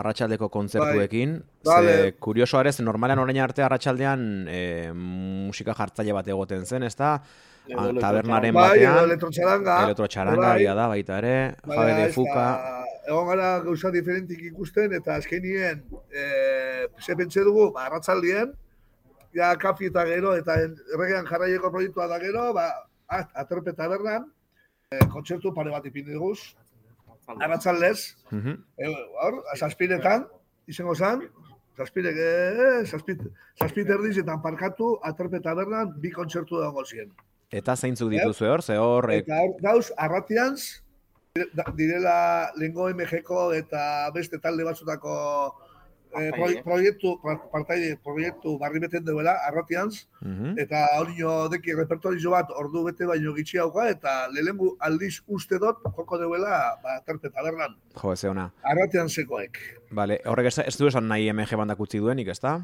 arratsaldeko 0.00 0.48
kontzertuekin, 0.48 1.34
Vale. 1.64 1.96
ze 1.96 2.14
kurioso 2.16 2.56
arez, 2.56 2.78
normalean 2.80 3.20
orain 3.20 3.40
arte 3.44 3.64
arratsaldean 3.64 4.46
e, 4.48 4.62
musika 4.96 5.74
jartzaile 5.76 6.16
bat 6.16 6.32
egoten 6.32 6.64
zen, 6.64 6.88
ezta? 6.88 7.18
Edo 7.18 7.55
A- 7.66 7.84
elektrotxaranga. 7.84 8.00
Tabernaren 8.06 8.54
bai, 8.54 8.68
batean, 8.70 8.98
elektrotxaranga. 9.04 9.76
elektrotxaranga 9.84 10.48
bai. 10.54 10.64
da 10.64 10.86
baita 10.88 11.18
ere, 11.18 11.34
Baina, 11.66 11.82
Jabe 11.82 12.02
de 12.02 12.12
Fuka, 12.12 12.46
Egon 13.06 13.26
gara 13.28 13.60
gauza 13.62 13.90
diferentik 13.94 14.40
ikusten, 14.42 14.92
eta 14.92 15.14
azkenien, 15.14 15.84
e, 16.10 16.88
ze 16.98 17.14
pentsa 17.14 17.40
dugu, 17.46 17.68
ba, 17.72 17.84
arratzaldien, 17.86 18.52
ja 19.32 19.52
kafi 19.56 19.86
eta 19.92 20.02
gero, 20.08 20.34
eta 20.34 20.56
erregean 20.94 21.24
jarraieko 21.28 21.70
proiektua 21.70 22.08
da 22.08 22.18
gero, 22.18 22.52
ba, 22.52 22.64
at- 23.06 23.30
aterpe 23.34 23.72
tabernan, 23.78 24.26
e, 24.90 24.98
kontzertu 25.12 25.54
pare 25.54 25.70
bat 25.70 25.86
ipin 25.86 26.04
diguz, 26.06 26.56
arratzaldez, 27.28 28.16
e, 28.32 28.86
hor, 29.22 29.42
zazpiretan, 29.56 30.26
izango 30.66 30.94
zan, 30.94 31.22
zazpire, 31.78 32.10
e, 32.10 32.84
zazpit, 32.86 33.22
zazpit 33.60 33.88
erdizetan 33.88 34.42
parkatu, 34.42 34.96
aterpe 35.04 35.38
tabernan, 35.40 35.94
bi 36.00 36.10
kontzertu 36.10 36.58
dago 36.60 36.84
ziren. 36.84 37.12
Eta 37.50 37.76
zeintzuk 37.76 38.10
dituzu 38.10 38.48
hor, 38.48 38.62
ze 38.62 38.76
hor, 38.76 39.10
e, 39.12 39.20
Eta 39.22 39.38
hor, 39.42 39.54
gauz, 39.62 39.92
arratianz, 39.96 40.82
da- 41.54 41.70
direla 41.76 42.50
lengo 42.56 42.88
MGko 42.90 43.52
eta 43.54 44.10
beste 44.14 44.38
talde 44.38 44.64
batzutako 44.64 45.14
eh, 46.16 46.30
proiektu, 46.64 47.20
par- 47.22 47.42
partaide, 47.52 47.98
proiektu 48.02 48.56
barri 48.58 48.80
beten 48.80 49.04
duela, 49.04 49.36
arratianz, 49.46 50.06
mhm. 50.22 50.58
eta 50.58 50.86
hori 50.98 51.18
jo 51.18 51.48
deki 51.52 51.74
repertorio 51.76 52.32
bat 52.32 52.50
ordu 52.56 52.84
bete 52.86 53.06
baino 53.06 53.34
gitxi 53.36 53.60
hauka, 53.60 53.88
eta 53.90 54.14
lehengu 54.32 54.76
aldiz 54.80 55.20
uste 55.26 55.60
dut, 55.62 55.82
joko 55.84 56.18
duela, 56.18 56.78
ba, 56.82 56.98
terpe 57.06 57.28
tabernan, 57.30 57.76
jo, 58.00 58.12
ez 58.12 58.24
ona. 58.24 58.50
arratian 58.62 59.08
zekoek. 59.08 59.60
Vale, 59.90 60.20
horrek 60.24 60.46
ez, 60.46 60.58
ez 60.64 60.76
du 60.78 60.88
esan 60.88 61.06
nahi 61.08 61.28
MG 61.32 61.56
bandak 61.56 61.80
utzi 61.80 62.00
duenik, 62.00 62.32
ezta? 62.32 62.58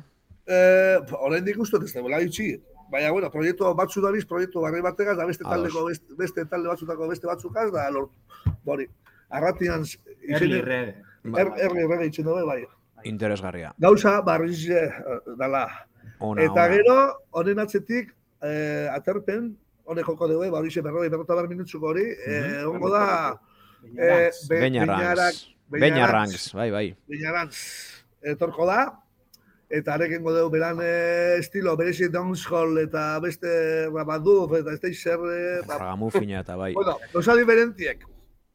Eh, 0.47 0.99
orain 1.21 1.45
dik 1.45 1.61
uste 1.61 1.79
ez 1.85 1.93
duela 1.93 2.23
itxi. 2.25 2.57
Baina, 2.93 3.11
bueno, 3.11 3.31
proiektu 3.33 3.71
batzu 3.75 4.03
dabiz, 4.05 4.27
proiektu 4.29 4.61
barri 4.61 4.83
bategaz, 4.85 5.17
da 5.17 5.25
beste 5.25 5.47
taldeko, 5.47 5.87
beste, 5.89 6.15
beste 6.19 6.45
talde 6.51 6.69
batzutako 6.69 7.09
beste 7.09 7.27
batzukaz, 7.31 7.71
da 7.73 7.87
lortu. 7.91 8.19
Hori, 8.69 8.85
arratian 9.33 9.87
Erli 10.29 10.61
rege. 10.61 10.99
Er, 11.25 11.53
erri 11.67 11.87
errege 11.87 12.11
itxen 12.11 12.29
dugu, 12.29 12.43
bai. 12.47 12.61
Interesgarria. 13.09 13.73
Gauza, 13.81 14.19
barriz 14.27 14.67
eh, 14.69 14.91
dala. 15.41 15.65
Ona, 16.21 16.45
Eta 16.45 16.67
ona. 16.67 16.69
gero, 16.75 16.99
honen 17.41 17.63
atzetik, 17.65 18.13
eh, 18.45 18.87
aterpen, 18.93 19.49
honek 19.89 20.07
joko 20.13 20.29
dugu, 20.29 20.51
barriz 20.53 20.75
berroi, 20.85 21.09
berrota 21.09 21.39
bar 21.39 21.49
minutzuko 21.49 21.95
hori, 21.95 22.05
eh, 22.27 22.61
ongo 22.69 22.93
da, 22.93 23.07
eh, 23.89 24.29
be, 24.51 24.61
Beñarranks. 24.67 25.01
Beñarranks. 25.09 25.41
Beñarranks, 25.73 26.53
bai, 26.61 26.71
bai. 26.71 26.87
Beñarantz 27.09 27.57
etorko 28.23 28.67
da, 28.69 29.02
eta 29.73 29.95
arekengo 29.97 30.35
dugu 30.37 30.53
beran 30.53 30.81
eh, 30.85 31.41
estilo, 31.41 31.77
berezi 31.81 32.11
dancehall 32.13 32.77
eta 32.85 33.19
beste 33.25 33.89
rabaduf, 33.89 34.53
eta 34.61 34.77
ez 34.77 34.81
da 34.83 34.93
zer, 34.93 35.29
eh, 35.33 35.61
ba, 35.67 35.79
Ragamufina 35.81 36.41
eta 36.45 36.57
bai. 36.57 36.75
bueno, 36.75 36.99
gauza 37.13 37.37
diferentiek. 37.37 38.05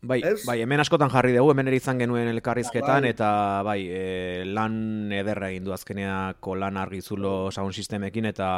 Bai, 0.07 0.20
ez? 0.22 0.45
bai, 0.45 0.59
hemen 0.61 0.80
askotan 0.80 1.09
jarri 1.09 1.34
dugu, 1.34 1.49
hemen 1.51 1.72
ere 1.72 1.80
izan 1.80 1.97
genuen 1.97 2.30
elkarrizketan, 2.30 3.01
Bai. 3.01 3.09
eta 3.15 3.30
bai, 3.65 3.80
e, 3.89 4.43
lan 4.45 5.11
ederra 5.11 5.49
egin 5.49 5.65
du 5.65 5.74
azkeneako 5.74 6.53
lan 6.61 6.78
argizulo 6.78 7.49
sound 7.49 7.74
sistemekin, 7.74 8.30
eta 8.30 8.49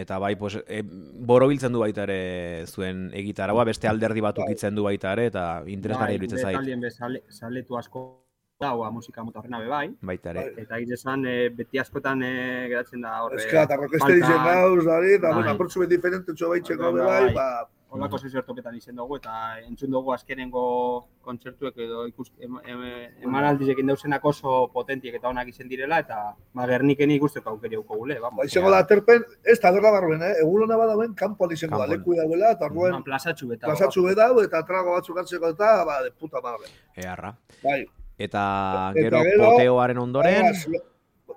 eta 0.00 0.18
bai, 0.18 0.34
pues, 0.40 0.56
e, 0.64 0.80
borobiltzen 0.82 1.76
du 1.76 1.84
baita 1.84 2.08
ere 2.08 2.64
zuen 2.64 3.10
egitaragoa, 3.12 3.68
beste 3.68 3.92
alderdi 3.92 4.24
bat 4.24 4.40
ukitzen 4.40 4.74
du 4.74 4.88
baita 4.88 5.12
ere, 5.12 5.28
eta 5.34 5.46
interesgarri 5.68 6.16
iruditzen 6.16 6.40
zait, 6.40 6.56
Taldien 6.56 6.80
bezale, 6.80 7.26
saletu 7.28 7.76
asko 7.76 8.25
daua 8.60 8.90
musika 8.90 9.22
mota 9.24 9.40
horrena 9.40 9.60
be 9.60 9.68
bai. 9.68 9.86
baita 10.00 10.30
ere. 10.30 10.46
Eta 10.64 10.78
esan 10.96 11.26
e, 11.28 11.36
beti 11.52 11.78
askotan 11.78 12.22
e, 12.24 12.32
geratzen 12.72 13.02
da 13.04 13.22
horre. 13.22 13.42
Eska, 13.42 13.64
eta 13.68 13.76
rokesteri 13.76 14.20
zen 14.20 14.44
gauz, 14.48 14.84
dari, 14.84 15.14
eta, 15.18 15.28
Bai. 15.28 15.34
bueno, 15.34 15.50
aportzu 15.50 15.80
bet 15.84 15.90
diferente 15.90 16.32
txo 16.32 16.52
baitxeko 16.54 16.82
Bai, 16.82 16.92
be 16.94 17.08
bai, 17.08 17.24
bai. 17.26 17.34
ba, 17.34 17.48
Olako 17.96 18.18
zezio 18.18 18.42
topetan 18.42 18.74
izen 18.74 18.96
dugu 18.98 19.16
eta 19.16 19.32
entzun 19.62 19.92
dugu 19.94 20.10
azkenengo 20.12 20.62
kontzertuek 21.22 21.76
edo 21.84 22.02
ikus, 22.08 22.32
em, 22.42 22.56
em, 22.66 22.80
emanaldizekin 23.28 23.86
dauzenak 23.86 24.24
oso 24.26 24.56
potentiek 24.72 25.14
eta 25.14 25.28
onak 25.28 25.52
izen 25.52 25.68
direla 25.70 26.00
eta 26.02 26.16
ba, 26.34 26.66
Gerniken 26.66 27.12
ikusteko 27.14 27.50
aukeri 27.50 27.78
uko 27.78 27.96
gule. 28.00 28.18
Vamos, 28.20 28.42
ba, 28.42 28.46
izango 28.50 28.72
da 28.74 28.80
aterpen, 28.84 29.22
ez 29.44 29.58
taberna 29.60 29.92
barruen, 29.94 30.22
eh? 30.22 30.32
Egun 30.42 30.64
hona 30.66 30.80
badauen, 30.80 31.14
kanpoan 31.14 31.52
izango 31.52 31.78
da, 31.78 31.86
leku 31.92 32.16
dauela, 32.18 32.50
eta 32.58 32.66
orduen, 32.66 32.98
plazatxu 33.06 33.52
eta. 33.52 33.68
plazatxu 33.68 34.02
bedau, 34.08 34.32
eta 34.42 34.64
trago 34.66 34.98
batzuk 34.98 35.22
hartzeko 35.22 35.54
eta, 35.54 35.70
ba, 35.86 36.02
de 36.02 36.10
puta 36.10 36.42
madre. 36.42 36.74
Eharra. 36.96 37.36
Bai. 37.62 37.84
Eta 38.18 38.92
Eta 38.94 39.00
gero 39.00 39.22
gero, 39.22 39.50
poteoaren 39.50 39.98
ondoren, 39.98 40.46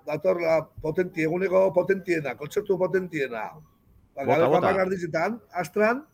dator 0.07 0.39
la 0.41 0.61
potenti, 0.81 1.23
eguneko 1.27 1.73
potentiena, 1.73 2.35
kontzertu 2.39 2.77
potentiena. 2.79 3.49
Ba, 4.15 4.23
Bota, 4.25 4.47
bota. 4.47 5.39
astran, 5.53 6.05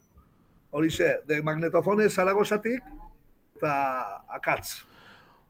hori 0.72 0.90
ze, 0.92 1.20
de 1.28 1.42
magnetofone 1.42 2.10
Zaragozatik, 2.10 2.84
eta 3.56 4.24
akatz. 4.28 4.84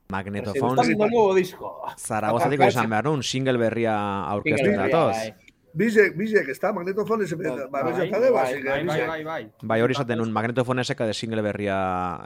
magnetofon, 0.09 0.77
Está 0.79 1.03
un 1.03 1.09
nuevo 1.09 1.33
disco. 1.33 1.81
Zaragozatiko 1.97 2.63
esan 2.63 2.89
behar 2.89 3.05
nun, 3.05 3.23
single 3.23 3.57
berria 3.57 3.95
aurkezten 4.29 4.65
Single 4.65 4.83
berria, 4.83 4.97
datoz. 4.97 5.44
Bizek, 5.75 6.13
bizek, 6.15 6.47
ez 6.53 6.59
da, 6.63 6.71
magnetofone, 6.71 7.25
ze, 7.27 7.35
ba, 7.35 7.51
Bai, 7.51 7.81
bai, 7.83 8.09
ba, 8.09 8.19
bai, 8.19 8.31
Bai, 8.31 8.83
bai, 8.85 9.07
bai, 9.07 9.23
bai. 9.27 9.41
Bai, 9.61 9.81
hori 9.83 9.91
esaten 9.91 10.21
nun, 10.21 10.31
magnetofonesek 10.31 11.01
de 11.03 11.13
single 11.13 11.43
berria 11.43 11.75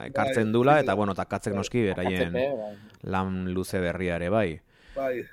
ekartzen 0.05 0.51
Bai, 0.51 0.53
dula, 0.53 0.75
eta 0.83 0.93
bueno, 0.93 1.15
eta 1.17 1.25
katzek 1.25 1.55
noski 1.57 1.87
beraien 1.87 2.37
lan 3.09 3.39
luze 3.55 3.81
berria 3.81 4.19
ere, 4.21 4.29
bai. 4.29 4.59
Bai, 4.95 5.23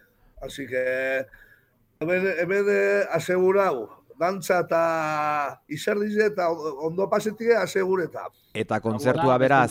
así 0.41 0.67
que, 0.67 1.27
hemen, 2.01 2.25
hemen 2.41 2.71
eh, 2.73 3.05
asegurau, 3.19 3.85
dantza 4.17 4.63
eta 4.65 5.61
izerdize 5.69 6.31
eta 6.33 6.49
ondo 6.49 7.11
pasetie 7.13 7.53
asegureta. 7.57 8.31
Eta 8.57 8.81
kontzertua 8.81 9.35
da, 9.35 9.39
beraz, 9.45 9.71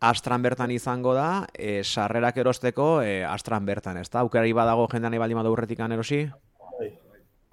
astran 0.00 0.42
bertan 0.44 0.72
izango 0.72 1.12
da, 1.16 1.44
e, 1.52 1.82
sarrerak 1.84 2.40
erosteko 2.40 2.88
e, 3.02 3.22
astran 3.24 3.68
bertan, 3.68 4.00
ezta? 4.00 4.24
Aukerari 4.24 4.56
badago 4.56 4.88
jendean 4.92 5.12
nahi 5.12 5.22
baldin 5.22 5.40
badu 5.42 5.52
urretikan 5.52 5.92
erosi? 5.92 6.24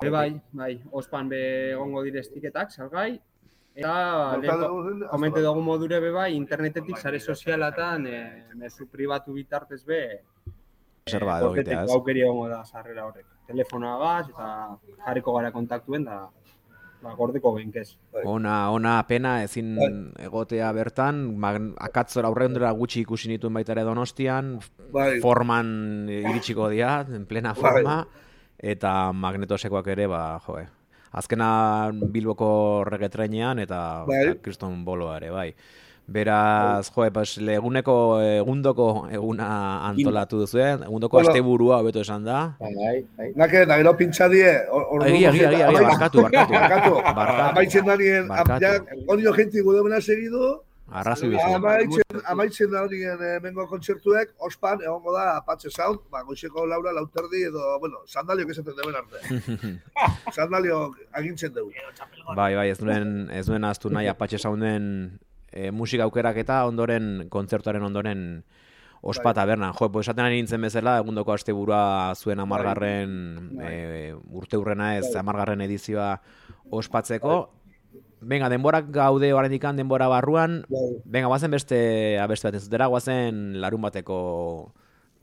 Bai, 0.01 0.09
bai, 0.09 0.41
bai, 0.51 0.71
ospan 0.97 1.27
be 1.29 1.41
egongo 1.71 2.01
dire 2.01 2.19
estiketak, 2.25 2.71
salgai, 2.73 3.19
Eta, 3.71 4.37
lehen 4.41 5.05
komente 5.07 5.41
dugu 5.43 5.61
modure 5.63 6.01
be 6.03 6.09
bai, 6.11 6.33
internetetik 6.35 6.97
sare 6.97 7.19
sozialatan, 7.19 8.07
e, 8.07 8.19
mezu 8.59 8.87
pribatu 8.91 9.33
bitartez 9.37 9.83
be, 9.87 10.01
Reserva 11.05 11.37
edo 11.39 11.51
kortetik 11.51 11.71
egitea, 11.71 11.85
ez? 11.85 11.95
aukeri 11.95 12.21
egongo 12.25 12.49
da 12.49 12.59
sarrera 12.65 13.05
horrek. 13.07 13.25
Telefonoa 13.47 13.95
gaz, 14.01 14.25
eta 14.33 14.49
jarriko 15.05 15.33
gara 15.37 15.51
kontaktuen, 15.55 16.03
da, 16.09 16.17
ba, 17.01 17.13
gordeko 17.17 17.53
behinkez. 17.55 17.87
Ona, 18.25 18.57
ona 18.75 18.97
pena 19.07 19.37
ezin 19.45 19.71
egotea 20.19 20.73
bertan, 20.75 21.23
mag, 21.39 21.61
akatzora 21.89 22.29
aurrendera 22.29 22.73
gutxi 22.75 23.05
ikusi 23.05 23.31
nituen 23.31 23.55
baita 23.55 23.73
ere 23.77 23.87
donostian, 23.87 24.57
Bai. 24.91 25.21
forman 25.23 26.09
iritsiko 26.11 26.69
dira, 26.73 26.99
en 27.07 27.25
plena 27.29 27.55
Bai. 27.55 27.85
Eta 28.61 29.11
magnetosekoak 29.13 29.87
ere, 29.87 30.07
ba, 30.07 30.39
joe. 30.45 30.67
Azkena 31.11 31.91
Bilboko 31.91 32.83
regetrenean 32.87 33.59
eta 33.59 34.05
Bai. 34.07 34.21
eta 34.29 34.41
kriston 34.41 34.85
boloa 34.85 35.17
ere, 35.17 35.29
bai. 35.33 35.53
Beraz, 36.11 36.89
joe, 36.93 37.11
pues, 37.11 37.37
eguneko, 37.37 38.19
egundoko 38.21 39.07
eguna 39.11 39.87
antolatu 39.87 40.39
duzu, 40.39 40.57
egundoko 40.59 41.17
Bueno. 41.17 41.29
asteburua 41.29 41.77
hobeto 41.79 42.01
esan 42.01 42.25
da. 42.25 42.55
Bai, 42.59 43.05
bai. 43.17 43.31
Nake, 43.35 43.65
da 43.65 43.77
gero 43.77 43.95
pintxa 43.97 44.27
die, 44.29 44.45
or- 44.69 44.87
ordu 44.97 45.05
Egia, 45.07 45.29
egia, 45.29 45.51
egia, 45.51 45.67
egia, 45.67 45.67
amai- 45.69 45.85
barkatu, 45.91 46.21
barkatu. 46.21 46.53
barkatu. 46.53 46.93
Barkatu. 47.15 47.49
Amaitzen 47.51 47.85
danien, 47.85 48.27
Barkatu. 48.27 48.61
ja, 48.63 48.71
Arrazu 50.91 51.29
duzu. 51.31 51.55
amaitzen, 51.55 52.21
amaitzen 52.33 52.71
da 52.71 52.83
honien 52.83 53.21
eh, 53.23 53.37
mengo 53.43 53.63
kontzertuek, 53.71 54.33
ospan, 54.43 54.81
egongo 54.83 55.13
da 55.15 55.37
Apache 55.37 55.71
Sound, 55.71 56.01
ba, 56.11 56.23
goizeko 56.27 56.65
laura, 56.67 56.91
lauterdi, 56.97 57.45
edo, 57.47 57.63
bueno, 57.79 58.03
sandaliok 58.07 58.51
esaten 58.51 58.75
deben 58.75 58.97
arte. 58.99 59.75
sandaliok 60.35 60.97
agintzen 61.21 61.53
dugu. 61.55 61.71
Bai, 62.35 62.53
bai, 62.59 62.67
ez 62.73 62.79
duen, 62.81 63.29
ez 63.31 63.45
duen 63.47 63.67
aztu 63.67 63.91
nahi 63.93 64.11
Apache 64.11 64.41
Sounden 64.41 64.89
e, 65.51 65.71
musika 65.71 66.07
aukerak 66.09 66.41
eta 66.43 66.65
ondoren, 66.67 67.29
kontzertuaren 67.31 67.87
ondoren 67.87 68.25
ospa 69.01 69.33
tabernan. 69.33 69.73
Jo, 69.77 69.89
pues 69.91 70.05
esaten 70.05 70.25
ari 70.25 70.41
nintzen 70.41 70.61
bezala, 70.61 70.97
egundoko 71.01 71.33
asteburua 71.33 72.13
zuen 72.19 72.43
amargarren 72.43 73.15
e, 73.63 74.11
urte 74.29 74.59
hurrena 74.59 74.95
ez, 74.99 75.07
amargarren 75.17 75.63
edizioa 75.65 76.13
ospatzeko. 76.71 77.39
Venga, 78.21 78.49
denborak 78.53 78.91
gaude 78.93 79.33
oraindikan 79.33 79.77
denbora 79.77 80.07
barruan, 80.07 80.61
venga, 81.05 81.27
guazen 81.27 81.51
beste 81.51 82.19
abeste 82.21 82.47
bat 82.47 82.57
entzutera, 82.59 82.87
guazen 82.87 83.59
larun 83.61 83.81
bateko 83.81 84.17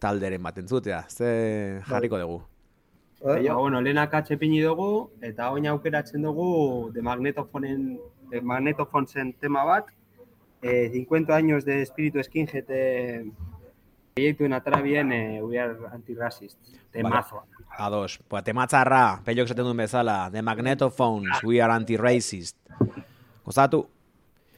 talderen 0.03 0.42
bat 0.42 0.59
entzutea. 0.59 1.05
Ze 1.09 1.80
jarriko 1.86 2.18
dugu. 2.18 2.40
Eh? 3.20 3.38
Ba, 3.46 3.55
bueno, 3.55 3.80
lehenak 3.80 4.14
atxepini 4.14 4.61
dugu, 4.62 5.11
eta 5.22 5.51
oin 5.55 5.66
aukeratzen 5.70 6.26
dugu 6.26 6.90
de 6.94 7.03
magnetofonen, 7.03 7.86
de 8.30 8.42
magnetofonsen 8.42 9.32
tema 9.38 9.64
bat, 9.64 9.86
eh, 10.62 10.90
50 10.92 11.34
años 11.34 11.64
de 11.64 11.82
espíritu 11.82 12.22
skinhead 12.22 12.66
proiektuen 14.19 14.53
atara 14.53 14.81
bien 14.83 15.12
eh, 15.12 15.43
We 15.43 15.61
Are 15.61 15.77
Anti-Racist, 15.93 16.59
temazoa. 16.91 17.45
Ados, 17.79 18.19
pues 18.27 18.43
tematzarra, 18.43 19.21
pellok 19.25 19.47
esaten 19.47 19.69
duen 19.69 19.79
bezala, 19.79 20.31
The 20.33 20.43
Magnetophones, 20.43 21.45
We 21.45 21.62
Are 21.62 21.73
Anti-Racist. 21.73 22.57
Gozatu. 23.45 23.87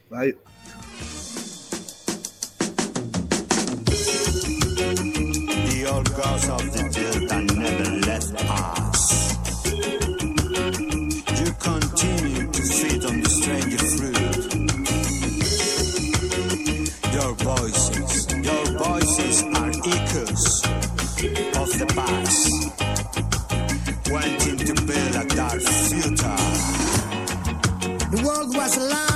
Bai. 0.09 0.33
The 5.69 5.85
old 5.93 6.09
gods 6.15 6.49
of 6.49 6.65
the 6.73 6.80
The 28.71 28.79
world 28.79 28.87
was 28.87 28.93
a 28.93 28.95
large 28.95 29.10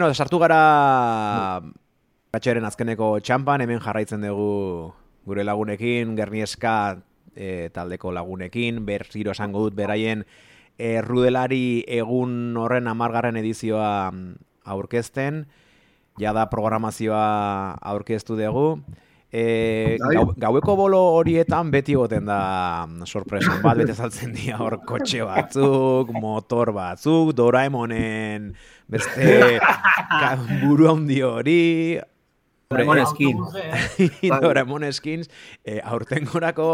Beno, 0.00 0.14
sartu 0.16 0.38
gara 0.40 1.60
Ratxeren 2.32 2.64
azkeneko 2.64 3.18
txampan, 3.20 3.60
hemen 3.60 3.82
jarraitzen 3.84 4.22
dugu 4.24 4.94
gure 5.28 5.44
lagunekin, 5.44 6.14
Gernieska 6.16 6.72
e, 7.36 7.68
taldeko 7.74 8.08
lagunekin, 8.16 8.78
berziro 8.86 9.34
esango 9.36 9.66
dut 9.66 9.76
beraien 9.76 10.22
e, 10.78 11.02
rudelari 11.04 11.84
egun 11.98 12.56
horren 12.56 12.88
amargarren 12.88 13.36
edizioa 13.42 13.90
mm, 14.08 14.40
aurkezten, 14.72 15.42
jada 16.16 16.46
programazioa 16.48 17.76
aurkeztu 17.92 18.40
dugu. 18.40 18.80
E, 19.30 19.96
Bai. 20.02 20.14
gau, 20.16 20.24
gaueko 20.42 20.74
bolo 20.74 20.98
horietan 21.14 21.68
beti 21.70 21.94
goten 21.94 22.26
da 22.26 22.86
mm, 22.88 23.06
sorpresa 23.06 23.60
bat, 23.62 23.78
bete 23.78 23.94
saltzen 23.94 24.32
dira 24.34 24.58
hor 24.58 24.80
kotxe 24.82 25.22
batzuk, 25.22 26.10
motor 26.18 26.72
batzuk, 26.74 27.30
Doraemonen 27.38 28.50
beste 28.90 29.60
buru 30.64 30.90
handi 30.90 31.20
hori, 31.22 31.60
Doraemon 32.70 33.00
skin. 33.10 33.38
Doraemon 34.42 34.84
skins, 34.94 35.30
e, 35.66 35.80
aurtengorako 35.82 36.68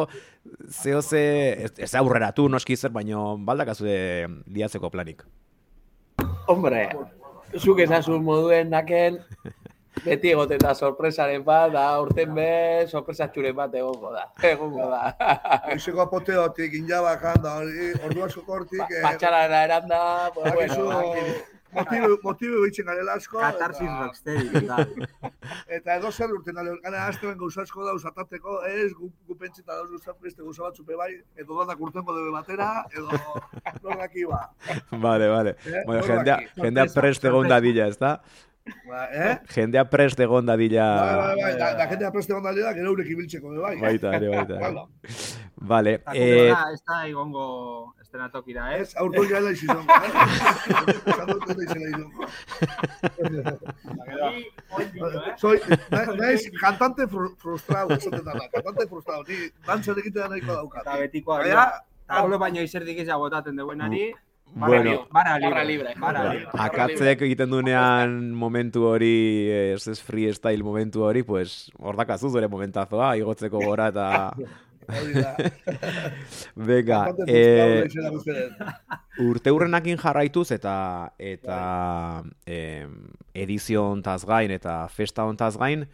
zeo 0.69 1.01
ze, 1.01 1.23
ez, 1.65 1.71
ez 1.81 1.95
aurreratu 1.97 2.51
noski 2.53 2.77
zer, 2.77 2.93
baino 2.93 3.39
baldakazu 3.45 3.89
liatzeko 4.53 4.91
planik. 4.93 5.25
Hombre, 6.53 6.83
zuk 7.57 7.81
esasun 7.81 8.21
moduen 8.25 8.69
naken, 8.77 9.17
beti 10.05 10.31
egoten 10.35 10.59
da 10.63 10.75
sorpresaren 10.75 11.43
bat, 11.47 11.73
da 11.75 11.87
urten 12.03 12.35
be, 12.37 12.49
sorpresatxuren 12.91 13.57
bat 13.57 13.75
egongo 13.75 14.13
da. 14.15 14.27
Egongo 14.51 14.91
da. 14.93 15.03
Goizeko 15.71 16.05
apoteotik, 16.07 16.75
injabakan, 16.83 17.43
da 17.43 17.57
hori, 17.63 17.91
ordu 18.07 18.25
asko 18.29 18.45
hortik, 18.47 18.85
eh, 18.91 19.03
Patxarara 19.03 19.65
eranda, 19.67 20.01
pues 20.35 20.53
Bakizu, 20.55 20.85
bueno, 20.85 21.35
motibo, 21.77 22.19
motibo 22.23 22.63
bitzen 22.63 22.87
garela 22.87 23.17
asko. 23.19 23.41
Katarsis 23.43 23.83
eta- 23.89 23.99
rocksteady, 24.05 24.47
eta. 24.63 24.77
Eta 25.79 25.97
edo 25.99 26.13
zer 26.13 26.31
urten 26.33 26.59
ale, 26.63 26.77
gana 26.85 27.03
azteren 27.11 27.37
gauza 27.39 27.63
asko 27.67 27.85
dauz 27.85 28.05
atateko, 28.07 28.61
ez, 28.71 28.93
gu, 28.95 29.11
gu 29.27 29.37
pentsita 29.37 29.75
dauz 29.75 30.01
beste 30.23 30.43
gauza 30.43 30.63
batzupe 30.69 30.95
bai, 30.97 31.11
edo 31.37 31.59
danak 31.65 31.81
urtengo 31.81 32.15
debe 32.17 32.31
batera, 32.37 32.71
edo 32.95 33.11
norrak 33.83 34.15
iba. 34.17 34.41
Vale, 34.93 35.29
vale. 35.29 35.57
Eh, 35.67 35.83
Bueno, 35.87 36.03
jendea, 36.03 36.39
jendea 36.55 36.85
Sorpresa, 36.87 37.01
prest 37.01 37.25
egon 37.25 37.43
sorpresa. 37.49 37.57
Dadila? 38.67 38.91
Ba, 38.91 39.09
eh? 39.12 39.39
Jendea 39.55 39.85
prest 39.91 40.21
egon 40.21 40.47
dadila. 40.47 40.87
Bai, 40.97 41.14
bai, 41.17 41.37
bai, 41.43 41.53
da, 41.59 41.75
da 41.79 41.87
jendea 41.91 42.11
preste 42.11 42.33
gondalera, 42.35 42.73
gero 42.75 42.91
eurek 42.91 43.07
ibiltzeko 43.14 43.55
bai. 43.62 43.77
Baita, 43.85 44.14
ere, 44.17 44.29
baita. 44.29 44.87
Vale, 45.57 46.01
eh, 46.12 46.51
ez 46.73 46.83
da 46.87 47.07
igongo 47.09 47.95
estenatokira, 48.03 48.77
ez? 48.77 48.95
ez, 48.95 48.95
eh? 49.55 49.61
Ez 51.11 51.19
izela 51.62 51.89
izongo. 51.91 52.27
Soy, 55.37 55.61
na- 55.91 56.14
naiz, 56.14 56.51
cantante 56.61 57.07
fru- 57.07 57.35
frustrado, 57.39 57.95
esaten 57.95 58.25
cantante 58.53 58.87
frustrado, 58.87 59.25
ni 59.29 59.51
dantzan 59.67 59.99
egitea 59.99 60.29
nahiko 60.29 60.53
daukat. 60.53 60.83
Eta 60.87 60.97
betikoa. 61.03 61.39
Baina, 61.43 61.67
Pablo 62.07 62.39
baino 62.39 62.62
izerdik 62.62 62.99
ez 63.03 63.09
botaten 63.19 63.57
duenari. 63.57 64.12
Bueno, 64.55 65.07
Barra 65.13 65.39
libre. 65.39 65.65
libre. 65.65 65.95
Bara 65.99 66.23
Barra 66.23 66.33
libre. 66.35 66.51
akatzek 66.53 67.23
egiten 67.23 67.51
duenean 67.51 68.33
momentu 68.33 68.85
hori, 68.89 69.49
ez 69.51 69.87
ez 69.89 70.01
freestyle 70.03 70.63
momentu 70.65 71.03
hori, 71.05 71.23
pues 71.23 71.71
hor 71.79 71.97
dakazu 71.97 72.31
zure 72.31 72.49
momentazoa, 72.49 73.17
igotzeko 73.17 73.59
gora 73.65 73.89
eta... 73.89 74.33
Cantante 74.87 75.51
frustrado 76.55 77.23
eh, 77.27 77.89
urte 79.19 79.51
hurrenakin 79.51 79.99
jarraituz 79.99 80.51
eta 80.55 80.75
eta 81.19 82.23
em, 82.47 82.93
edizio 83.35 83.83
hontaz 83.91 84.25
gain 84.25 84.51
eta 84.55 84.87
festa 84.87 85.25
hontaz 85.27 85.57
gain 85.59 85.87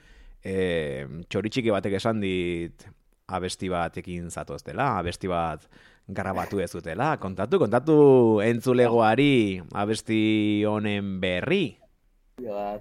em, 0.44 1.22
txoritxiki 1.28 1.72
batek 1.72 1.96
esan 2.02 2.20
dit 2.20 2.84
abesti 3.32 3.70
batekin 3.72 4.28
zatoztela, 4.30 4.98
abesti 4.98 5.30
bat 5.30 5.64
grabatu 6.08 6.60
ez 6.60 6.70
dutela. 6.72 7.16
Kontatu, 7.18 7.58
kontatu 7.58 8.40
entzulegoari 8.44 9.62
abesti 9.72 10.64
honen 10.68 11.20
berri. 11.20 11.78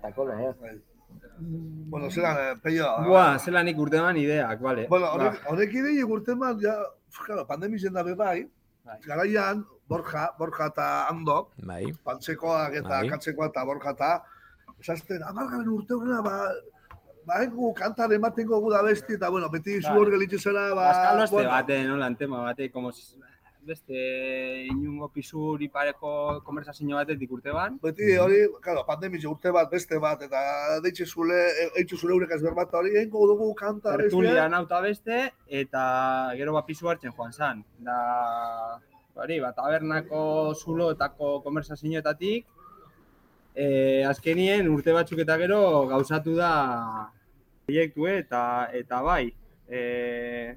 takona, 0.01 0.41
eh? 0.41 0.79
Bueno, 1.41 2.09
zelan, 2.11 2.37
eh, 2.37 2.55
peio. 2.61 2.85
Buah, 3.05 3.39
zelanik 3.39 3.77
urteman 3.77 4.17
ideak, 4.17 4.59
bale. 4.61 4.87
Bueno, 4.87 5.07
horrek, 5.15 5.41
horrek 5.49 5.73
ide 5.73 6.03
urte 6.03 6.35
man, 6.35 6.59
ja, 6.61 6.75
claro, 7.25 7.45
pandemien 7.47 7.93
da 7.93 8.03
be 8.03 8.13
bai, 8.13 8.47
Bai. 8.85 8.97
garaian, 9.07 9.65
Borja, 9.87 10.29
Borja 10.37 10.67
eta 10.67 11.07
Andok, 11.09 11.51
Bai, 11.65 11.91
pantzekoak 12.03 12.75
eta 12.75 12.89
Bai. 13.01 13.09
katzekoa 13.09 13.47
eta 13.49 13.65
Borja 13.65 13.91
eta, 13.91 14.11
esazten, 14.79 15.23
amargaren 15.23 15.67
urte 15.67 15.93
horrena, 15.93 16.21
ba, 16.21 16.51
ba, 17.25 17.43
egu 17.43 17.73
kantan 17.73 18.11
ematen 18.13 18.47
gogu 18.47 18.71
da 18.71 18.81
besti, 18.83 19.13
eta, 19.13 19.29
bueno, 19.29 19.49
beti 19.49 19.79
zu 19.81 19.89
Bai. 19.89 19.97
hor 19.97 20.11
gelitze 20.11 20.39
zera, 20.39 20.73
ba, 20.73 20.89
Azkalo 20.91 21.23
este 21.23 21.35
bueno, 21.35 21.49
baten, 21.49 21.87
nolan 21.87 22.15
tema 22.15 22.41
bate, 22.41 22.71
como 22.71 22.91
si- 22.91 23.17
beste 23.63 24.65
inungo 24.65 25.09
pisuri 25.13 25.67
pareko 25.69 26.41
konversazio 26.43 26.95
batetik 26.95 27.31
urte 27.31 27.51
ban. 27.51 27.77
beti 27.83 28.15
hori, 28.17 28.39
claro, 28.59 28.83
pandemia 28.87 29.29
urte 29.29 29.51
bat, 29.51 29.69
beste 29.69 29.99
bat, 29.99 30.19
eta 30.23 30.79
deitxe 30.81 31.05
zule, 31.05 31.37
eitzu 31.77 31.95
zure 31.95 32.13
eurek 32.15 32.31
ez 32.31 32.41
berbata 32.41 32.79
hori, 32.79 32.95
egingo 32.97 33.27
dugu 33.27 33.53
kanta 33.53 33.91
besti, 33.97 34.09
Tertulia 34.09 34.47
nauta 34.49 34.81
beste, 34.81 35.31
eta 35.47 36.31
gero 36.35 36.53
bat 36.53 36.65
pisu 36.65 36.89
hartzen 36.89 37.13
joan 37.13 37.31
zan. 37.33 37.63
Da, 37.77 37.99
hori, 39.13 39.39
bat 39.39 39.55
tabernako 39.55 40.55
zuloetako 40.55 41.41
konversazioetatik, 41.43 42.47
e, 43.55 44.03
azkenien 44.07 44.67
urte 44.71 44.93
batzuk 44.95 45.21
eta 45.23 45.37
gero 45.41 45.61
gauzatu 45.91 46.35
da 46.37 46.51
proiektue 47.65 48.17
eta 48.23 48.43
eta 48.73 49.01
bai. 49.05 49.23
E, 49.69 50.55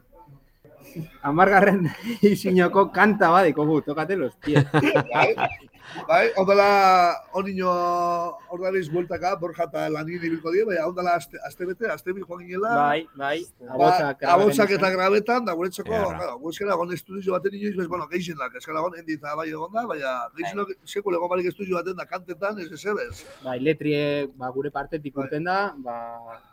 amargarren 1.23 1.87
izinoko 2.33 2.89
kanta 2.95 3.31
bat 3.35 3.47
dikogu, 3.49 3.81
tokate 3.87 4.17
los 4.17 4.37
pies. 4.37 4.65
bai, 5.95 6.05
bai, 6.09 6.25
ondala, 6.41 6.67
onino, 7.33 7.71
ordariz 8.55 8.89
bueltaka, 8.93 9.35
Borja 9.41 9.67
eta 9.69 9.89
lanin 9.93 10.17
ibilko 10.19 10.53
die, 10.55 10.65
bai, 10.69 10.77
ondala, 10.85 11.15
aste, 11.21 11.39
aste 11.47 11.67
bete, 11.69 11.87
aste 11.91 12.13
bi 12.13 12.23
joan 12.25 12.43
ginela, 12.47 12.75
Bai, 12.77 13.07
bai, 13.15 13.39
Ba, 13.61 13.75
abotsak. 13.75 14.23
abotsak 14.35 14.71
eta 14.79 14.91
grabetan, 14.95 15.45
da 15.45 15.53
guretzako, 15.55 15.91
claro, 15.91 16.39
guzkera 16.43 16.75
gon 16.81 16.93
estudio 16.93 17.33
baten 17.37 17.55
inoiz, 17.55 17.75
bez, 17.77 17.87
bueno, 17.89 18.07
geixenak, 18.09 18.55
eskala 18.61 18.81
gon, 18.85 18.99
endi 18.99 19.15
eta 19.19 19.35
bai 19.37 19.49
egon 19.51 19.73
da, 19.73 19.87
baina 19.87 20.15
geixenak 20.37 20.75
sekule 20.85 21.17
egon 21.21 21.29
barik 21.35 21.51
estudio 21.53 21.77
baten 21.81 21.97
da 21.97 22.07
kantetan, 22.07 22.59
ez 22.61 22.71
ez 22.73 22.85
ebez. 22.87 23.25
bai, 23.45 23.59
letrie 23.61 24.27
ba, 24.37 24.51
gure 24.55 24.71
partetik 24.71 25.17
urten 25.17 25.45
da, 25.45 25.59
ba, 25.77 25.99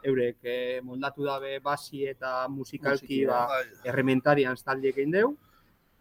eurek 0.03 0.38
eh, 0.43 0.82
moldatu 0.84 1.23
dabe 1.25 1.59
basi 1.63 2.05
eta 2.07 2.47
musikalki 2.49 3.25
ba, 3.25 3.45
Bai, 3.51 3.63
errementarian 3.86 4.55
taldiek 4.65 4.97
egin 4.97 5.11
deu. 5.11 5.32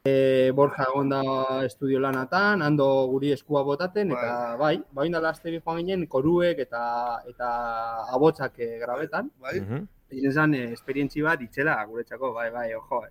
E, 0.05 0.51
Borja 0.57 0.87
egon 0.89 1.11
da 1.13 1.21
estudio 1.67 2.01
lanatan, 2.01 2.63
hando 2.65 2.87
guri 3.13 3.35
eskua 3.35 3.61
botaten, 3.63 4.13
eta 4.17 4.57
bai, 4.57 4.79
bai 4.97 5.07
indala 5.11 5.29
aste 5.35 5.51
bi 5.53 5.61
joan 5.61 5.83
ginen 5.83 6.07
koruek 6.09 6.59
eta 6.65 7.21
eta 7.29 7.49
abotsak 8.15 8.59
eh, 8.59 8.79
grabetan. 8.81 9.31
bai, 9.41 9.61
Mhm. 9.61 9.87
Egin 10.11 10.33
zen 10.33 10.55
eh, 10.55 10.73
esperientzi 10.73 11.23
bat 11.23 11.41
itxela 11.41 11.85
guretzako, 11.87 12.33
bai, 12.35 12.51
bai, 12.51 12.75
ojo. 12.75 13.05
Eh. 13.05 13.11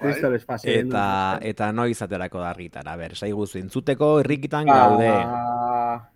Bai. 0.00 0.12
Kristo 0.12 0.30
pase. 0.46 0.78
Eta, 0.80 1.38
eta 1.42 1.72
noiz 1.72 2.00
aterako 2.02 2.38
da 2.40 2.50
argitara, 2.50 2.96
ber, 2.96 3.14
saiguzu 3.16 3.58
entzuteko 3.58 4.20
irrikitan 4.20 4.66
gaude. 4.66 5.10
Ba, 5.10 6.10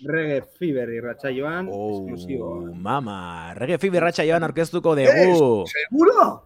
bai. 0.00 0.12
Reggae 0.14 0.42
Fever 0.58 0.88
irratsaioan, 0.94 1.68
Oh, 1.70 2.02
esklusibo. 2.04 2.52
mama, 2.74 3.54
reggae 3.54 3.78
fiberratxa 3.78 4.24
joan 4.24 4.42
orkestuko 4.44 4.94
dugu. 4.96 5.64
Seguro? 5.66 6.44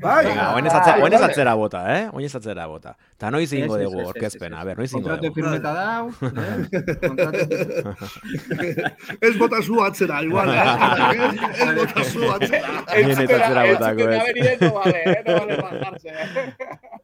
Bai, 0.00 0.24
Venga, 0.24 0.54
oinez 0.56 0.72
atzera, 0.72 1.04
oinez 1.04 1.20
atzera 1.22 1.52
bota, 1.54 1.82
eh? 1.94 2.08
Oinez 2.16 2.34
atzera 2.34 2.64
bota. 2.66 2.94
Ta 3.20 3.30
noiz 3.30 3.52
ingo 3.52 3.76
ez, 3.76 3.82
dugu 3.84 4.00
ez, 4.00 4.06
ez, 4.06 4.08
orkezpena, 4.08 4.60
a 4.62 4.64
ber, 4.64 4.78
noiz 4.78 4.90
ingo 4.94 5.02
Kontratu 5.04 5.28
dugu. 5.28 5.34
firmeta 5.34 5.72
dau, 5.76 6.08
eh? 8.64 8.84
Ez 9.20 9.36
bota 9.38 9.60
zu 9.62 9.82
atzera, 9.84 10.22
igual, 10.24 10.48
eh? 10.48 10.56
Ez- 11.60 11.76
bota 11.76 12.04
zu 12.04 12.24
atzera. 12.32 12.84
Ez 12.96 13.18
atzera 13.20 13.66
botako, 13.72 14.08
ez. 14.08 14.22
ez. 14.34 14.60
no 14.60 14.72
vale, 14.74 15.02
eh? 15.04 15.22
no 15.26 15.38
vale 15.40 15.56
bajarse. 15.60 16.10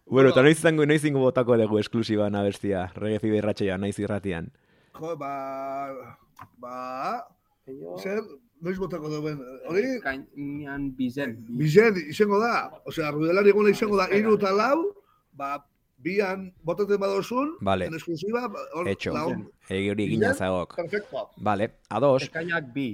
Bueno, 0.06 0.28
eta 0.30 0.42
noiz 0.42 1.04
ingo 1.04 1.20
botako 1.20 1.56
dugu 1.60 1.78
esklusiban 1.78 2.34
abestia, 2.34 2.90
reggae 2.96 3.20
fiberratxa 3.20 3.64
joan, 3.68 3.80
noiz 3.84 3.98
irratian. 3.98 4.50
Jo, 5.00 5.16
ba, 5.16 5.32
ba, 6.60 6.76
zer, 8.02 8.20
noiz 8.62 8.78
botako 8.78 9.08
duen, 9.08 9.38
hori, 9.70 9.84
Kainan 10.04 10.90
bizen. 10.98 11.36
Bizen, 11.58 11.96
izango 12.12 12.38
da, 12.42 12.70
osea, 12.86 13.10
rudelari 13.14 13.50
eguna 13.54 13.72
izango 13.72 13.96
da, 13.96 14.08
iru 14.14 14.34
eta 14.38 14.52
lau, 14.54 14.82
ba, 15.32 15.54
bian 16.02 16.48
botaten 16.66 16.98
badozun, 17.00 17.54
Vale. 17.60 17.86
en 17.86 17.94
exclusiva, 17.94 18.44
hor, 18.74 18.88
Etxo, 18.90 19.14
lagun, 19.14 19.46
egi 19.70 19.90
hori 19.94 20.04
egina 20.10 20.34
zagok. 20.34 20.76
perfecto. 20.76 21.28
Vale, 21.38 21.70
ados, 21.88 22.24
Ekainak 22.28 22.72
bi. 22.74 22.88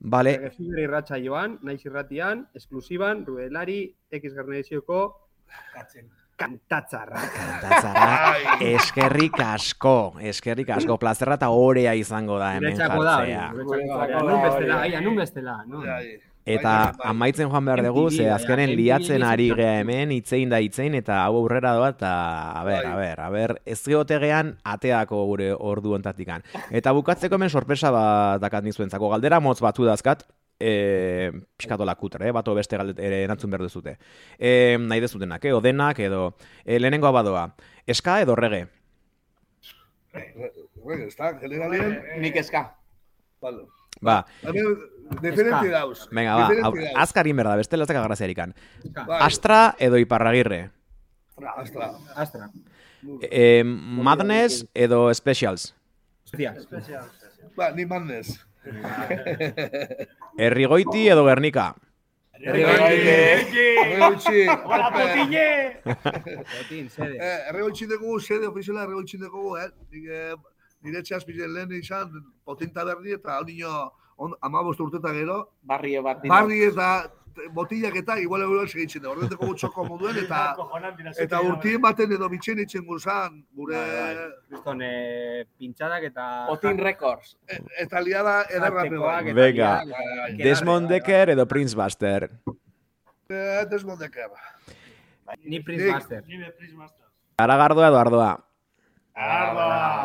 vale, 0.00 0.36
Regefibri 0.38 0.82
irratxa 0.84 1.18
joan, 1.24 1.58
naiz 1.62 1.80
irratian, 1.86 2.46
esklusiban, 2.54 3.24
rudelari, 3.26 3.94
X 4.10 4.34
garnezioko, 4.34 5.00
kantatzarra. 6.36 7.22
Kantatzara, 7.36 8.34
eskerrik 8.72 9.38
asko, 9.44 9.96
eskerrik 10.32 10.74
asko, 10.76 10.98
plazerra 10.98 11.38
eta 11.40 11.52
orea 11.54 11.94
izango 11.98 12.38
da 12.40 12.54
hemen 12.56 12.76
jartzea. 12.78 13.48
Nun 13.54 14.42
bestela, 14.42 14.82
aia, 14.82 15.00
nun 15.00 15.16
bestela, 15.16 15.56
nun. 15.66 15.88
Eta 16.42 16.70
bai, 16.90 16.94
bai. 16.98 17.10
amaitzen 17.12 17.50
joan 17.52 17.64
behar 17.68 17.84
dugu, 17.86 18.08
ze 18.10 18.26
azkenen 18.34 18.72
liatzen 18.74 19.22
ari 19.22 19.52
gea 19.54 19.76
hemen, 19.78 20.10
itzein 20.10 20.50
da 20.50 20.58
itzein, 20.58 20.96
eta 20.98 21.20
hau 21.22 21.36
aurrera 21.38 21.76
doa, 21.78 21.92
eta 21.94 22.10
a 22.58 22.64
ber, 22.66 22.86
a 22.86 22.96
Bai. 22.96 23.06
ber, 23.06 23.20
a 23.20 23.30
ber, 23.30 23.54
ez 23.64 23.78
geotegean 23.86 24.56
ateako 24.66 25.22
gure 25.28 25.52
ordu 25.54 25.94
ontatikan. 25.94 26.42
Eta 26.70 26.92
bukatzeko 26.98 27.38
hemen 27.38 27.50
sorpresa 27.50 27.92
bat 27.94 28.42
dakat 28.42 28.66
nizuentzako, 28.66 29.12
galdera 29.14 29.38
motz 29.38 29.60
batu 29.62 29.86
dazkat, 29.86 30.26
e, 30.62 31.32
pixkatola 31.58 31.94
kutre, 31.98 32.28
eh? 32.28 32.32
bato 32.36 32.54
beste 32.54 32.78
galdet, 32.78 33.00
ere 33.02 33.22
erantzun 33.26 33.50
behar 33.50 33.64
duzute. 33.66 33.96
E, 34.38 34.78
nahi 34.80 35.02
dezutenak, 35.02 35.44
eh? 35.50 35.52
odenak 35.56 35.98
edo, 36.06 36.36
e, 36.64 36.78
lehenengoa 36.78 37.10
badoa, 37.18 37.44
eska 37.86 38.20
edo 38.22 38.36
rege? 38.38 38.68
Bueno, 40.82 41.04
está, 41.06 41.38
generalien, 41.40 42.02
Nik 42.20 42.36
eska. 42.36 42.76
vale. 43.40 43.64
Ba, 44.00 44.24
diferente 45.22 45.68
dauz. 45.70 46.08
venga, 46.10 46.34
ba, 46.34 46.42
Diferente 46.48 46.66
hau- 46.66 46.74
dauz. 46.74 47.02
azkarin 47.04 47.36
berda, 47.36 47.56
beste 47.56 47.76
latzak 47.76 47.96
agraziarikan. 48.00 48.54
Astra 49.20 49.74
edo 49.78 49.98
iparragirre? 49.98 50.70
Astra. 51.56 51.90
Astra. 52.16 52.48
E, 53.22 53.62
Madness 53.64 54.66
edo 54.74 55.12
Specials? 55.14 55.74
Hostia. 56.24 56.54
Ba, 57.56 57.70
ni 57.72 57.84
mannes. 57.86 58.38
Errigoiti 60.48 61.08
edo 61.08 61.24
Gernika? 61.26 61.74
Erregoitzi. 62.42 64.46
Hola, 64.64 64.90
potille! 64.90 65.80
Botin, 65.84 66.88
sede. 66.90 67.16
Eh, 67.18 67.48
Erregoitzi 67.50 67.86
dugu, 67.90 68.18
sede 68.20 68.46
ofiziala 68.48 68.82
erregoitzi 68.86 69.18
dugu, 69.20 69.56
eh? 69.60 69.68
Eh, 69.92 70.34
nire 70.82 71.02
txas 71.06 71.24
bizen 71.26 71.52
lehen 71.54 71.72
izan, 71.78 72.10
potinta 72.44 72.84
berdi 72.88 73.14
eta 73.18 73.36
hau 73.38 73.44
nino 73.46 73.72
amabost 74.42 74.80
urteta 74.80 75.12
gero, 75.14 75.38
Barri 75.62 75.94
bat 76.02 76.22
dira. 76.22 76.34
barri 76.34 76.64
eta 76.66 76.88
botillak 77.52 77.96
eta 77.96 78.18
igual 78.20 78.42
euro 78.42 78.66
segitzen 78.66 79.02
da. 79.02 79.10
Orduan 79.10 79.30
dugu 79.30 79.54
txoko 79.54 79.84
moduen 79.86 80.18
eta 80.24 80.54
eta 81.24 81.40
urtien 81.46 81.80
baten 81.82 82.12
edo 82.12 82.28
bitxen 82.32 82.58
itzen 82.64 82.84
guzan, 82.86 83.42
gure... 83.54 83.82
Kriston, 84.48 84.82
eh, 84.84 85.44
pintxadak 85.58 86.08
eta... 86.10 86.28
Otin 86.52 86.78
Records. 86.78 87.36
e- 87.48 87.60
Eta 87.84 88.00
liada 88.00 88.44
bai. 88.44 89.24
eta 89.24 89.34
Venga. 89.34 89.72
Desmond 90.38 90.88
Decker 90.88 91.30
edo 91.30 91.46
Prince 91.48 91.76
Buster? 91.76 92.30
Eh, 93.28 93.66
Desmond 93.70 94.00
Decker. 94.00 94.30
Ni 95.44 95.60
Prince 95.60 95.84
Nik. 95.84 95.92
Master. 96.76 97.06
Aragardoa 97.38 97.88
edo 97.88 97.98
Ardoa? 97.98 98.32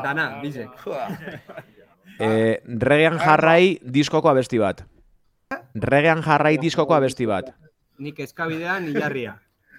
Dana, 0.03 0.39
bize. 0.41 0.67
Fua. 0.84 1.07
E, 2.19 2.61
regean 2.65 3.19
jarrai 3.21 3.78
diskoko 3.84 4.30
abesti 4.30 4.57
bat. 4.59 4.84
Regean 5.78 6.24
jarrai 6.26 6.58
diskoko 6.62 6.95
abesti 6.98 7.28
bat. 7.30 7.52
Nik 8.00 8.20
eskabidean 8.26 8.89
hilarria. 8.89 9.38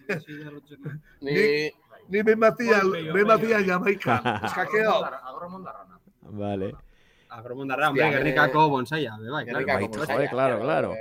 Ni... 1.25 1.71
Ni 2.09 2.23
behin 2.25 2.41
batia, 2.41 2.81
behin 2.89 3.27
batia 3.29 3.59
Jamaika. 3.61 4.15
Eskakeo. 4.49 4.95
Vale. 6.41 6.71
Agromondarra, 7.29 7.91
hombre, 7.91 8.07
Gernikako 8.15 8.63
bonsaia, 8.73 9.19
be 9.21 9.29
bai, 9.29 9.43
claro. 9.45 9.67
Baitu, 9.67 9.99
bonsaia. 9.99 10.17
jode, 10.17 10.29
claro, 10.31 10.61
claro. 10.63 10.95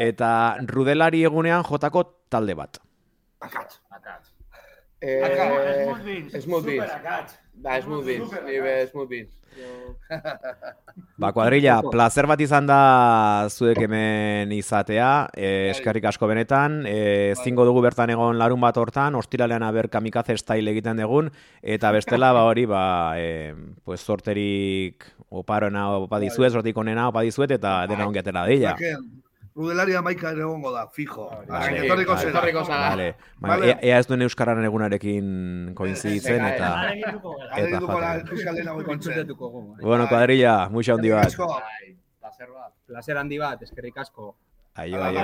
Eta 0.00 0.30
rudelari 0.70 1.20
egunean 1.28 1.66
jotako 1.68 2.06
talde 2.32 2.56
bat. 2.56 2.80
Eh, 5.04 6.40
Smooth 6.40 6.64
Beans. 6.64 6.90
Ba, 7.54 7.80
Smooth 7.82 8.06
Beans. 8.06 8.30
Ni 8.46 8.60
be 8.60 8.86
Smooth 8.88 9.08
Beans. 9.08 9.32
Ba, 11.16 11.30
kuadrilla, 11.36 11.76
placer 11.92 12.26
bat 12.26 12.40
izan 12.40 12.66
da 12.66 12.78
zuek 13.50 13.78
hemen 13.84 14.52
izatea, 14.56 15.28
e, 15.36 15.50
eskerrik 15.74 16.08
asko 16.10 16.26
benetan, 16.30 16.80
e, 16.90 17.34
zingo 17.44 17.66
dugu 17.68 17.82
bertan 17.84 18.10
egon 18.14 18.40
larun 18.40 18.62
bat 18.64 18.80
hortan, 18.80 19.14
ostiralean 19.20 19.62
aber 19.62 19.90
kamikaze 19.92 20.36
style 20.40 20.72
egiten 20.74 20.98
dugun, 20.98 21.30
eta 21.62 21.92
bestela, 21.94 22.32
ba 22.34 22.46
hori, 22.48 22.66
ba, 22.70 22.84
e, 23.20 23.52
pues, 23.84 24.00
sorterik 24.02 25.06
oparoena 25.30 25.86
opa 26.00 26.18
dizuet, 26.22 26.52
sortik 26.52 26.78
onena 26.78 27.10
opa 27.12 27.22
dizuet, 27.26 27.54
eta 27.54 27.84
dena 27.90 28.10
dilla. 28.10 28.74
Zaken, 28.74 29.06
Rudelaria 29.54 30.00
maika 30.02 30.32
ere 30.34 30.42
egongo 30.42 30.72
da, 30.74 30.88
fijo. 30.90 31.28
Etorriko 31.46 32.16
vale. 32.16 32.22
zera. 32.26 32.40
Etorriko. 32.40 32.62
Vale. 32.66 33.68
Ea, 33.68 33.76
ea 33.86 33.98
ez 34.02 34.06
duen 34.10 34.24
euskararen 34.26 34.66
egunarekin 34.66 35.28
koinziditzen, 35.78 36.42
eta... 36.48 36.70
Eta 37.60 37.80
bai. 37.86 38.24
Bueno, 39.78 40.08
kuadrilla, 40.10 40.56
muxa 40.74 40.96
handi 40.96 41.14
bat. 41.14 41.30
Asko. 41.30 41.46
Placer 42.90 43.22
handi 43.22 43.38
bat, 43.38 43.62
eskerrik 43.62 44.02
asko. 44.02 44.32
Aio, 44.74 44.98
aio. 45.02 45.22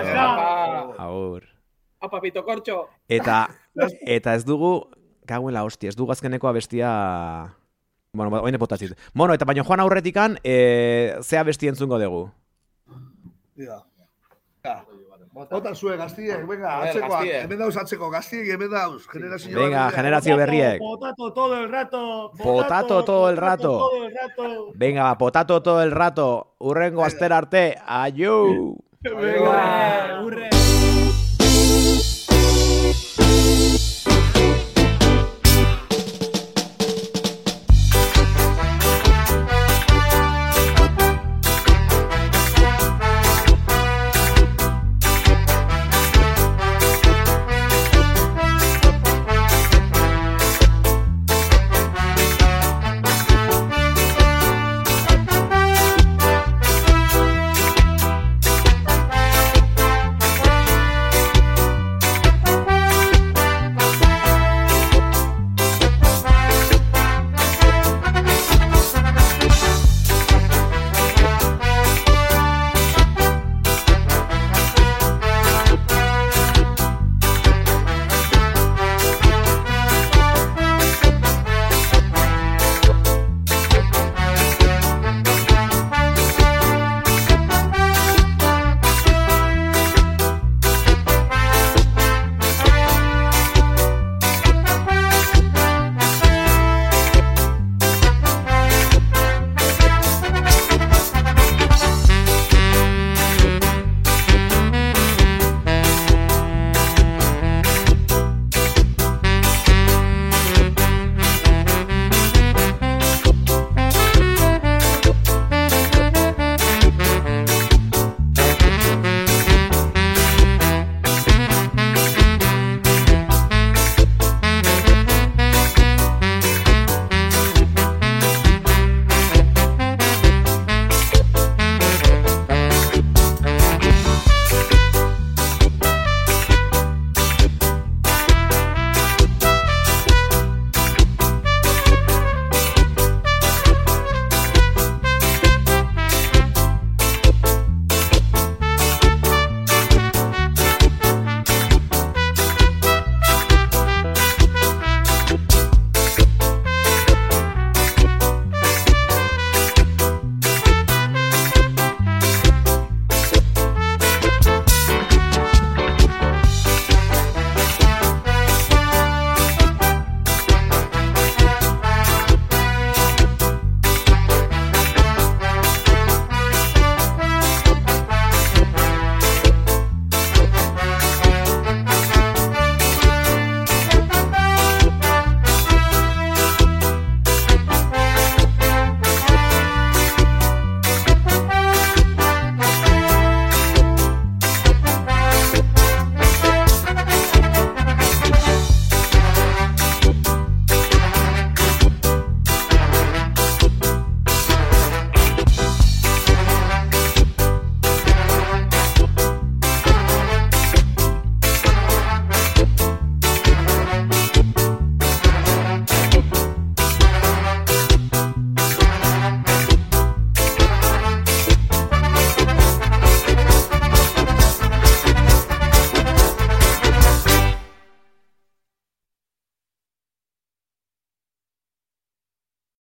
Agur. 0.95 1.51
apa, 2.01 2.21
pito 2.23 2.45
kortxo. 2.47 2.87
Eta, 3.11 3.43
eta 4.17 4.39
ez 4.39 4.47
dugu, 4.47 4.87
kaguen 5.29 5.59
la 5.59 5.67
hostia, 5.67 5.91
ez 5.91 5.99
dugu 5.99 6.15
azkeneko 6.15 6.49
abestia... 6.49 6.95
Bueno, 8.15 8.31
ba, 8.31 8.41
oine 8.47 8.59
potatzit. 8.59 8.95
Bueno, 9.15 9.35
eta 9.35 9.47
baina 9.47 9.67
joan 9.67 9.83
aurretikan, 9.83 10.39
e, 10.43 11.19
ze 11.23 11.39
abesti 11.39 11.69
entzungo 11.71 11.99
dugu. 11.99 12.29
Ja. 13.59 13.83
Zue 15.75 15.97
gaztiek, 15.97 16.47
venga, 16.47 16.83
atzekoak. 16.83 17.25
Hemen 17.25 17.59
dauz 17.59 17.77
atzeko 17.77 18.11
gaztiek, 18.11 18.49
hemen 18.49 18.71
dauz. 18.71 19.07
Generazio 19.09 19.55
Venga, 19.57 19.85
berriak. 19.87 19.95
generazio 19.95 20.37
berriek. 20.37 20.79
Potato 20.79 21.33
todo 21.33 21.57
el 21.57 21.71
rato. 21.71 22.33
Potato 22.37 23.05
todo 23.05 23.31
el 23.31 23.37
rato. 23.37 23.79
todo 23.79 24.07
el 24.07 24.15
rato. 24.15 24.73
Venga, 24.75 25.17
potato 25.17 25.63
todo 25.63 25.83
el 25.83 25.93
rato. 25.93 26.55
Urrengo 26.59 27.05
astera 27.05 27.39
arte. 27.39 27.79
Venga. 29.03 30.21
Urre! 30.23 30.60